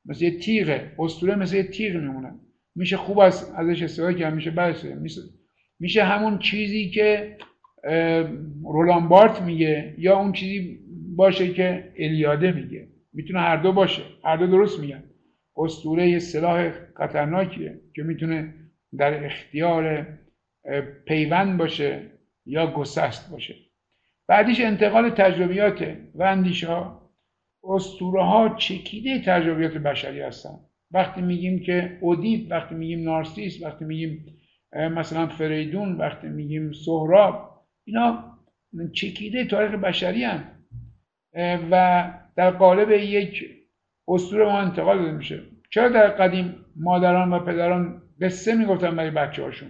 [0.05, 0.91] مثل یه تیغه.
[0.99, 2.31] اسطوره مثل یه تیغ میمونه.
[2.75, 5.21] میشه خوب از ازش استفاده کرد میشه بعد میشه
[5.79, 7.37] میشه همون چیزی که
[8.63, 10.79] رولان بارت میگه یا اون چیزی
[11.15, 12.87] باشه که الیاده میگه.
[13.19, 14.01] می‌تونه هر دو باشه.
[14.23, 15.03] هر دو درست میگن.
[15.57, 18.53] اسطوره یه سلاح خطرناکیه که می‌تونه
[18.97, 20.07] در اختیار
[21.05, 22.01] پیوند باشه
[22.45, 23.55] یا گسست باشه.
[24.27, 27.09] بعدیش انتقال تجربیات و اندیشه ها
[27.63, 30.59] اسطوره ها چکیده تجربیات بشری هستن.
[30.91, 34.25] وقتی میگیم که اودیپ وقتی میگیم نارسیس وقتی میگیم
[34.73, 38.37] مثلا فریدون وقتی میگیم سهراب اینا
[38.93, 40.43] چکیده تاریخ بشری هن
[41.71, 43.45] و در قالب یک
[44.07, 45.41] اسطوره ما انتقال داده میشه.
[45.69, 49.69] چرا در قدیم مادران و پدران قصه می‌گفتن برای بچه هاشون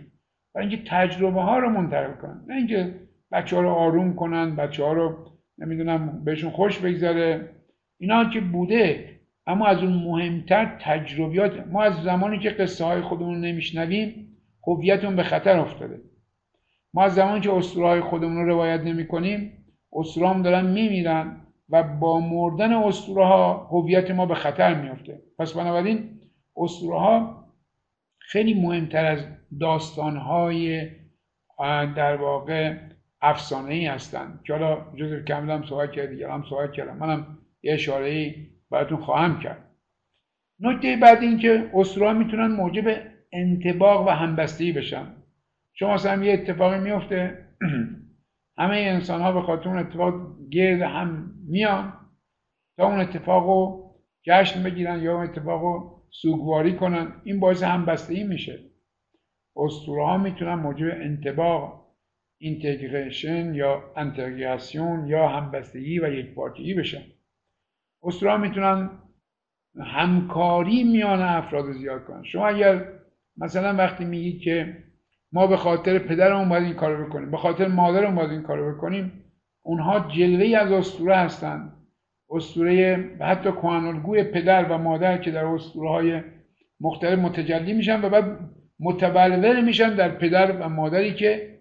[0.56, 2.42] برای اینکه تجربه ها رو منتقل کنن.
[2.48, 2.96] نه اینکه
[3.32, 5.26] بچه ها رو آروم کنن بچه ها رو
[5.58, 7.50] نمی‌دونم بهشون خوش بگذره.
[8.00, 9.10] اینا که بوده
[9.48, 11.68] اما از اون مهمتر تجربیات.
[11.68, 14.38] ما از زمانی که قصه های خودمون نمیشنویم
[14.68, 16.02] هویتمون به خطر افتاده.
[16.94, 21.42] ما از زمانی که اسطوره های خودمون رو روایت نمی کنیم اسطوره دارن میمیرن.
[21.70, 26.20] و با مردن اسطوره ها هویت ما به خطر میفته پس بنابراین
[26.58, 27.46] اسطوره ها
[28.20, 29.20] خیلی مهمتر از
[29.60, 30.90] داستان های
[31.96, 32.78] در واقع
[33.22, 36.98] افسانه ای هستند حالا جزو کاملا صحبت کرد دیگه هم صحبت کردم.
[36.98, 38.36] منم یه اشاره
[38.72, 39.70] براتون خواهم کرد.
[40.60, 43.02] نکته بعد این که اسطوره می‌تونن موجب
[43.34, 45.06] انتباق و همبستگی بشن.
[45.74, 47.46] شما مثلا یه اتفاقی میفته
[48.60, 50.14] همه انسان ها به خاطر اون اتفاق
[50.50, 51.94] گرد هم میان
[52.78, 53.90] تا اون اتفاق رو
[54.24, 57.22] جشن بگیرن یا اون اتفاق رو سوگواری کنن.
[57.24, 58.60] این باعث همبستگی میشه.
[59.56, 61.96] اسطوره ها می‌تونن موجب انتباق
[62.42, 67.04] اینتگریشن یا انتگریاسیون یا همبستگی و یک پارتیگی بشن.
[68.04, 68.90] اسطوره می‌تونن
[69.80, 72.24] همکاری میان افراد زیاد کنن.
[72.24, 72.86] شما اگر
[73.38, 74.84] مثلا وقتی میگید که
[75.32, 77.32] ما به خاطر پدرمون باید این کارو بکنیم.
[77.32, 79.12] به خاطر مادرمون باید این کارو بکنیم.
[79.62, 81.74] اونها جلوه از اسطوره هستند.
[82.30, 86.22] اسطوره حتی کهنالگوی پدر و مادر که در اسطوره های
[86.80, 88.40] مختلف متجلی میشن و بعد
[88.80, 91.60] متبلور میشن در پدر و مادری که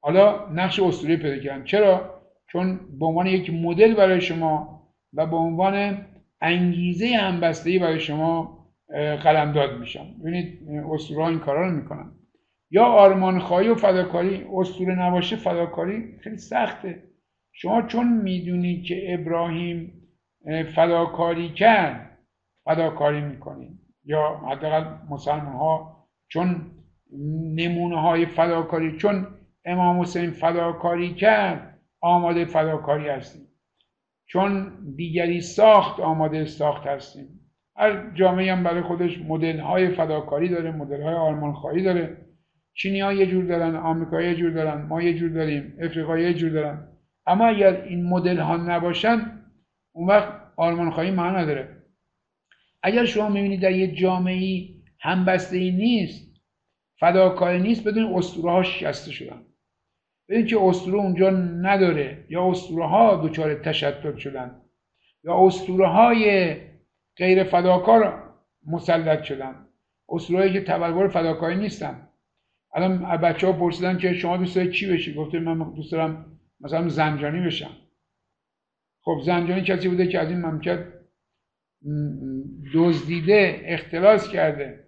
[0.00, 1.64] حالا نقش اسطوره پیدا کردن.
[1.64, 4.82] چرا؟ چون به عنوان یک مدل برای شما
[5.12, 6.06] و به عنوان
[6.40, 8.58] انگیزه همبستگی برای شما
[9.22, 10.04] قلمداد میشن.
[10.20, 10.58] ببینید
[10.92, 12.10] اسطوره این کارا رو می‌کنن.
[12.74, 17.02] یا آرمان خواهی و فداکاری اسطوره نباشه فداکاری خیلی سخته.
[17.52, 20.02] شما چون می‌دونید که ابراهیم
[20.74, 22.18] فداکاری کرد
[22.64, 26.70] فداکاری می‌کنید یا حداقل مسلمان ها چون
[27.54, 29.26] نمونه های فداکاری چون
[29.64, 33.46] امام حسین فداکاری کرد آماده فداکاری هستیم.
[34.26, 37.40] چون دیگری ساخت آماده ساخت هستیم.
[37.76, 42.23] هر جامعه هم برای خودش مدل های فداکاری داره مدل های آرمان خواهی داره.
[42.74, 46.34] چینی ها یه جور دارن آمریکا یه جور دارن ما یه جور داریم افریقا یه
[46.34, 46.88] جور دارن.
[47.26, 49.40] اما اگر این مدل ها نباشن
[49.92, 51.82] اون وقت آرمان خواهی معنا نداره.
[52.82, 54.68] اگر شما می‌بینید در یه جامعه
[55.00, 56.40] همبسته ای نیست
[56.98, 59.42] فداکاری نیست بدون اسطوره ها شکسته شدن.
[60.28, 61.30] بدون که اسطوره اونجا
[61.60, 64.60] نداره یا اسطوره ها دچار تشدد شدن
[65.24, 66.56] یا اسطوره های
[67.16, 68.22] غیر فداکار
[68.66, 69.66] مسلط شدن.
[70.08, 72.08] اسطوره که تبلور فداکاری نیستن.
[72.74, 76.88] الان بچه ها پرسیدن که شما دوست دارید چی بشی؟ گفته من دوست دارم مثلا
[76.88, 77.70] زنجانی بشم.
[79.00, 80.84] خب زنجانی کسی بوده که از این مملکت
[82.74, 84.84] دزدیده اختلاس کرده.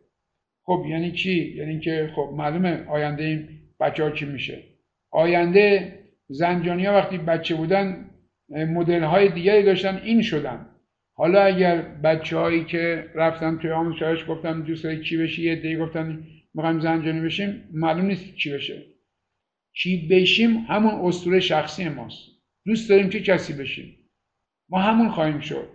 [0.63, 3.49] خب یعنی چی؟ یعنی که خب معلومه آینده این
[3.81, 4.63] بچه ها چی میشه.
[5.11, 5.99] آینده
[6.29, 8.11] زنجانی ها وقتی بچه بودن
[8.49, 10.67] مدل های دیگری داشتن این شدن.
[11.15, 16.25] حالا اگر بچه هایی که رفتن توی آموزشش گفتن دوست داری چی بشی؟ یه گفتن
[16.57, 18.83] می‌خوایم زنجانی بشیم معلوم نیست چی بشه.
[19.73, 22.29] چی بشیم همون اسطوره شخصی ماست.
[22.67, 23.97] دوست داریم که کسی بشیم.
[24.69, 25.69] ما همون خواهیم شد.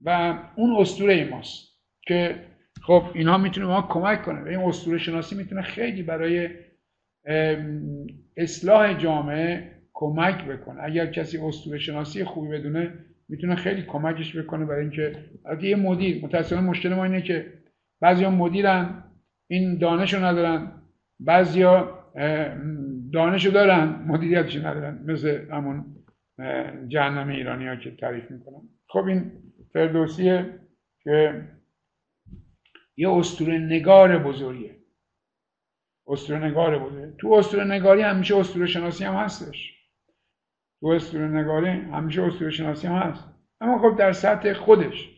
[0.00, 1.68] و اون اسطوره ماست
[2.06, 2.46] که
[2.82, 4.50] خب اینها می‌تونه ما کمک کنه.
[4.50, 6.48] این اسطوره شناسی می‌تونه خیلی برای
[8.36, 10.82] اصلاح جامعه کمک بکنه.
[10.82, 16.24] اگر کسی اسطوره شناسی خوبی بدونه می‌تونه خیلی کمکش بکنه برای اینکه اگه یه مدیر
[16.24, 17.52] متأسفانه مشکل ما اینه که
[18.00, 19.04] بعضیا مدیرن.
[19.50, 20.72] این دانش رو ندارن.
[21.20, 21.98] بعضیا
[23.12, 25.04] دانش رو دارن مدیریتش ندارن.
[25.06, 25.84] مثل همون
[26.88, 29.32] جهنم ایرانی ها که تعریف می‌کنن خب این
[29.72, 30.60] فردوسیه
[31.02, 31.44] که
[32.96, 34.76] یه استور نگار بزرگه.
[36.06, 39.76] استور نگار بوده تو استور نگاری همیشه استور شناسی هم هستش.
[40.80, 43.24] تو استور نگاری همیشه استور شناسی هم هست.
[43.60, 45.10] اما خب در سطح خودش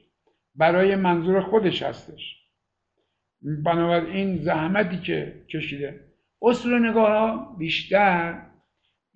[0.55, 2.42] برای منظور خودش هستش.
[3.43, 6.01] بنابراین زحمتی که کشیده.
[6.43, 8.43] اسطوره نگاه بیشتر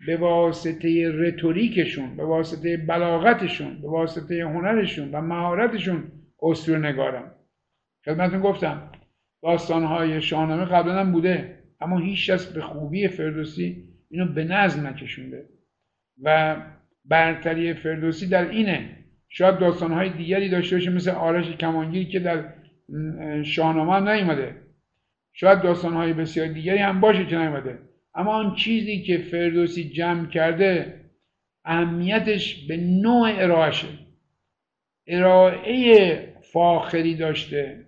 [0.07, 6.05] به واسطه رتوریکشون به واسطه بلاغتشون به واسطه هنرشون و مهارتشون
[6.43, 7.31] اسطوره نگارن
[8.05, 8.91] خدمتتون گفتم
[9.43, 15.49] داستانهای شاهنامه قبلا هم بوده اما هیچ کس به خوبی فردوسی اینو به نظم نکشونده.
[16.23, 16.57] و
[17.05, 18.97] برتری فردوسی در اینه
[19.29, 22.45] شاید داستانهای دیگری داشته باشه مثل آرش کمانگیری که در
[23.45, 24.63] شاهنامه نیومده.
[25.33, 27.79] شاید داستانهای بسیار دیگری هم باشه که نیومده.
[28.15, 31.01] اما آن چیزی که فردوسی جمع کرده
[31.65, 33.89] اهمیتش به نوع ارائهشه.
[35.07, 36.19] ارائه
[36.53, 37.87] فاخری داشته.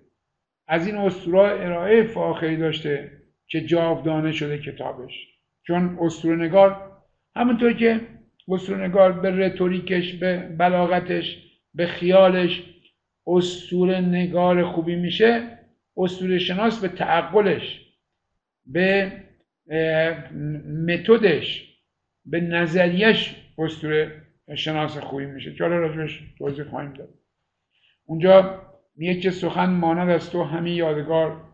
[0.69, 3.13] از این اسطوره ارائه فاخری داشته
[3.47, 5.29] که جاودانه شده کتابش.
[5.67, 6.93] چون اسطوره نگار
[7.37, 8.01] همونطور که
[8.49, 11.45] اسطوره نگار به رتوریکش به بلاغتش
[11.75, 12.63] به خیالش
[13.29, 15.59] اسطوره نگار خوبی میشه
[15.97, 17.95] اسطوره شناس به تعقلش
[18.67, 19.13] به
[20.87, 21.79] متدش
[22.25, 24.23] به نظریش اسطوره
[24.55, 25.55] شناس خوبی میشه.
[25.55, 27.15] که حالا راجبش توضیح خواهیم داد؟
[28.05, 28.63] اونجا
[28.97, 31.45] میگه که سخن ماند از تو همین یادگار.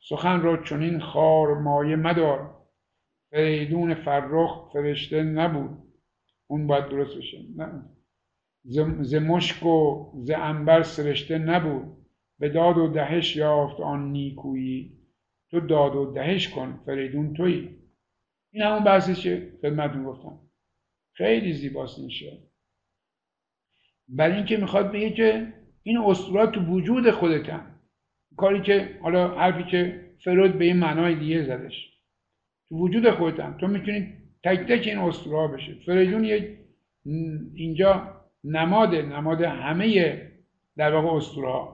[0.00, 2.56] سخن را چنین خار مایه مدار.
[3.30, 5.78] فریدون فرخ فرشته نبود.
[6.46, 7.38] اون باید درست بشه.
[7.56, 7.95] نه.
[9.00, 11.96] ز مشک و ز انبر سرشته نبود.
[12.38, 14.92] به داد و دهش یافت آن نیکویی.
[15.50, 17.78] تو داد و دهش کن فریدون تویی.
[18.52, 20.38] این همون بحثی که خدمتتون گفتم.
[21.12, 22.38] خیلی زیباست میشه
[24.08, 25.52] برای اینکه می‌خواد بگه که
[25.82, 27.80] این اسطورات تو وجود خودتن
[28.36, 31.92] کاری که حالا حرفی که فرود به این معنای دیگه زدش.
[32.68, 34.12] تو وجود خودتن تو می‌تونی
[34.44, 36.58] تک تک این اسطوره بشه فریدون یک
[37.54, 38.15] اینجا
[38.46, 40.20] نماد نماد همه
[40.76, 41.68] در واقع اسطوره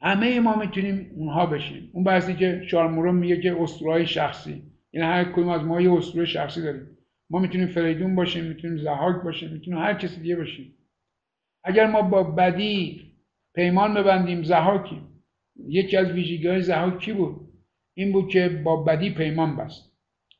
[0.00, 1.90] همه ما می‌تونیم اونها بشیم.
[1.92, 4.62] اون بحثی که شارمورون میگه که اسطورهای شخصی.
[4.90, 6.86] این هر کدوم از ما یه اسطوره شخصی داریم.
[7.30, 10.74] ما می‌تونیم فریدون باشیم می‌تونیم زهاک باشیم می‌تونیم هر کسی دیگه باشیم.
[11.64, 13.00] اگر ما با بدی
[13.54, 15.22] پیمان ببندیم زهاکیم.
[15.68, 17.48] یکی از ویژگی های زهاک کی بود؟
[17.94, 19.92] این بود که با بدی پیمان بست.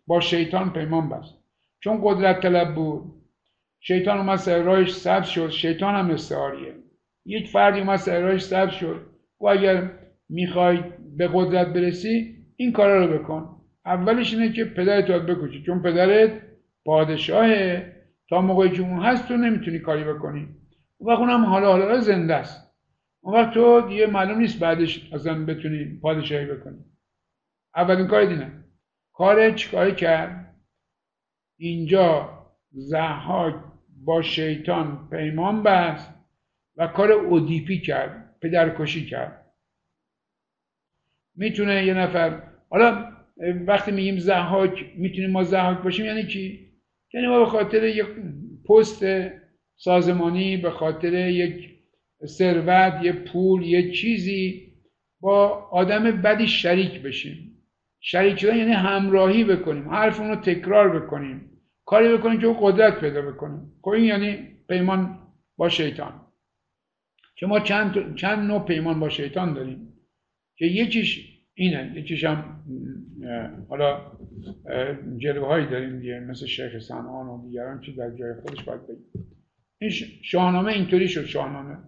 [0.07, 1.35] با شیطان پیمان بست.
[1.81, 3.24] چون قدرت طلب بود
[3.87, 5.49] شیطان اومد سرایش سبز شد.
[5.49, 6.75] شیطان هم استعاریه.
[7.27, 9.07] یک فردی اومد سرایش سبز شد.
[9.41, 9.91] و اگر
[10.29, 10.85] می‌خوای
[11.17, 13.61] به قدرت برسی این کارا رو بکن.
[13.87, 15.63] اولش اینه که پدرت رو بکشی.
[15.63, 16.43] چون پدرت
[16.85, 17.95] پادشاهه.
[18.31, 20.49] تا موقعی که اون هست تو نمی‌تونی کاری بکنی.
[20.99, 22.75] اون وقت اونم حالا حالا زنده است.
[23.23, 26.85] اون وقت تو دیگه معلوم نیست بعدش اصلا بتونی پادشاهی بکنی.
[27.77, 28.65] اولین کار دینه
[29.13, 30.57] کار چیکاری کرد؟
[31.59, 32.39] اینجا
[32.71, 33.55] زحاک
[34.05, 36.15] با شیطان پیمان بست
[36.77, 39.45] و کار اودیپی کرد پدرکشی کرد.
[41.37, 43.13] می‌تونه یه نفر حالا
[43.67, 46.71] وقتی میگیم زحاک می‌تونیم ما زحاک باشیم یعنی چی؟
[47.15, 48.07] یعنی ما به خاطر یک
[48.69, 49.05] پست
[49.77, 51.71] سازمانی به خاطر یک
[52.27, 54.73] ثروت یه پول یه چیزی
[55.21, 57.51] با آدم بدی شریک بشیم.
[58.01, 61.51] شریک شدن یعنی همراهی بکنیم حرف رو تکرار بکنیم.
[61.85, 65.19] کاری بکنیم که او قدرت پیدا بکنیم خب این یعنی پیمان
[65.57, 66.21] با شیطان.
[67.37, 69.93] که ما چند, چند نوع پیمان با شیطان داریم.
[70.57, 72.65] که یکیش اینه یکیش هم
[73.69, 74.13] حالا
[75.17, 79.35] جلوهایی داریم دیگه مثل شیخ سنان و دیگران که در جای خودش باید بگیم
[79.79, 79.91] این
[80.23, 81.79] شاهنامه اینطوری شد شاهنامه.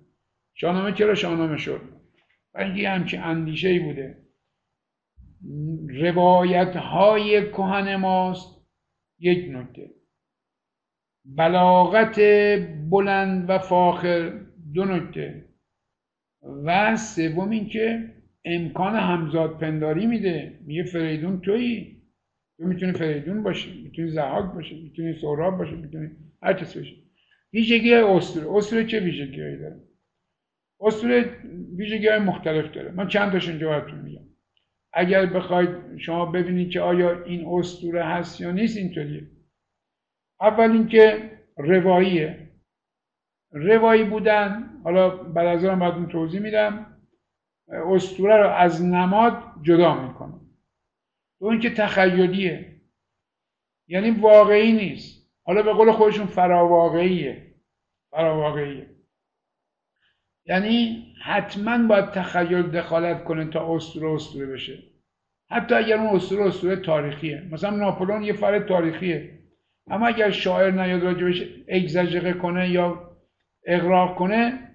[0.55, 1.81] شاهنامه چرا شاهنامه شد؟
[2.55, 4.19] و اینکه همچین اندیشه ای بوده.
[5.89, 8.56] روایت های کهن ماست.
[9.19, 9.91] یک نکته.
[11.25, 12.21] بلاغت
[12.91, 14.41] بلند و فاخر
[14.75, 15.45] دو نکته.
[16.65, 18.13] و سوم اینکه
[18.45, 20.61] امکان همزاد پنداری میده.
[20.67, 22.03] میگه فریدون تویی.
[22.59, 26.11] تو می‌تونی فریدون باشی می‌تونی زهاک باشی می‌تونی سهراب باشی می‌تونی
[26.43, 27.03] هر کس باشی.
[27.53, 28.57] ویژگی های اسطوره.
[28.57, 29.81] اسطوره چه ویژگی داره؟
[30.81, 31.31] اسطوره
[31.77, 32.91] ویژگی های مختلف داره.
[32.91, 34.05] من چند تاش اینجا براتون
[34.97, 39.31] اگر بخواید شما ببینید که آیا این اسطوره هست یا نیست اینطوریه.
[40.41, 42.51] اول اینکه رواییه.
[43.51, 46.97] روایی بودن حالا بعد از آن بعد توضیح میدم
[47.69, 50.41] اسطوره رو از نماد جدا می‌کنه.
[51.39, 52.81] تو اینکه تخیلیه.
[53.89, 55.33] یعنی واقعی نیست.
[55.45, 57.55] حالا به قول خودشون فراواقعیه.
[58.11, 58.91] فراواقعیه.
[60.47, 64.83] یعنی حتما باید تخیل دخالت کنه تا اسطوره اسطوره بشه.
[65.51, 67.49] حتی اگر اون اسطوره اسطوره تاریخیه.
[67.53, 69.39] مثلا ناپولون یه فرد تاریخیه.
[69.91, 73.17] اما اگر شاعر نیاد راجبش اگزاجره کنه یا
[73.67, 74.71] اغراق کنه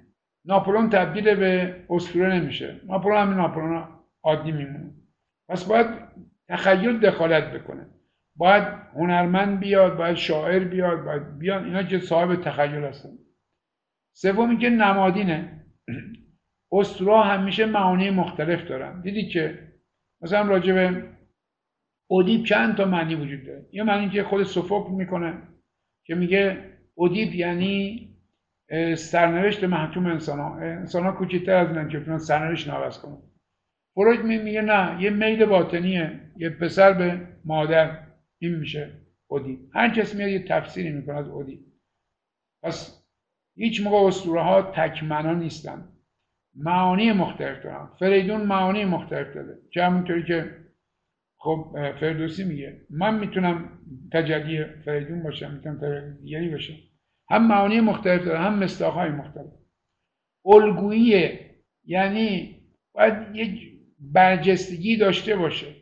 [0.45, 2.81] ناپولون تبدیل به اسطوره نمیشه.
[2.87, 3.87] ناپولون همین ناپولون
[4.23, 4.91] عادی میمونه.
[5.49, 5.87] پس باید
[6.49, 7.87] تخیل دخالت بکنه.
[8.35, 8.63] باید
[8.95, 11.65] هنرمند بیاد باید شاعر بیاد باید بیان.
[11.65, 13.09] اینا که صاحب تخیل هستن.
[14.13, 15.65] سوم که نمادینه.
[16.71, 19.01] اسطوره همیشه معانی مختلف دارن.
[19.01, 19.71] دیدی که
[20.21, 21.09] مثلا راجع به
[22.09, 23.65] اودیپ چند تا معنی وجود داره.
[23.71, 25.41] یه معنی که خود سوفوکل می‌کنه
[26.05, 26.57] که میگه
[26.95, 28.07] اودیپ یعنی
[28.97, 33.17] سرنوشت محکوم انسان ها انسان ها کوچکتر از اینن که بتونن سرنوشت نوز کنن.
[33.95, 36.19] فروید میگه نه یه میل باطنیه.
[36.37, 38.07] یه پسر به مادر.
[38.41, 38.91] این میشه
[39.27, 41.65] اودی هر کس میاد یه تفسیری می‌کنه از اودی
[42.63, 43.05] پس
[43.55, 45.87] هیچ موقع اسطوره ها تکمنا نیستن.
[46.55, 49.57] معانی مختلف دارن فریدون معانی مختلف داره.
[49.71, 50.55] که همونطوری که
[51.37, 52.81] خب فردوسی میگه.
[52.89, 53.79] من می‌تونم
[54.13, 56.73] تجلی فریدون باشم می‌تونم تجلی دیگری باشم.
[57.29, 59.51] هم معانی مختلف داره هم مستاخهای مختلف.
[60.45, 61.39] الگویی
[61.85, 62.57] یعنی
[62.93, 65.75] باید یک برجستگی داشته باشه.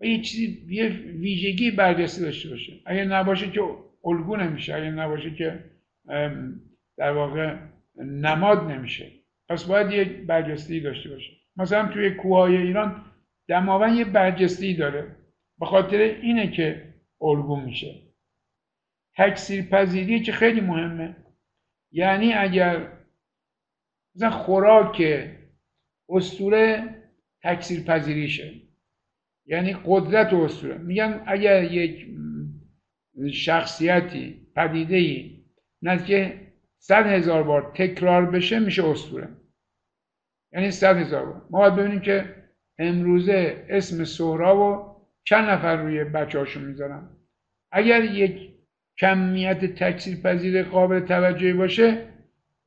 [0.00, 0.88] و یه چیزی یه
[1.20, 2.72] ویژگی برجسته داشته باشه.
[2.86, 3.60] اگر نباشه که
[4.04, 5.64] الگو نمیشه اگر نباشه که
[6.96, 7.56] در واقع
[7.96, 9.12] نماد نمیشه.
[9.48, 11.32] پس باید یک برجستگی داشته باشه.
[11.56, 13.04] مثلا توی کوههای ایران
[13.48, 15.16] دماوند یه برجستگی داره.
[15.58, 18.02] به خاطر اینه که الگو میشه.
[19.16, 21.16] تکثیر پذیری که خیلی مهمه.
[21.92, 22.92] یعنی اگر
[24.14, 25.02] مثلا خوراک
[26.08, 26.94] اسطوره
[27.42, 28.54] تکثیر پذیریشه
[29.46, 30.78] یعنی قدرت اسطوره.
[30.78, 32.06] میگن اگر یک
[33.32, 35.44] شخصیتی پدیده ای
[35.82, 36.32] نزدیک
[36.78, 39.37] صد هزار بار تکرار بشه میشه اسطوره.
[40.52, 41.42] یعنی صد هزار بار.
[41.50, 42.24] ما باید ببینیم که
[42.78, 47.08] امروزه اسم سهراب و چند نفر روی بچه هاشون می‌ذارن؟
[47.72, 48.48] اگر یک
[49.00, 52.04] کمیت تکثیر پذیر قابل توجهی باشه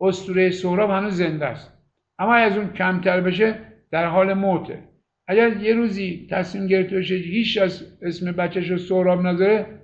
[0.01, 1.77] اسطوره سهراب هنوز زنده است.
[2.19, 3.55] اما از اون کمتر بشه
[3.91, 4.83] در حال موته.
[5.27, 9.81] اگر یه روزی تصمیم گرفته بشه هیچ از اسم بچهش رو سهراب نذاره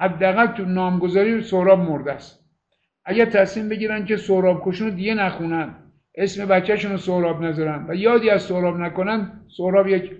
[0.00, 2.44] حداقل تو نامگذاری سهراب مرده است.
[3.04, 5.74] اگر تصمیم بگیرن که سهراب کشون رو دیگه نخونن
[6.16, 10.12] اسم بچهشون رو سهراب نذارن و یادی از سهراب نکنن سهراب یک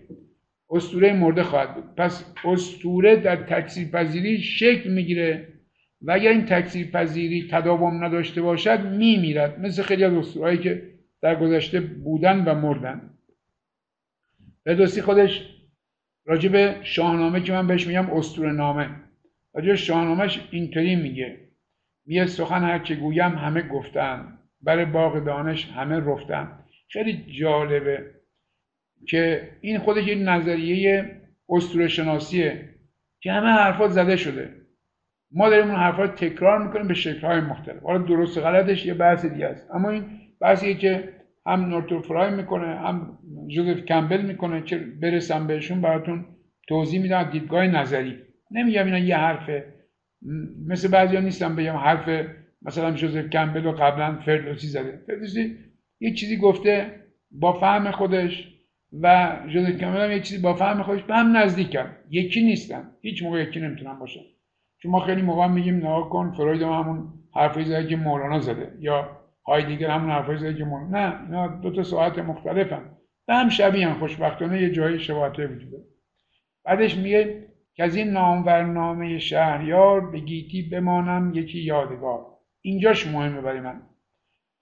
[0.71, 1.95] اسطوره مرده خواهد بود.
[1.95, 5.49] پس اسطوره در تکثیر پذیری شکل می‌گیره
[6.03, 9.61] و اگر این تکثیر پذیری تداوم نداشته باشد میمیرد.
[9.61, 10.83] مثل خیلی از اسطورهایی که
[11.23, 13.11] در گذشته بودن و مردن.
[14.65, 15.51] فردوسی خودش
[16.25, 18.91] راجع به شاهنامه که من بهش میگم اسطوره نامه.
[19.55, 21.37] راجع به شاهنامهش اینطوری میگه.
[22.07, 26.59] میگه سخن هر که گویم همه گفتن بر باغ دانش همه رفتن.
[26.89, 28.11] خیلی جالبه
[29.09, 32.69] که این خودش یک نظریه اسطوره شناسیه
[33.21, 34.55] که همه حرفات زده شده.
[35.33, 37.83] ما داریم اون حرفا تکرار می‌کنیم به شکلهای مختلف.
[37.83, 39.71] حالا درست غلطش یه بحث دیگه است.
[39.71, 40.05] اما این
[40.41, 41.13] بحثیه که
[41.47, 43.19] هم نورتو فرای می‌کنه هم
[43.49, 46.25] جوزف کمبل می‌کنه چه برسم بهشون براتون
[46.69, 47.23] توضیح میدم.
[47.23, 48.19] دیدگاه نظری.
[48.51, 49.65] نمیگم اینا یه حرفه.
[50.67, 52.27] مثل بعضی ها نیستم بگم حرف
[52.67, 55.01] مثلا جوزف کمبل رو قبلا فردوسی زده.
[55.07, 55.57] فردوسی
[56.01, 58.53] یه چیزی گفته با فهم خودش
[59.03, 62.91] و جوزف کمبل هم یه چیزی با فهم خودش به هم نزدیکن یکی نیستن.
[63.03, 64.21] هیچ موقع یکی نمی‌تونن باشن.
[64.79, 68.73] چون ما خیلی موقع میگیم نگاه کن فروید همون حرفی زده که مولانا زده.
[68.81, 69.23] یا
[69.69, 71.09] دیگر همون حرفی زده که مولانا.
[71.09, 72.91] نه اینا دو تا ساعت مختلفن.
[73.27, 73.99] به هم شبیه هم.
[73.99, 75.73] خوشبختانه یه جایی شباهت وجود
[76.65, 82.36] بعدش میگه که از این نامور نامه شهریار به گیتی بمانم یکی یادگار.
[82.67, 83.83] اینجاش مهمه برای من.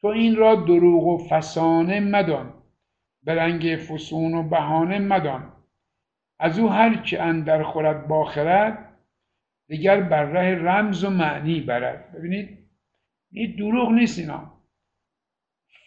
[0.01, 2.55] تو این را دروغ و فسانه مدان
[3.23, 5.53] به رنگ فسون و بهانه مدان.
[6.39, 8.99] از او هر که اندر خورد باخرد
[9.69, 12.13] دیگر بر ره رمز و معنی برد.
[12.13, 12.59] ببینید؟
[13.33, 14.53] این دروغ نیست اینا.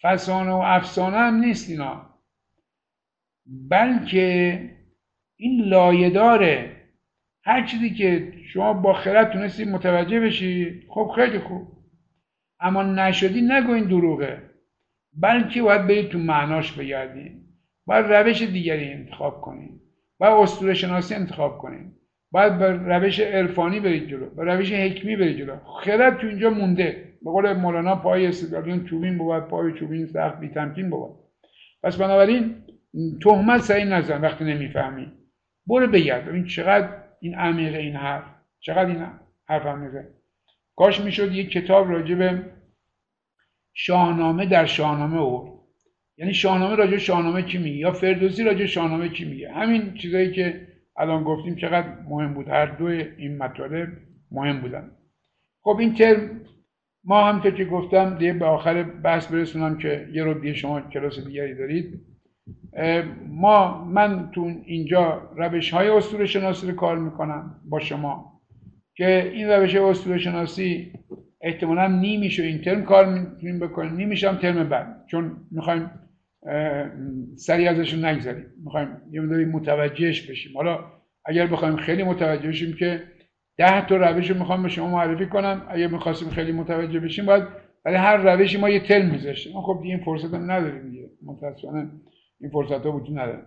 [0.02, 2.10] فسانه و افسانه هم نیست اینا.
[3.46, 4.60] بلکه
[5.36, 6.76] این لایداره
[7.44, 11.77] هر چیزی که شما با خرد تونستی متوجه بشی خب خیلی خوب.
[12.60, 14.42] اما نشدی نگو این دروغه.
[15.16, 17.40] بلکه باید برید تو معناش بگردین
[17.86, 19.80] باید روش دیگری انتخاب کنین
[20.18, 21.92] باید اسطوره شناسی انتخاب کنین
[22.30, 25.56] باید به روش عرفانی برید جلو به روش حکمی برید جلو.
[25.84, 27.04] خرد تو اینجا مونده.
[27.22, 31.10] به قول مولانا پای استدلالیون چوبین بود پای چوبین سخت بی بود
[31.82, 32.54] پس بنابراین
[33.22, 35.12] تهمت سعی نزن وقتی نمی‌فهمی.
[35.66, 36.24] برو بگرد.
[36.26, 36.88] ببین چقدر
[37.20, 38.24] این عمیق این حرف.
[38.60, 39.06] چقدر این
[39.48, 40.17] حرف عمیقه.
[40.78, 42.42] کاش می‌شد یک کتاب راجع به
[43.74, 45.60] شاهنامه در شاهنامه او
[46.16, 50.68] یعنی شاهنامه راجع شاهنامه چی میگه؟ یا فردوسی راجع شاهنامه چی میگه؟ همین چیزایی که
[50.96, 52.48] الان گفتیم چقدر مهم بود.
[52.48, 53.88] هر دو این مطالب
[54.30, 54.90] مهم بودن.
[55.62, 56.40] خب این ترم
[57.04, 61.18] ما هم که گفتم دیگه به آخر بحث برسونم که یه رو دیگه شما کلاس
[61.26, 62.00] دیگری دارید.
[63.28, 68.37] ما من تو اینجا روش های اسطوره شناسی رو کار می‌کنم با شما.
[68.98, 70.92] که این روش اسطوره شناسی
[71.40, 73.94] احتمالا نیمیشو این ترم کار می‌تونیم بکنیم.
[73.96, 75.04] نیمیش هم ترم بعد.
[75.06, 75.90] چون می‌خوایم
[77.36, 80.56] سریع ازشون نگذاریم می‌خوایم یه مداری متوجهش بشیم.
[80.56, 80.84] حالا
[81.24, 83.02] اگر بخوایم خیلی متوجه بشیم که
[83.56, 87.44] ده تا روش رو می‌خوام به شما معرفی کنم اگر می‌خواستیم خیلی متوجه بشیم باید
[87.84, 89.60] برای هر روشی ما یه ترم میذاشتیم.
[89.60, 91.10] خب دیگه این فرصت هم نداریم دیگه.
[91.22, 91.90] متاسفانه
[92.40, 93.42] این فرصت ها وجود نداره.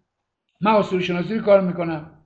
[0.62, 2.19] من اصول شناسی کار می‌کنم.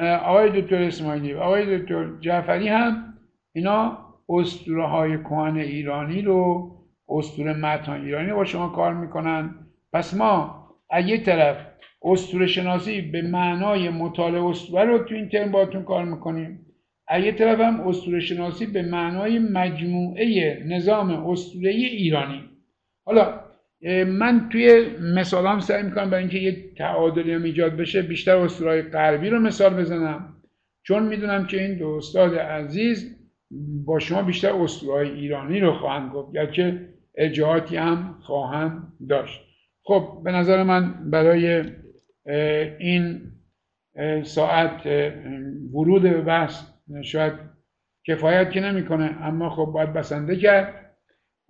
[0.00, 3.14] آقای دکتر اسماعیلی و آقای دکتر جعفری هم
[3.52, 3.98] اینا
[4.28, 6.70] اسطوره های کهن ایرانی رو
[7.08, 9.54] اسطوره متن ایرانی با شما کار می‌کنن.
[9.92, 11.56] پس ما از یه طرف
[12.02, 16.60] اسطوره شناسی به معنای مطالعه اسطوره رو تو این ترم باتون کار می‌کنیم.
[17.08, 22.40] از یه طرف هم اسطوره شناسی به معنای مجموعه نظام اسطوره ایرانی.
[23.06, 23.43] حالا
[24.06, 29.30] من توی مثالام سعی می‌کنم برای اینکه یه تعادلی هم ایجاد بشه بیشتر اسطورهای غربی
[29.30, 30.36] رو مثال بزنم.
[30.82, 33.16] چون می‌دونم که این دو استاد عزیز
[33.84, 39.40] با شما بیشتر اسطورهای ایرانی رو خواهند گفت یا که ارجاعاتی هم خواهند داشت.
[39.82, 41.64] خب به نظر من برای
[42.78, 43.20] این
[44.22, 44.86] ساعت
[45.72, 46.62] ورود به بحث
[47.02, 47.32] شاید
[48.06, 50.83] کفایت که نمی‌کنه اما خب باید بسنده کرد.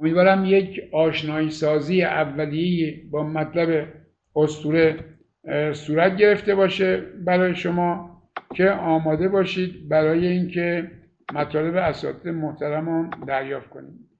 [0.00, 3.88] امیدوارم یک آشنایی سازی اولیه با مطلب
[4.36, 5.04] اسطوره
[5.72, 8.22] صورت گرفته باشه برای شما
[8.54, 10.90] که آماده باشید برای اینکه
[11.34, 14.13] مطالب اساتید محترم دریافت کنید